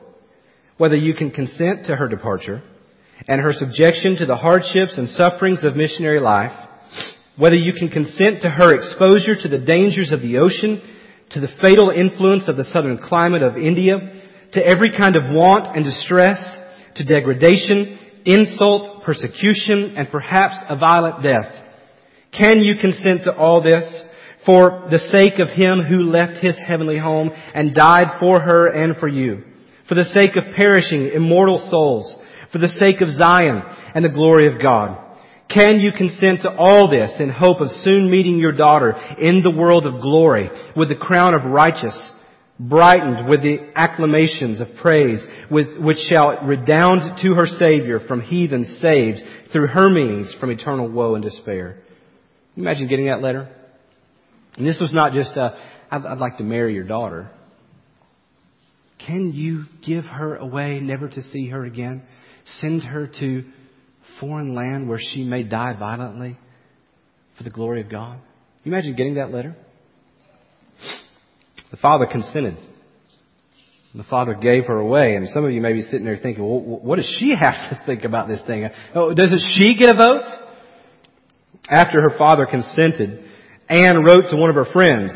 Whether 0.76 0.96
you 0.96 1.14
can 1.14 1.30
consent 1.30 1.86
to 1.86 1.96
her 1.96 2.08
departure 2.08 2.62
and 3.26 3.40
her 3.40 3.52
subjection 3.52 4.16
to 4.16 4.26
the 4.26 4.36
hardships 4.36 4.96
and 4.96 5.08
sufferings 5.08 5.64
of 5.64 5.76
missionary 5.76 6.20
life, 6.20 6.52
whether 7.36 7.56
you 7.56 7.72
can 7.72 7.88
consent 7.88 8.42
to 8.42 8.50
her 8.50 8.74
exposure 8.74 9.40
to 9.40 9.48
the 9.48 9.64
dangers 9.64 10.12
of 10.12 10.20
the 10.20 10.38
ocean, 10.38 10.82
to 11.30 11.40
the 11.40 11.48
fatal 11.60 11.90
influence 11.90 12.48
of 12.48 12.56
the 12.56 12.64
southern 12.64 12.98
climate 12.98 13.42
of 13.42 13.56
India, 13.56 13.94
to 14.52 14.64
every 14.64 14.96
kind 14.96 15.16
of 15.16 15.22
want 15.28 15.76
and 15.76 15.84
distress, 15.84 16.38
to 16.96 17.04
degradation, 17.04 17.98
insult, 18.24 19.04
persecution, 19.04 19.94
and 19.96 20.10
perhaps 20.10 20.56
a 20.68 20.76
violent 20.76 21.22
death. 21.22 21.52
Can 22.36 22.60
you 22.60 22.74
consent 22.80 23.24
to 23.24 23.34
all 23.34 23.62
this? 23.62 23.84
For 24.48 24.88
the 24.90 24.98
sake 24.98 25.38
of 25.40 25.48
him 25.48 25.82
who 25.82 26.10
left 26.10 26.38
his 26.38 26.56
heavenly 26.56 26.96
home 26.96 27.30
and 27.54 27.74
died 27.74 28.18
for 28.18 28.40
her 28.40 28.66
and 28.66 28.96
for 28.96 29.06
you, 29.06 29.44
for 29.86 29.94
the 29.94 30.04
sake 30.04 30.36
of 30.36 30.56
perishing 30.56 31.10
immortal 31.14 31.58
souls, 31.70 32.16
for 32.50 32.56
the 32.56 32.68
sake 32.68 33.02
of 33.02 33.10
Zion 33.10 33.60
and 33.94 34.02
the 34.02 34.08
glory 34.08 34.50
of 34.50 34.58
God. 34.62 34.96
Can 35.50 35.80
you 35.80 35.92
consent 35.92 36.40
to 36.42 36.50
all 36.50 36.90
this 36.90 37.20
in 37.20 37.28
hope 37.28 37.60
of 37.60 37.68
soon 37.82 38.10
meeting 38.10 38.38
your 38.38 38.52
daughter 38.52 38.92
in 39.18 39.42
the 39.42 39.50
world 39.50 39.84
of 39.84 40.00
glory 40.00 40.48
with 40.74 40.88
the 40.88 40.94
crown 40.94 41.38
of 41.38 41.44
righteous, 41.44 41.98
brightened 42.58 43.28
with 43.28 43.42
the 43.42 43.58
acclamations 43.76 44.62
of 44.62 44.68
praise, 44.80 45.22
which 45.50 45.98
shall 46.08 46.42
redound 46.46 47.02
to 47.22 47.34
her 47.34 47.44
Savior 47.44 48.00
from 48.08 48.22
heathens 48.22 48.78
saved 48.80 49.18
through 49.52 49.66
her 49.66 49.90
means 49.90 50.34
from 50.40 50.50
eternal 50.50 50.88
woe 50.88 51.16
and 51.16 51.22
despair? 51.22 51.82
Imagine 52.56 52.88
getting 52.88 53.08
that 53.08 53.20
letter. 53.20 53.54
And 54.58 54.66
this 54.66 54.78
was 54.80 54.92
not 54.92 55.12
just, 55.12 55.30
i 55.36 55.56
I'd, 55.90 56.04
I'd 56.04 56.18
like 56.18 56.38
to 56.38 56.44
marry 56.44 56.74
your 56.74 56.84
daughter. 56.84 57.30
Can 59.06 59.32
you 59.32 59.64
give 59.86 60.04
her 60.04 60.36
away, 60.36 60.80
never 60.80 61.08
to 61.08 61.22
see 61.22 61.48
her 61.48 61.64
again? 61.64 62.02
Send 62.60 62.82
her 62.82 63.06
to 63.20 63.44
foreign 64.20 64.54
land 64.54 64.88
where 64.88 64.98
she 65.00 65.22
may 65.22 65.44
die 65.44 65.76
violently 65.78 66.36
for 67.36 67.44
the 67.44 67.50
glory 67.50 67.80
of 67.80 67.90
God? 67.90 68.18
you 68.64 68.72
imagine 68.72 68.96
getting 68.96 69.14
that 69.14 69.30
letter? 69.30 69.56
The 71.70 71.76
father 71.76 72.06
consented. 72.06 72.58
The 73.94 74.04
father 74.04 74.34
gave 74.34 74.66
her 74.66 74.78
away, 74.78 75.14
and 75.14 75.28
some 75.28 75.44
of 75.44 75.52
you 75.52 75.60
may 75.60 75.72
be 75.72 75.82
sitting 75.82 76.04
there 76.04 76.16
thinking, 76.16 76.44
well, 76.44 76.60
what 76.60 76.96
does 76.96 77.16
she 77.18 77.32
have 77.40 77.54
to 77.70 77.80
think 77.86 78.04
about 78.04 78.28
this 78.28 78.42
thing? 78.46 78.68
Oh, 78.94 79.14
doesn't 79.14 79.40
she 79.54 79.76
get 79.78 79.94
a 79.94 79.96
vote? 79.96 80.26
After 81.70 82.00
her 82.02 82.16
father 82.18 82.46
consented, 82.46 83.27
Anne 83.68 84.04
wrote 84.04 84.30
to 84.30 84.36
one 84.36 84.50
of 84.50 84.56
her 84.56 84.72
friends. 84.72 85.12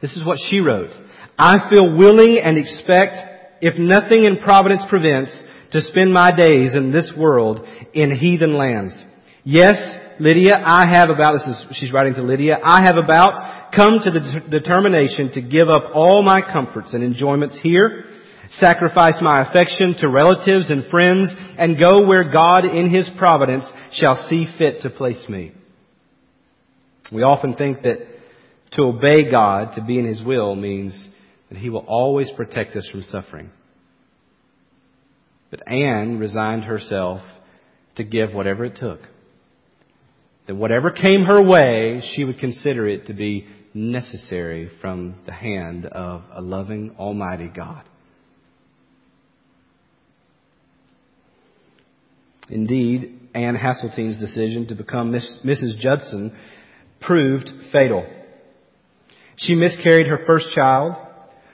This 0.00 0.16
is 0.16 0.26
what 0.26 0.38
she 0.50 0.60
wrote. 0.60 0.90
I 1.38 1.70
feel 1.70 1.96
willing 1.96 2.40
and 2.44 2.58
expect, 2.58 3.14
if 3.60 3.78
nothing 3.78 4.24
in 4.24 4.38
providence 4.38 4.82
prevents, 4.88 5.32
to 5.72 5.80
spend 5.80 6.12
my 6.12 6.30
days 6.30 6.74
in 6.74 6.92
this 6.92 7.12
world 7.18 7.66
in 7.92 8.16
heathen 8.16 8.54
lands. 8.54 8.94
Yes, 9.42 9.74
Lydia, 10.20 10.54
I 10.64 10.86
have 10.88 11.10
about, 11.10 11.32
this 11.32 11.46
is, 11.46 11.66
she's 11.78 11.92
writing 11.92 12.14
to 12.14 12.22
Lydia, 12.22 12.56
I 12.62 12.84
have 12.84 12.96
about 12.96 13.72
come 13.74 13.98
to 14.04 14.10
the 14.10 14.40
determination 14.50 15.32
to 15.32 15.42
give 15.42 15.68
up 15.68 15.82
all 15.94 16.22
my 16.22 16.40
comforts 16.40 16.94
and 16.94 17.02
enjoyments 17.02 17.58
here, 17.60 18.04
sacrifice 18.50 19.16
my 19.20 19.38
affection 19.38 19.94
to 19.98 20.08
relatives 20.08 20.70
and 20.70 20.88
friends, 20.90 21.28
and 21.58 21.80
go 21.80 22.06
where 22.06 22.30
God 22.30 22.64
in 22.64 22.94
His 22.94 23.10
providence 23.18 23.64
shall 23.92 24.16
see 24.28 24.46
fit 24.56 24.82
to 24.82 24.90
place 24.90 25.28
me. 25.28 25.52
We 27.12 27.22
often 27.22 27.54
think 27.54 27.82
that 27.82 27.98
to 28.72 28.82
obey 28.82 29.30
God, 29.30 29.74
to 29.76 29.82
be 29.82 29.98
in 29.98 30.06
His 30.06 30.22
will, 30.22 30.54
means 30.54 31.08
that 31.48 31.58
He 31.58 31.70
will 31.70 31.84
always 31.86 32.30
protect 32.36 32.76
us 32.76 32.88
from 32.90 33.02
suffering. 33.02 33.50
But 35.50 35.68
Anne 35.68 36.18
resigned 36.18 36.64
herself 36.64 37.20
to 37.96 38.04
give 38.04 38.32
whatever 38.32 38.64
it 38.64 38.76
took. 38.76 39.00
That 40.46 40.56
whatever 40.56 40.90
came 40.90 41.24
her 41.24 41.42
way, 41.42 42.02
she 42.14 42.24
would 42.24 42.38
consider 42.38 42.88
it 42.88 43.06
to 43.06 43.14
be 43.14 43.46
necessary 43.72 44.70
from 44.80 45.16
the 45.26 45.32
hand 45.32 45.86
of 45.86 46.22
a 46.32 46.40
loving, 46.40 46.94
almighty 46.98 47.48
God. 47.48 47.84
Indeed, 52.48 53.20
Anne 53.34 53.56
Hasseltine's 53.56 54.18
decision 54.18 54.66
to 54.68 54.74
become 54.74 55.12
Miss, 55.12 55.38
Mrs. 55.44 55.78
Judson 55.78 56.36
proved 57.06 57.50
fatal. 57.72 58.06
She 59.36 59.54
miscarried 59.54 60.06
her 60.06 60.20
first 60.26 60.48
child. 60.54 60.94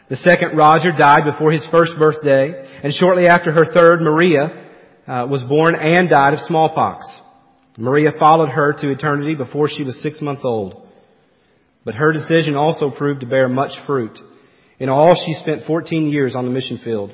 The 0.09 0.17
second, 0.17 0.57
Roger, 0.57 0.93
died 0.93 1.25
before 1.25 1.53
his 1.53 1.67
first 1.71 1.93
birthday. 1.99 2.81
And 2.83 2.93
shortly 2.93 3.27
after 3.27 3.53
her 3.53 3.73
third, 3.73 4.01
Maria, 4.03 4.67
uh, 5.07 5.27
was 5.27 5.43
born 5.43 5.75
and 5.75 6.09
died 6.09 6.35
of 6.35 6.41
smallpox. 6.41 7.07
Maria 7.79 8.11
followed 8.19 8.51
her 8.51 8.73
to 8.75 8.91
eternity 8.91 9.35
before 9.35 9.69
she 9.69 9.85
was 9.85 10.01
six 10.03 10.21
months 10.21 10.43
old. 10.45 10.87
But 11.85 11.95
her 11.95 12.13
decision 12.13 12.57
also 12.57 12.91
proved 12.91 13.21
to 13.21 13.27
bear 13.27 13.49
much 13.49 13.73
fruit. 13.87 14.19
In 14.79 14.89
all, 14.89 15.15
she 15.15 15.35
spent 15.35 15.67
14 15.67 16.09
years 16.09 16.35
on 16.37 16.45
the 16.45 16.51
mission 16.51 16.81
field. 16.83 17.13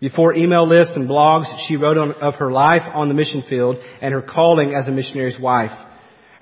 Before 0.00 0.34
email 0.34 0.68
lists 0.68 0.94
and 0.96 1.08
blogs, 1.08 1.44
she 1.68 1.76
wrote 1.76 1.96
on, 1.96 2.12
of 2.20 2.34
her 2.34 2.50
life 2.50 2.82
on 2.92 3.06
the 3.06 3.14
mission 3.14 3.44
field 3.48 3.76
and 4.00 4.12
her 4.12 4.22
calling 4.22 4.74
as 4.74 4.88
a 4.88 4.90
missionary's 4.90 5.38
wife. 5.38 5.70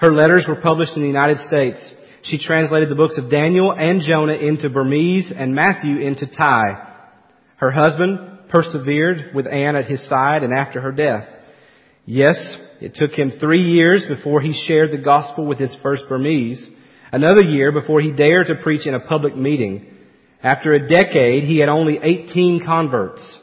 Her 0.01 0.13
letters 0.13 0.47
were 0.49 0.61
published 0.61 0.97
in 0.97 1.03
the 1.03 1.09
United 1.09 1.37
States. 1.47 1.79
She 2.23 2.39
translated 2.39 2.89
the 2.89 2.95
books 2.95 3.19
of 3.19 3.31
Daniel 3.31 3.71
and 3.71 4.01
Jonah 4.01 4.33
into 4.33 4.71
Burmese 4.71 5.31
and 5.37 5.55
Matthew 5.55 5.99
into 5.99 6.27
Thai. 6.27 6.87
Her 7.57 7.71
husband 7.71 8.49
persevered 8.49 9.33
with 9.35 9.47
Anne 9.47 9.77
at 9.77 9.85
his 9.85 10.07
side 10.09 10.43
and 10.43 10.55
after 10.57 10.81
her 10.81 10.93
death. 10.93 11.29
Yes, 12.07 12.37
it 12.81 12.95
took 12.95 13.13
him 13.13 13.33
three 13.39 13.63
years 13.63 14.07
before 14.09 14.41
he 14.41 14.65
shared 14.67 14.91
the 14.91 14.97
gospel 14.97 15.45
with 15.45 15.59
his 15.59 15.77
first 15.83 16.05
Burmese. 16.09 16.67
Another 17.13 17.45
year 17.45 17.71
before 17.71 18.01
he 18.01 18.11
dared 18.11 18.47
to 18.47 18.55
preach 18.63 18.87
in 18.87 18.95
a 18.95 19.01
public 19.01 19.37
meeting. 19.37 19.87
After 20.43 20.73
a 20.73 20.89
decade, 20.89 21.45
he 21.45 21.59
had 21.59 21.69
only 21.69 21.99
18 22.03 22.65
converts. 22.65 23.39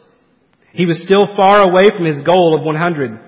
He 0.73 0.87
was 0.87 1.03
still 1.03 1.35
far 1.35 1.69
away 1.69 1.91
from 1.95 2.05
his 2.05 2.23
goal 2.23 2.57
of 2.57 2.65
100. 2.65 3.26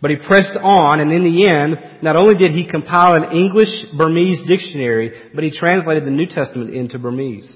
But 0.00 0.10
he 0.10 0.16
pressed 0.16 0.56
on, 0.62 1.00
and 1.00 1.12
in 1.12 1.24
the 1.24 1.48
end, 1.48 2.02
not 2.02 2.16
only 2.16 2.36
did 2.36 2.52
he 2.52 2.70
compile 2.70 3.14
an 3.14 3.36
English-Burmese 3.36 4.46
dictionary, 4.46 5.12
but 5.34 5.42
he 5.42 5.50
translated 5.50 6.04
the 6.04 6.10
New 6.10 6.26
Testament 6.26 6.72
into 6.72 6.98
Burmese. 6.98 7.52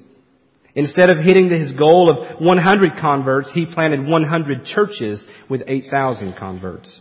Instead 0.74 1.10
of 1.10 1.24
hitting 1.24 1.50
his 1.50 1.72
goal 1.72 2.10
of 2.10 2.40
100 2.40 3.00
converts, 3.00 3.50
he 3.54 3.66
planted 3.66 4.06
100 4.06 4.64
churches 4.64 5.24
with 5.48 5.62
8,000 5.68 6.34
converts. 6.36 7.00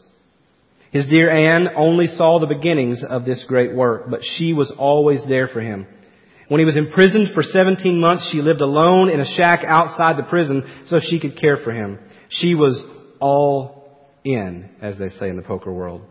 His 0.92 1.08
dear 1.08 1.32
Anne 1.32 1.70
only 1.78 2.08
saw 2.08 2.39
the 2.39 2.54
beginnings 2.54 3.04
of 3.08 3.24
this 3.24 3.46
great 3.48 3.74
work, 3.74 4.10
but 4.10 4.20
she 4.24 4.52
was 4.52 4.74
always 4.78 5.22
there 5.28 5.48
for 5.48 5.62
him. 5.62 5.88
When 6.50 6.60
he 6.60 6.66
was 6.66 6.76
imprisoned 6.76 7.30
for 7.34 7.44
17 7.44 7.98
months, 7.98 8.30
she 8.30 8.42
lived 8.42 8.60
alone 8.60 9.10
in 9.10 9.22
a 9.22 9.36
shack 9.38 9.64
outside 9.66 10.18
the 10.18 10.30
prison 10.30 10.64
so 10.88 11.00
she 11.00 11.18
could 11.18 11.39
care 11.39 11.60
for 11.64 11.72
him. 11.72 11.98
She 12.28 12.56
was 12.56 12.84
all 13.22 13.80
in, 14.24 14.69
as 14.82 14.97
they 14.97 15.09
say 15.09 15.30
in 15.30 15.36
the 15.36 15.41
poker 15.41 15.72
world. 15.72 16.01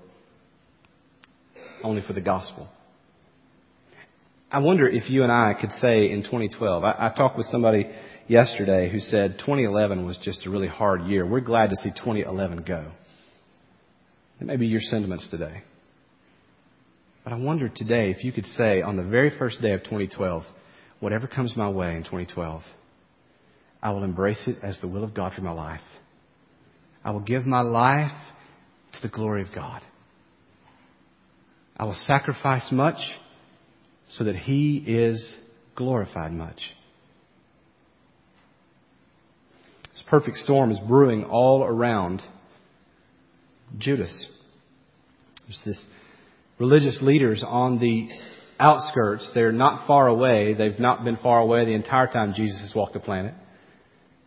Only 1.83 2.03
for 2.03 2.13
the 2.13 2.21
gospel. 2.21 2.69
I 4.53 4.59
wonder 4.59 4.89
if 4.89 5.09
you 5.09 5.23
and 5.23 5.31
I 5.31 5.55
could 5.59 5.71
say 5.81 6.11
in 6.11 6.23
2012, 6.25 6.83
I, 6.83 6.91
I 6.99 7.15
talked 7.17 7.39
with 7.39 7.47
somebody 7.47 7.87
yesterday 8.27 8.91
who 8.91 8.99
said 8.99 9.39
2011 9.39 10.05
was 10.05 10.19
just 10.23 10.45
a 10.45 10.51
really 10.51 10.69
hard 10.69 11.05
year. 11.05 11.25
We're 11.25 11.41
glad 11.41 11.71
to 11.71 11.77
see 11.77 11.91
2011 11.91 12.65
go. 12.67 12.91
It 14.41 14.47
may 14.47 14.57
be 14.57 14.67
your 14.67 14.81
sentiments 14.81 15.29
today. 15.31 15.63
But 17.23 17.33
I 17.33 17.37
wonder 17.37 17.69
today 17.69 18.11
if 18.11 18.25
you 18.25 18.33
could 18.33 18.47
say 18.47 18.83
on 18.83 18.97
the 18.97 19.03
very 19.03 19.31
first 19.39 19.61
day 19.61 19.73
of 19.73 19.83
2012, 19.85 20.43
whatever 20.99 21.27
comes 21.27 21.55
my 21.57 21.69
way 21.69 21.95
in 21.95 22.03
2012, 22.03 22.63
I 23.83 23.91
will 23.91 24.05
embrace 24.05 24.43
it 24.47 24.57
as 24.63 24.79
the 24.81 24.89
will 24.89 25.05
of 25.05 25.15
God 25.15 25.33
for 25.35 25.43
my 25.43 25.53
life. 25.53 25.81
I 27.05 27.11
will 27.11 27.21
give 27.21 27.47
my 27.47 27.63
life 27.63 28.13
to 28.93 28.99
the 29.03 29.09
glory 29.09 29.43
of 29.43 29.49
God. 29.55 29.83
I 31.77 31.85
will 31.85 31.97
sacrifice 32.07 32.69
much 32.71 32.99
so 34.11 34.25
that 34.25 34.37
He 34.37 34.77
is 34.87 35.37
glorified 35.77 36.33
much. 36.33 36.61
This 39.93 40.03
perfect 40.09 40.37
storm 40.37 40.71
is 40.71 40.79
brewing 40.87 41.25
all 41.25 41.65
around 41.65 42.23
Judas. 43.79 44.27
There's 45.47 45.63
this 45.65 45.87
religious 46.59 46.99
leaders 47.01 47.43
on 47.47 47.79
the 47.79 48.09
outskirts. 48.59 49.31
They're 49.35 49.53
not 49.53 49.87
far 49.87 50.07
away. 50.07 50.55
They've 50.55 50.79
not 50.79 51.03
been 51.03 51.17
far 51.17 51.39
away 51.41 51.65
the 51.65 51.73
entire 51.75 52.09
time 52.09 52.35
Jesus 52.37 52.61
has 52.61 52.75
walked 52.75 52.93
the 52.93 53.01
planet. 53.01 53.35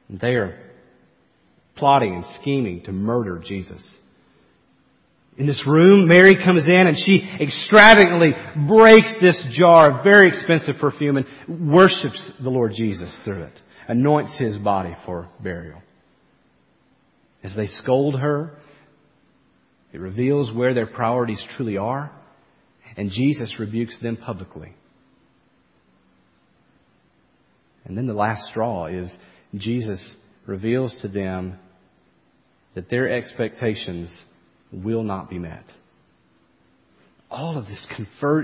They 0.10 0.36
are 0.36 0.60
plotting 1.76 2.16
and 2.16 2.26
scheming 2.42 2.82
to 2.84 2.92
murder 2.92 3.42
Jesus. 3.44 3.84
In 5.36 5.48
this 5.48 5.64
room, 5.66 6.08
Mary 6.08 6.36
comes 6.36 6.68
in 6.68 6.88
and 6.88 6.96
she 6.96 7.28
extravagantly 7.40 8.34
breaks 8.68 9.16
this 9.20 9.48
jar 9.54 9.98
of 9.98 10.04
very 10.04 10.28
expensive 10.28 10.76
perfume 10.80 11.18
and 11.18 11.72
worships 11.72 12.32
the 12.42 12.52
Lord 12.52 12.74
Jesus 12.76 13.16
through 13.26 13.44
it, 13.44 13.60
anoints 13.88 14.38
his 14.38 14.58
body 14.60 14.96
for 15.06 15.30
burial. 15.42 15.82
As 17.44 17.56
they 17.56 17.68
scold 17.68 18.20
her, 18.20 18.58
it 19.92 20.00
reveals 20.00 20.54
where 20.54 20.74
their 20.74 20.88
priorities 20.88 21.44
truly 21.56 21.78
are, 21.78 22.12
and 22.96 23.10
Jesus 23.10 23.56
rebukes 23.60 24.00
them 24.02 24.18
publicly. 24.18 24.74
And 27.86 27.98
then 27.98 28.08
the 28.08 28.14
last 28.14 28.46
straw 28.50 28.86
is 28.86 29.14
Jesus 29.56 30.16
reveals 30.48 30.98
to 31.02 31.08
them 31.08 31.60
that 32.76 32.90
their 32.90 33.10
expectations 33.10 34.14
will 34.72 35.04
not 35.04 35.30
be 35.30 35.40
met. 35.40 35.66
All 37.30 37.58
of 37.58 37.66
this 37.66 37.88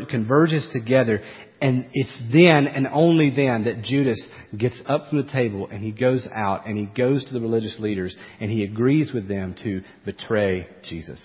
converges 0.10 0.68
together, 0.74 1.22
and 1.62 1.88
it's 1.94 2.22
then 2.32 2.68
and 2.68 2.88
only 2.88 3.30
then 3.30 3.66
that 3.66 3.84
Judas 3.84 4.20
gets 4.58 4.82
up 4.88 5.10
from 5.10 5.24
the 5.24 5.32
table 5.32 5.68
and 5.72 5.84
he 5.84 5.92
goes 5.92 6.28
out 6.34 6.68
and 6.68 6.78
he 6.78 6.86
goes 6.86 7.24
to 7.26 7.34
the 7.34 7.42
religious 7.42 7.78
leaders 7.80 8.16
and 8.40 8.50
he 8.50 8.64
agrees 8.64 9.12
with 9.14 9.28
them 9.28 9.56
to 9.64 9.82
betray 10.06 10.68
Jesus. 10.84 11.20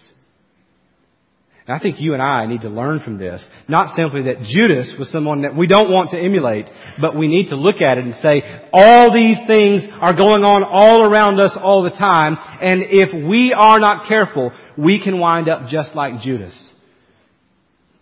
And 1.66 1.74
I 1.74 1.80
think 1.80 1.98
you 1.98 2.12
and 2.12 2.22
I 2.22 2.46
need 2.46 2.60
to 2.60 2.68
learn 2.68 3.00
from 3.00 3.16
this. 3.16 3.46
Not 3.68 3.96
simply 3.96 4.24
that 4.24 4.42
Judas 4.42 4.94
was 4.98 5.10
someone 5.10 5.42
that 5.42 5.56
we 5.56 5.66
don't 5.66 5.88
want 5.88 6.10
to 6.10 6.18
emulate, 6.18 6.66
but 7.00 7.16
we 7.16 7.26
need 7.26 7.48
to 7.48 7.56
look 7.56 7.76
at 7.80 7.96
it 7.96 8.04
and 8.04 8.14
say, 8.16 8.68
all 8.70 9.14
these 9.14 9.38
things 9.46 9.82
are 10.00 10.12
going 10.12 10.44
on 10.44 10.62
all 10.62 11.10
around 11.10 11.40
us 11.40 11.56
all 11.58 11.82
the 11.82 11.90
time, 11.90 12.36
and 12.60 12.82
if 12.82 13.14
we 13.28 13.54
are 13.56 13.80
not 13.80 14.06
careful, 14.06 14.52
we 14.76 15.02
can 15.02 15.18
wind 15.18 15.48
up 15.48 15.68
just 15.68 15.94
like 15.94 16.20
Judas. 16.20 16.54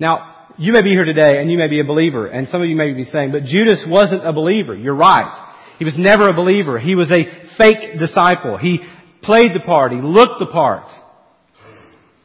Now, 0.01 0.49
you 0.59 0.73
may 0.73 0.83
be 0.83 0.91
here 0.91 1.05
today 1.05 1.41
and 1.41 1.49
you 1.49 1.57
may 1.57 1.69
be 1.69 1.79
a 1.79 1.85
believer, 1.85 2.27
and 2.27 2.49
some 2.49 2.63
of 2.63 2.69
you 2.69 2.75
may 2.75 2.93
be 2.93 3.05
saying, 3.05 3.31
but 3.31 3.45
Judas 3.45 3.85
wasn't 3.87 4.27
a 4.27 4.33
believer. 4.33 4.75
You're 4.75 4.97
right. 4.97 5.51
He 5.79 5.85
was 5.85 5.95
never 5.97 6.25
a 6.25 6.35
believer. 6.35 6.81
He 6.81 6.97
was 6.97 7.13
a 7.13 7.57
fake 7.57 7.99
disciple. 8.01 8.59
He 8.59 8.81
played 9.23 9.53
the 9.55 9.61
part. 9.61 9.93
He 9.93 10.01
looked 10.01 10.41
the 10.41 10.47
part. 10.47 10.89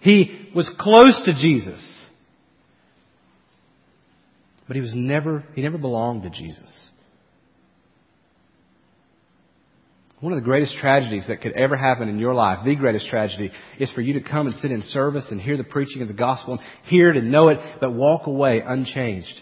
He 0.08 0.52
was 0.56 0.72
close 0.80 1.22
to 1.26 1.34
Jesus. 1.34 1.84
But 4.66 4.78
he 4.78 4.82
was 4.82 4.94
never, 4.96 5.44
he 5.54 5.62
never 5.62 5.78
belonged 5.78 6.24
to 6.24 6.30
Jesus. 6.30 6.90
One 10.22 10.32
of 10.32 10.40
the 10.40 10.46
greatest 10.46 10.78
tragedies 10.78 11.26
that 11.28 11.42
could 11.42 11.52
ever 11.52 11.76
happen 11.76 12.08
in 12.08 12.20
your 12.20 12.34
life, 12.34 12.60
the 12.64 12.76
greatest 12.76 13.10
tragedy, 13.10 13.52
is 13.82 13.92
for 13.92 14.00
you 14.00 14.14
to 14.14 14.22
come 14.22 14.48
and 14.48 14.56
sit 14.62 14.72
in 14.72 14.82
service 14.82 15.26
and 15.30 15.42
hear 15.42 15.58
the 15.58 15.66
preaching 15.66 16.02
of 16.02 16.08
the 16.08 16.14
gospel 16.14 16.54
and 16.54 16.62
hear 16.86 17.10
it 17.10 17.18
and 17.18 17.30
know 17.30 17.50
it, 17.50 17.60
but 17.82 17.92
walk 17.92 18.28
away 18.28 18.64
unchanged. 18.66 19.42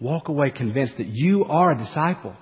Walk 0.00 0.28
away 0.28 0.50
convinced 0.50 0.96
that 0.96 1.08
you 1.08 1.44
are 1.44 1.72
a 1.72 1.76
disciple. 1.76 2.34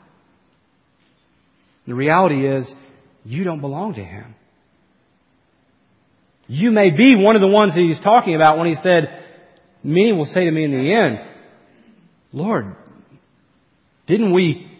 The 1.89 1.95
reality 1.95 2.47
is, 2.47 2.73
you 3.25 3.43
don't 3.43 3.61
belong 3.61 3.95
to 3.95 4.05
Him. 4.05 4.37
You 6.47 6.71
may 6.71 6.91
be 6.91 7.15
one 7.17 7.37
of 7.37 7.43
the 7.43 7.49
ones 7.49 7.75
that 7.75 7.81
he's 7.81 8.01
talking 8.01 8.35
about 8.35 8.59
when 8.59 8.69
he 8.69 8.75
said, 8.75 9.25
many 9.83 10.13
will 10.13 10.25
say 10.25 10.45
to 10.45 10.51
me 10.51 10.65
in 10.65 10.71
the 10.71 10.93
end, 10.93 11.19
Lord, 12.33 12.77
didn't 14.07 14.33
we 14.35 14.71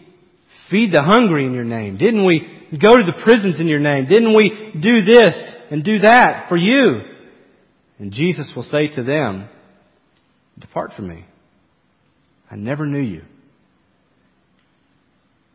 feed 0.69 0.91
the 0.91 1.01
hungry 1.01 1.45
in 1.45 1.53
your 1.53 1.63
name? 1.63 1.97
Didn't 1.97 2.25
we 2.25 2.67
go 2.81 2.95
to 2.95 3.03
the 3.03 3.21
prisons 3.23 3.59
in 3.59 3.67
your 3.67 3.79
name? 3.79 4.05
Didn't 4.07 4.35
we 4.35 4.73
do 4.81 5.03
this 5.03 5.35
and 5.71 5.83
do 5.83 5.99
that 5.99 6.45
for 6.49 6.57
you? 6.57 7.01
And 7.99 8.11
Jesus 8.11 8.51
will 8.55 8.63
say 8.63 8.87
to 8.95 9.03
them, 9.03 9.47
depart 10.59 10.91
from 10.95 11.07
me. 11.07 11.25
I 12.49 12.55
never 12.55 12.85
knew 12.85 13.01
you. 13.01 13.23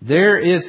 There 0.00 0.38
is 0.38 0.64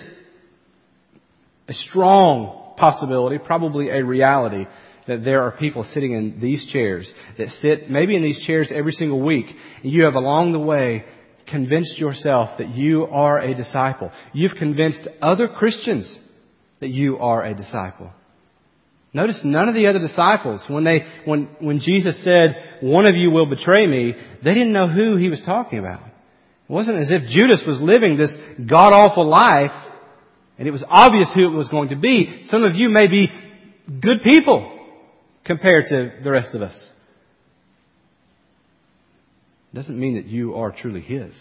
a 1.68 1.74
strong 1.74 2.74
possibility, 2.78 3.38
probably 3.38 3.90
a 3.90 4.04
reality, 4.04 4.66
that 5.10 5.24
there 5.24 5.44
are 5.44 5.52
people 5.52 5.84
sitting 5.84 6.14
in 6.14 6.40
these 6.40 6.66
chairs 6.72 7.12
that 7.38 7.50
sit 7.62 7.90
maybe 7.90 8.16
in 8.16 8.24
these 8.24 8.44
chairs 8.46 8.72
every 8.74 8.94
single 8.94 9.22
week. 9.22 9.48
And 9.84 9.92
you 9.92 10.06
have 10.06 10.16
along 10.16 10.54
the 10.54 10.60
way 10.60 11.06
convinced 11.48 11.98
yourself 11.98 12.58
that 12.60 12.70
you 12.70 13.06
are 13.06 13.40
a 13.40 13.54
disciple. 13.56 14.12
You've 14.34 14.56
convinced 14.58 15.08
other 15.22 15.48
Christians 15.48 16.16
that 16.80 16.90
you 16.90 17.18
are 17.18 17.44
a 17.44 17.54
disciple. 17.54 18.12
Notice 19.12 19.42
none 19.44 19.68
of 19.68 19.74
the 19.74 19.88
other 19.88 20.00
disciples, 20.00 20.64
when 20.70 20.84
they, 20.84 21.00
when, 21.26 21.50
when 21.60 21.80
Jesus 21.80 22.24
said, 22.24 22.56
one 22.82 23.06
of 23.06 23.16
you 23.16 23.32
will 23.32 23.50
betray 23.50 23.88
me, 23.88 24.14
they 24.44 24.54
didn't 24.54 24.72
know 24.72 24.88
who 24.88 25.16
he 25.16 25.30
was 25.30 25.42
talking 25.44 25.80
about. 25.80 26.02
It 26.02 26.72
wasn't 26.72 27.00
as 27.00 27.10
if 27.10 27.28
Judas 27.28 27.64
was 27.66 27.82
living 27.82 28.18
this 28.18 28.36
god-awful 28.70 29.28
life, 29.28 29.72
and 30.60 30.68
it 30.68 30.72
was 30.72 30.84
obvious 30.88 31.28
who 31.34 31.52
it 31.52 31.58
was 31.58 31.70
going 31.70 31.90
to 31.90 31.96
be. 31.96 32.44
Some 32.50 32.64
of 32.64 32.76
you 32.76 32.90
may 32.90 33.08
be 33.08 33.32
good 34.00 34.22
people 34.22 34.79
compared 35.46 35.86
to 35.90 36.12
the 36.24 36.32
rest 36.32 36.54
of 36.54 36.62
us. 36.62 36.78
Doesn't 39.74 40.00
mean 40.00 40.16
that 40.16 40.26
you 40.26 40.56
are 40.56 40.72
truly 40.72 41.02
His. 41.02 41.34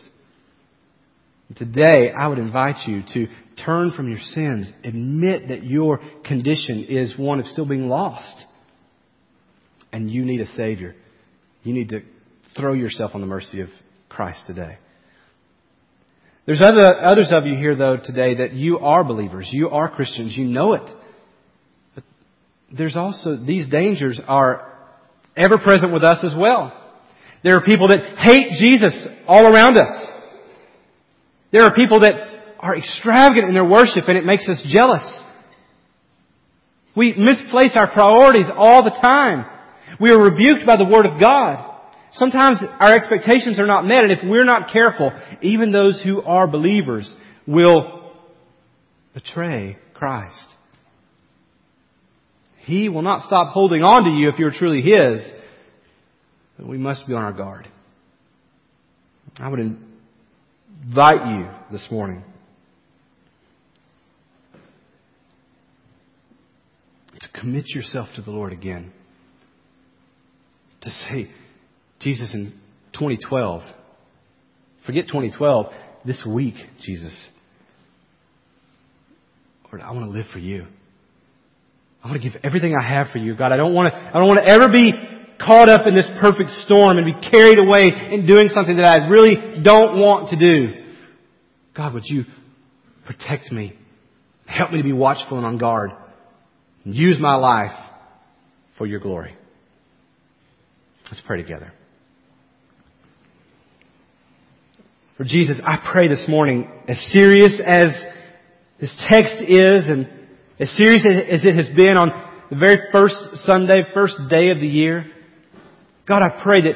Today, 1.57 2.13
I 2.13 2.29
would 2.29 2.39
invite 2.39 2.87
you 2.87 3.03
to 3.15 3.27
turn 3.65 3.93
from 3.93 4.09
your 4.09 4.19
sins, 4.19 4.71
admit 4.85 5.49
that 5.49 5.65
your 5.65 5.99
condition 6.25 6.85
is 6.91 7.15
one 7.17 7.41
of 7.41 7.47
still 7.47 7.67
being 7.67 7.89
lost, 7.89 8.45
and 9.91 10.11
you 10.11 10.27
need 10.27 10.43
a 10.43 10.47
Savior. 10.47 10.95
You 11.63 11.73
need 11.73 11.89
to 11.89 12.03
throw 12.55 12.75
yourself 12.75 13.13
on 13.15 13.23
the 13.23 13.27
mercy 13.27 13.63
of 13.63 13.69
Christ 14.11 14.41
today. 14.47 14.77
There's 16.45 16.61
other, 16.61 17.01
others 17.03 17.31
of 17.33 17.47
you 17.47 17.57
here, 17.57 17.77
though, 17.77 17.97
today 17.97 18.37
that 18.37 18.53
you 18.53 18.79
are 18.81 19.03
believers. 19.03 19.49
You 19.51 19.71
are 19.71 19.89
Christians. 19.89 20.37
You 20.37 20.45
know 20.45 20.75
it 20.75 20.98
there's 22.77 22.97
also, 22.97 23.37
these 23.37 23.69
dangers 23.69 24.21
are 24.27 24.73
ever 25.37 25.59
present 25.59 25.93
with 25.93 26.05
us 26.05 26.25
as 26.25 26.35
well. 26.39 26.75
There 27.43 27.57
are 27.57 27.65
people 27.65 27.89
that 27.89 28.19
hate 28.19 28.53
Jesus 28.59 29.07
all 29.27 29.47
around 29.47 29.79
us. 29.79 30.09
There 31.53 31.63
are 31.63 31.75
people 31.75 32.01
that 32.01 32.15
are 32.59 32.77
extravagant 32.77 33.49
in 33.49 33.55
their 33.55 33.65
worship 33.65 34.05
and 34.09 34.19
it 34.19 34.25
makes 34.25 34.49
us 34.49 34.63
jealous. 34.69 35.23
We 36.97 37.15
misplace 37.15 37.75
our 37.77 37.91
priorities 37.91 38.47
all 38.55 38.83
the 38.83 38.91
time. 38.91 39.47
We 40.01 40.11
are 40.11 40.21
rebuked 40.21 40.67
by 40.67 40.77
the 40.77 40.85
Word 40.85 41.07
of 41.07 41.21
God. 41.21 41.65
Sometimes 42.13 42.59
our 42.81 42.93
expectations 42.93 43.61
are 43.61 43.67
not 43.67 43.85
met 43.85 44.03
and 44.03 44.13
if 44.13 44.19
we're 44.25 44.45
not 44.45 44.73
careful, 44.73 45.13
even 45.41 45.71
those 45.71 46.03
who 46.03 46.23
are 46.23 46.49
believers 46.49 47.15
will 47.47 48.13
betray 49.15 49.79
Christ. 49.95 50.37
He 52.69 52.91
will 52.91 53.01
not 53.01 53.23
stop 53.23 53.55
holding 53.55 53.81
on 53.83 54.05
to 54.05 54.11
you 54.11 54.29
if 54.29 54.39
you're 54.39 54.51
truly 54.51 54.83
His, 54.83 55.27
but 56.59 56.69
we 56.69 56.77
must 56.77 57.07
be 57.07 57.15
on 57.15 57.23
our 57.23 57.33
guard. 57.33 57.67
I 59.39 59.49
would 59.49 59.59
invite 59.59 61.27
you 61.27 61.49
this 61.73 61.89
morning 61.91 62.23
to 67.19 67.41
commit 67.41 67.71
yourself 67.71 68.09
to 68.17 68.21
the 68.21 68.33
Lord 68.33 68.53
again. 68.53 68.93
To 70.83 70.91
say, 70.91 71.31
Jesus, 72.01 72.35
in 72.35 72.53
2012, 72.93 73.63
forget 74.85 75.07
2012, 75.07 75.73
this 76.05 76.23
week, 76.31 76.57
Jesus, 76.83 77.15
Lord, 79.65 79.81
I 79.81 79.91
want 79.93 80.13
to 80.13 80.19
live 80.19 80.27
for 80.31 80.39
you. 80.39 80.67
I 82.03 82.09
want 82.09 82.23
to 82.23 82.31
give 82.31 82.41
everything 82.45 82.75
I 82.75 82.87
have 82.87 83.09
for 83.13 83.19
you, 83.19 83.37
God. 83.37 83.53
I 83.53 83.57
don't 83.57 83.75
want 83.75 83.89
to, 83.89 83.95
I 83.95 84.19
don't 84.19 84.29
want 84.29 84.41
to 84.45 84.49
ever 84.49 84.69
be 84.69 84.93
caught 85.45 85.69
up 85.69 85.87
in 85.87 85.95
this 85.95 86.09
perfect 86.21 86.51
storm 86.65 86.99
and 86.99 87.07
be 87.07 87.31
carried 87.31 87.59
away 87.59 87.91
in 88.13 88.27
doing 88.27 88.49
something 88.49 88.77
that 88.77 88.87
I 88.87 89.09
really 89.09 89.61
don't 89.63 89.99
want 89.99 90.31
to 90.31 90.37
do. 90.37 90.85
God, 91.77 91.95
would 91.95 92.05
you 92.07 92.25
protect 93.07 93.53
me? 93.53 93.77
Help 94.47 94.73
me 94.73 94.79
to 94.79 94.85
be 94.85 94.93
watchful 94.93 95.37
and 95.37 95.47
on 95.47 95.59
guard. 95.59 95.91
And 96.85 96.95
use 96.95 97.19
my 97.21 97.37
life 97.37 97.77
for 98.77 98.87
your 98.87 99.01
glory. 99.01 99.35
Let's 101.05 101.23
pray 101.27 101.43
together. 101.43 101.73
For 105.17 105.25
Jesus, 105.25 105.61
I 105.65 105.79
pray 105.93 106.09
this 106.09 106.27
morning, 106.29 106.71
as 106.87 106.99
serious 107.11 107.61
as 107.67 107.87
this 108.81 108.97
text 109.11 109.35
is 109.49 109.89
and 109.89 110.18
as 110.61 110.71
serious 110.77 111.07
as 111.07 111.45
it 111.45 111.55
has 111.55 111.75
been 111.75 111.97
on 111.97 112.09
the 112.51 112.57
very 112.57 112.79
first 112.91 113.15
Sunday, 113.45 113.85
first 113.95 114.17
day 114.29 114.51
of 114.51 114.61
the 114.61 114.67
year, 114.67 115.07
God, 116.07 116.23
I 116.23 116.43
pray 116.43 116.63
that, 116.63 116.75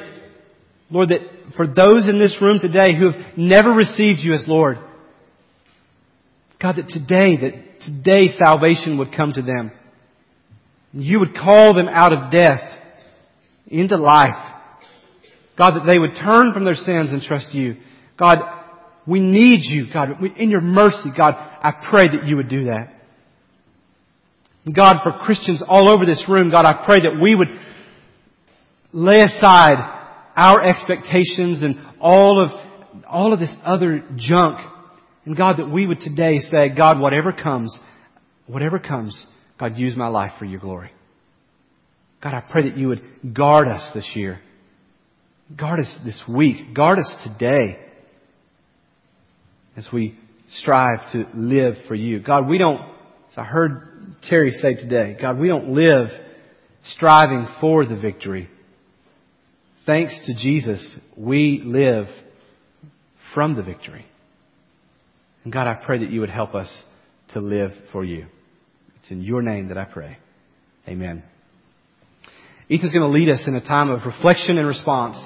Lord, 0.89 1.09
that 1.09 1.55
for 1.57 1.67
those 1.67 2.07
in 2.07 2.19
this 2.19 2.37
room 2.41 2.59
today 2.59 2.91
who 2.97 3.11
have 3.11 3.37
never 3.37 3.71
received 3.71 4.19
you 4.19 4.33
as 4.33 4.45
Lord, 4.47 4.77
God, 6.61 6.77
that 6.77 6.87
today, 6.87 7.35
that 7.37 7.81
today 7.81 8.33
salvation 8.37 8.97
would 8.99 9.13
come 9.15 9.33
to 9.33 9.41
them. 9.41 9.71
You 10.93 11.19
would 11.19 11.35
call 11.35 11.73
them 11.73 11.89
out 11.89 12.13
of 12.13 12.31
death 12.31 12.61
into 13.67 13.97
life. 13.97 14.51
God, 15.57 15.71
that 15.71 15.91
they 15.91 15.99
would 15.99 16.15
turn 16.15 16.53
from 16.53 16.63
their 16.63 16.75
sins 16.75 17.11
and 17.11 17.21
trust 17.21 17.53
you. 17.53 17.77
God, 18.17 18.37
we 19.05 19.19
need 19.19 19.59
you. 19.61 19.87
God, 19.91 20.23
in 20.37 20.49
your 20.49 20.61
mercy, 20.61 21.09
God, 21.17 21.33
I 21.35 21.71
pray 21.91 22.05
that 22.05 22.27
you 22.27 22.37
would 22.37 22.49
do 22.49 22.65
that. 22.65 22.93
God, 24.71 24.97
for 25.03 25.11
Christians 25.23 25.61
all 25.67 25.89
over 25.89 26.05
this 26.05 26.23
room, 26.29 26.49
God, 26.49 26.65
I 26.65 26.85
pray 26.85 27.01
that 27.01 27.19
we 27.21 27.35
would 27.35 27.49
lay 28.93 29.21
aside 29.21 29.77
our 30.35 30.63
expectations 30.63 31.63
and 31.63 31.75
all 31.99 32.43
of, 32.43 33.03
all 33.05 33.33
of 33.33 33.39
this 33.39 33.53
other 33.65 34.03
junk. 34.15 34.59
And 35.25 35.35
God, 35.35 35.57
that 35.57 35.69
we 35.69 35.85
would 35.85 35.99
today 35.99 36.37
say, 36.37 36.73
God, 36.75 36.99
whatever 36.99 37.33
comes, 37.33 37.77
whatever 38.47 38.79
comes, 38.79 39.25
God, 39.59 39.77
use 39.77 39.97
my 39.97 40.07
life 40.07 40.31
for 40.39 40.45
your 40.45 40.59
glory. 40.59 40.91
God, 42.21 42.33
I 42.33 42.39
pray 42.39 42.69
that 42.69 42.77
you 42.77 42.87
would 42.87 43.01
guard 43.33 43.67
us 43.67 43.91
this 43.93 44.09
year. 44.15 44.39
Guard 45.57 45.81
us 45.81 45.99
this 46.05 46.23
week. 46.27 46.73
Guard 46.73 46.99
us 46.99 47.15
today 47.25 47.79
as 49.75 49.89
we 49.91 50.17
strive 50.49 51.11
to 51.11 51.25
live 51.33 51.75
for 51.87 51.95
you. 51.95 52.21
God, 52.21 52.47
we 52.47 52.57
don't, 52.57 52.79
as 52.79 53.37
I 53.37 53.43
heard 53.43 53.92
Terry 54.29 54.51
say 54.51 54.75
today, 54.75 55.17
God, 55.19 55.37
we 55.37 55.47
don't 55.47 55.69
live 55.69 56.07
striving 56.85 57.47
for 57.59 57.85
the 57.85 57.95
victory. 57.95 58.49
Thanks 59.85 60.17
to 60.25 60.33
Jesus, 60.35 60.97
we 61.17 61.61
live 61.63 62.07
from 63.33 63.55
the 63.55 63.63
victory. 63.63 64.05
And 65.43 65.51
God, 65.51 65.67
I 65.67 65.75
pray 65.85 65.99
that 65.99 66.11
you 66.11 66.21
would 66.21 66.29
help 66.29 66.55
us 66.55 66.69
to 67.33 67.39
live 67.39 67.71
for 67.91 68.05
you. 68.05 68.27
It's 68.99 69.11
in 69.11 69.21
your 69.21 69.41
name 69.41 69.67
that 69.67 69.77
I 69.77 69.85
pray. 69.85 70.17
Amen. 70.87 71.23
Ethan's 72.69 72.93
going 72.93 73.11
to 73.11 73.17
lead 73.17 73.29
us 73.29 73.43
in 73.45 73.55
a 73.55 73.65
time 73.65 73.89
of 73.89 74.05
reflection 74.05 74.57
and 74.57 74.67
response. 74.67 75.17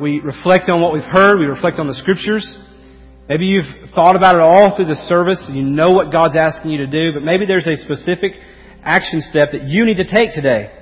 We 0.00 0.20
reflect 0.20 0.68
on 0.68 0.80
what 0.80 0.92
we've 0.92 1.02
heard. 1.02 1.38
We 1.38 1.46
reflect 1.46 1.80
on 1.80 1.88
the 1.88 1.94
scriptures. 1.94 2.46
Maybe 3.28 3.44
you've 3.44 3.90
thought 3.94 4.16
about 4.16 4.36
it 4.36 4.40
all 4.40 4.74
through 4.74 4.86
the 4.86 4.96
service. 5.06 5.50
You 5.52 5.62
know 5.62 5.90
what 5.92 6.10
God's 6.10 6.34
asking 6.34 6.70
you 6.70 6.78
to 6.78 6.86
do, 6.86 7.12
but 7.12 7.22
maybe 7.22 7.44
there's 7.44 7.66
a 7.66 7.76
specific 7.76 8.32
action 8.82 9.20
step 9.20 9.50
that 9.52 9.68
you 9.68 9.84
need 9.84 9.98
to 9.98 10.06
take 10.06 10.32
today. 10.32 10.72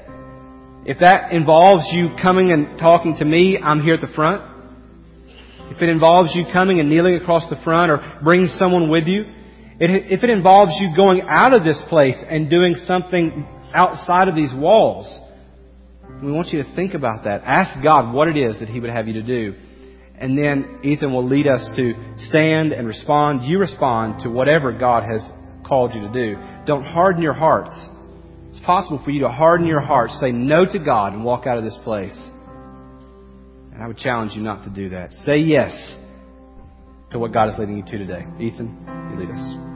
If 0.84 0.99
that 1.01 1.32
involves 1.32 1.82
you 1.90 2.14
coming 2.22 2.53
and 2.53 2.78
talking 2.78 3.16
to 3.18 3.24
me, 3.24 3.59
I'm 3.59 3.82
here 3.82 3.94
at 3.94 4.01
the 4.01 4.14
front. 4.14 4.42
If 5.72 5.82
it 5.82 5.88
involves 5.88 6.36
you 6.36 6.44
coming 6.53 6.78
and 6.78 6.88
kneeling 6.88 7.16
across 7.16 7.51
the 7.51 7.57
front 7.64 7.90
or 7.90 7.99
bringing 8.22 8.47
someone 8.47 8.88
with 8.88 9.09
you, 9.09 9.24
if 9.80 10.22
it 10.22 10.30
involves 10.30 10.72
you 10.78 10.94
going 10.97 11.22
out 11.28 11.53
of 11.53 11.64
this 11.64 11.82
place 11.88 12.16
and 12.30 12.49
doing 12.49 12.74
something 12.86 13.44
outside 13.74 14.28
of 14.28 14.36
these 14.36 14.55
walls, 14.55 15.12
we 16.22 16.30
want 16.30 16.49
you 16.49 16.62
to 16.62 16.76
think 16.76 16.94
about 16.94 17.24
that. 17.24 17.42
Ask 17.44 17.82
God 17.82 18.14
what 18.14 18.28
it 18.28 18.36
is 18.36 18.61
that 18.61 18.68
He 18.68 18.78
would 18.78 18.90
have 18.90 19.09
you 19.09 19.14
to 19.14 19.22
do. 19.22 19.57
And 20.19 20.37
then 20.37 20.81
Ethan 20.83 21.12
will 21.12 21.27
lead 21.27 21.47
us 21.47 21.69
to 21.77 21.93
stand 22.29 22.73
and 22.73 22.87
respond. 22.87 23.43
You 23.45 23.59
respond 23.59 24.21
to 24.23 24.31
whatever 24.31 24.73
God 24.73 25.03
has 25.03 25.21
called 25.67 25.95
you 25.95 26.01
to 26.01 26.12
do. 26.12 26.37
Don't 26.67 26.85
harden 26.85 27.23
your 27.23 27.35
hearts. 27.35 27.77
It's 28.49 28.61
possible 28.61 29.01
for 29.05 29.11
you 29.11 29.21
to 29.21 29.29
harden 29.29 29.67
your 29.67 29.81
heart, 29.81 30.11
say 30.12 30.33
no 30.33 30.64
to 30.64 30.79
God, 30.79 31.12
and 31.12 31.25
walk 31.25 31.47
out 31.47 31.59
of 31.59 31.64
this 31.64 31.77
place. 31.85 32.17
And 33.73 33.83
I 33.83 33.87
would 33.87 33.99
challenge 33.99 34.33
you 34.35 34.43
not 34.43 34.64
to 34.64 34.71
do 34.71 34.89
that. 34.91 35.12
Say 35.12 35.39
yes 35.39 35.73
to 37.11 37.19
what 37.19 37.33
God 37.33 37.51
is 37.51 37.59
leading 37.59 37.77
you 37.77 37.85
to 37.85 37.99
today. 37.99 38.25
Ethan, 38.41 39.11
you 39.12 39.21
lead 39.21 39.31
us. 39.31 39.76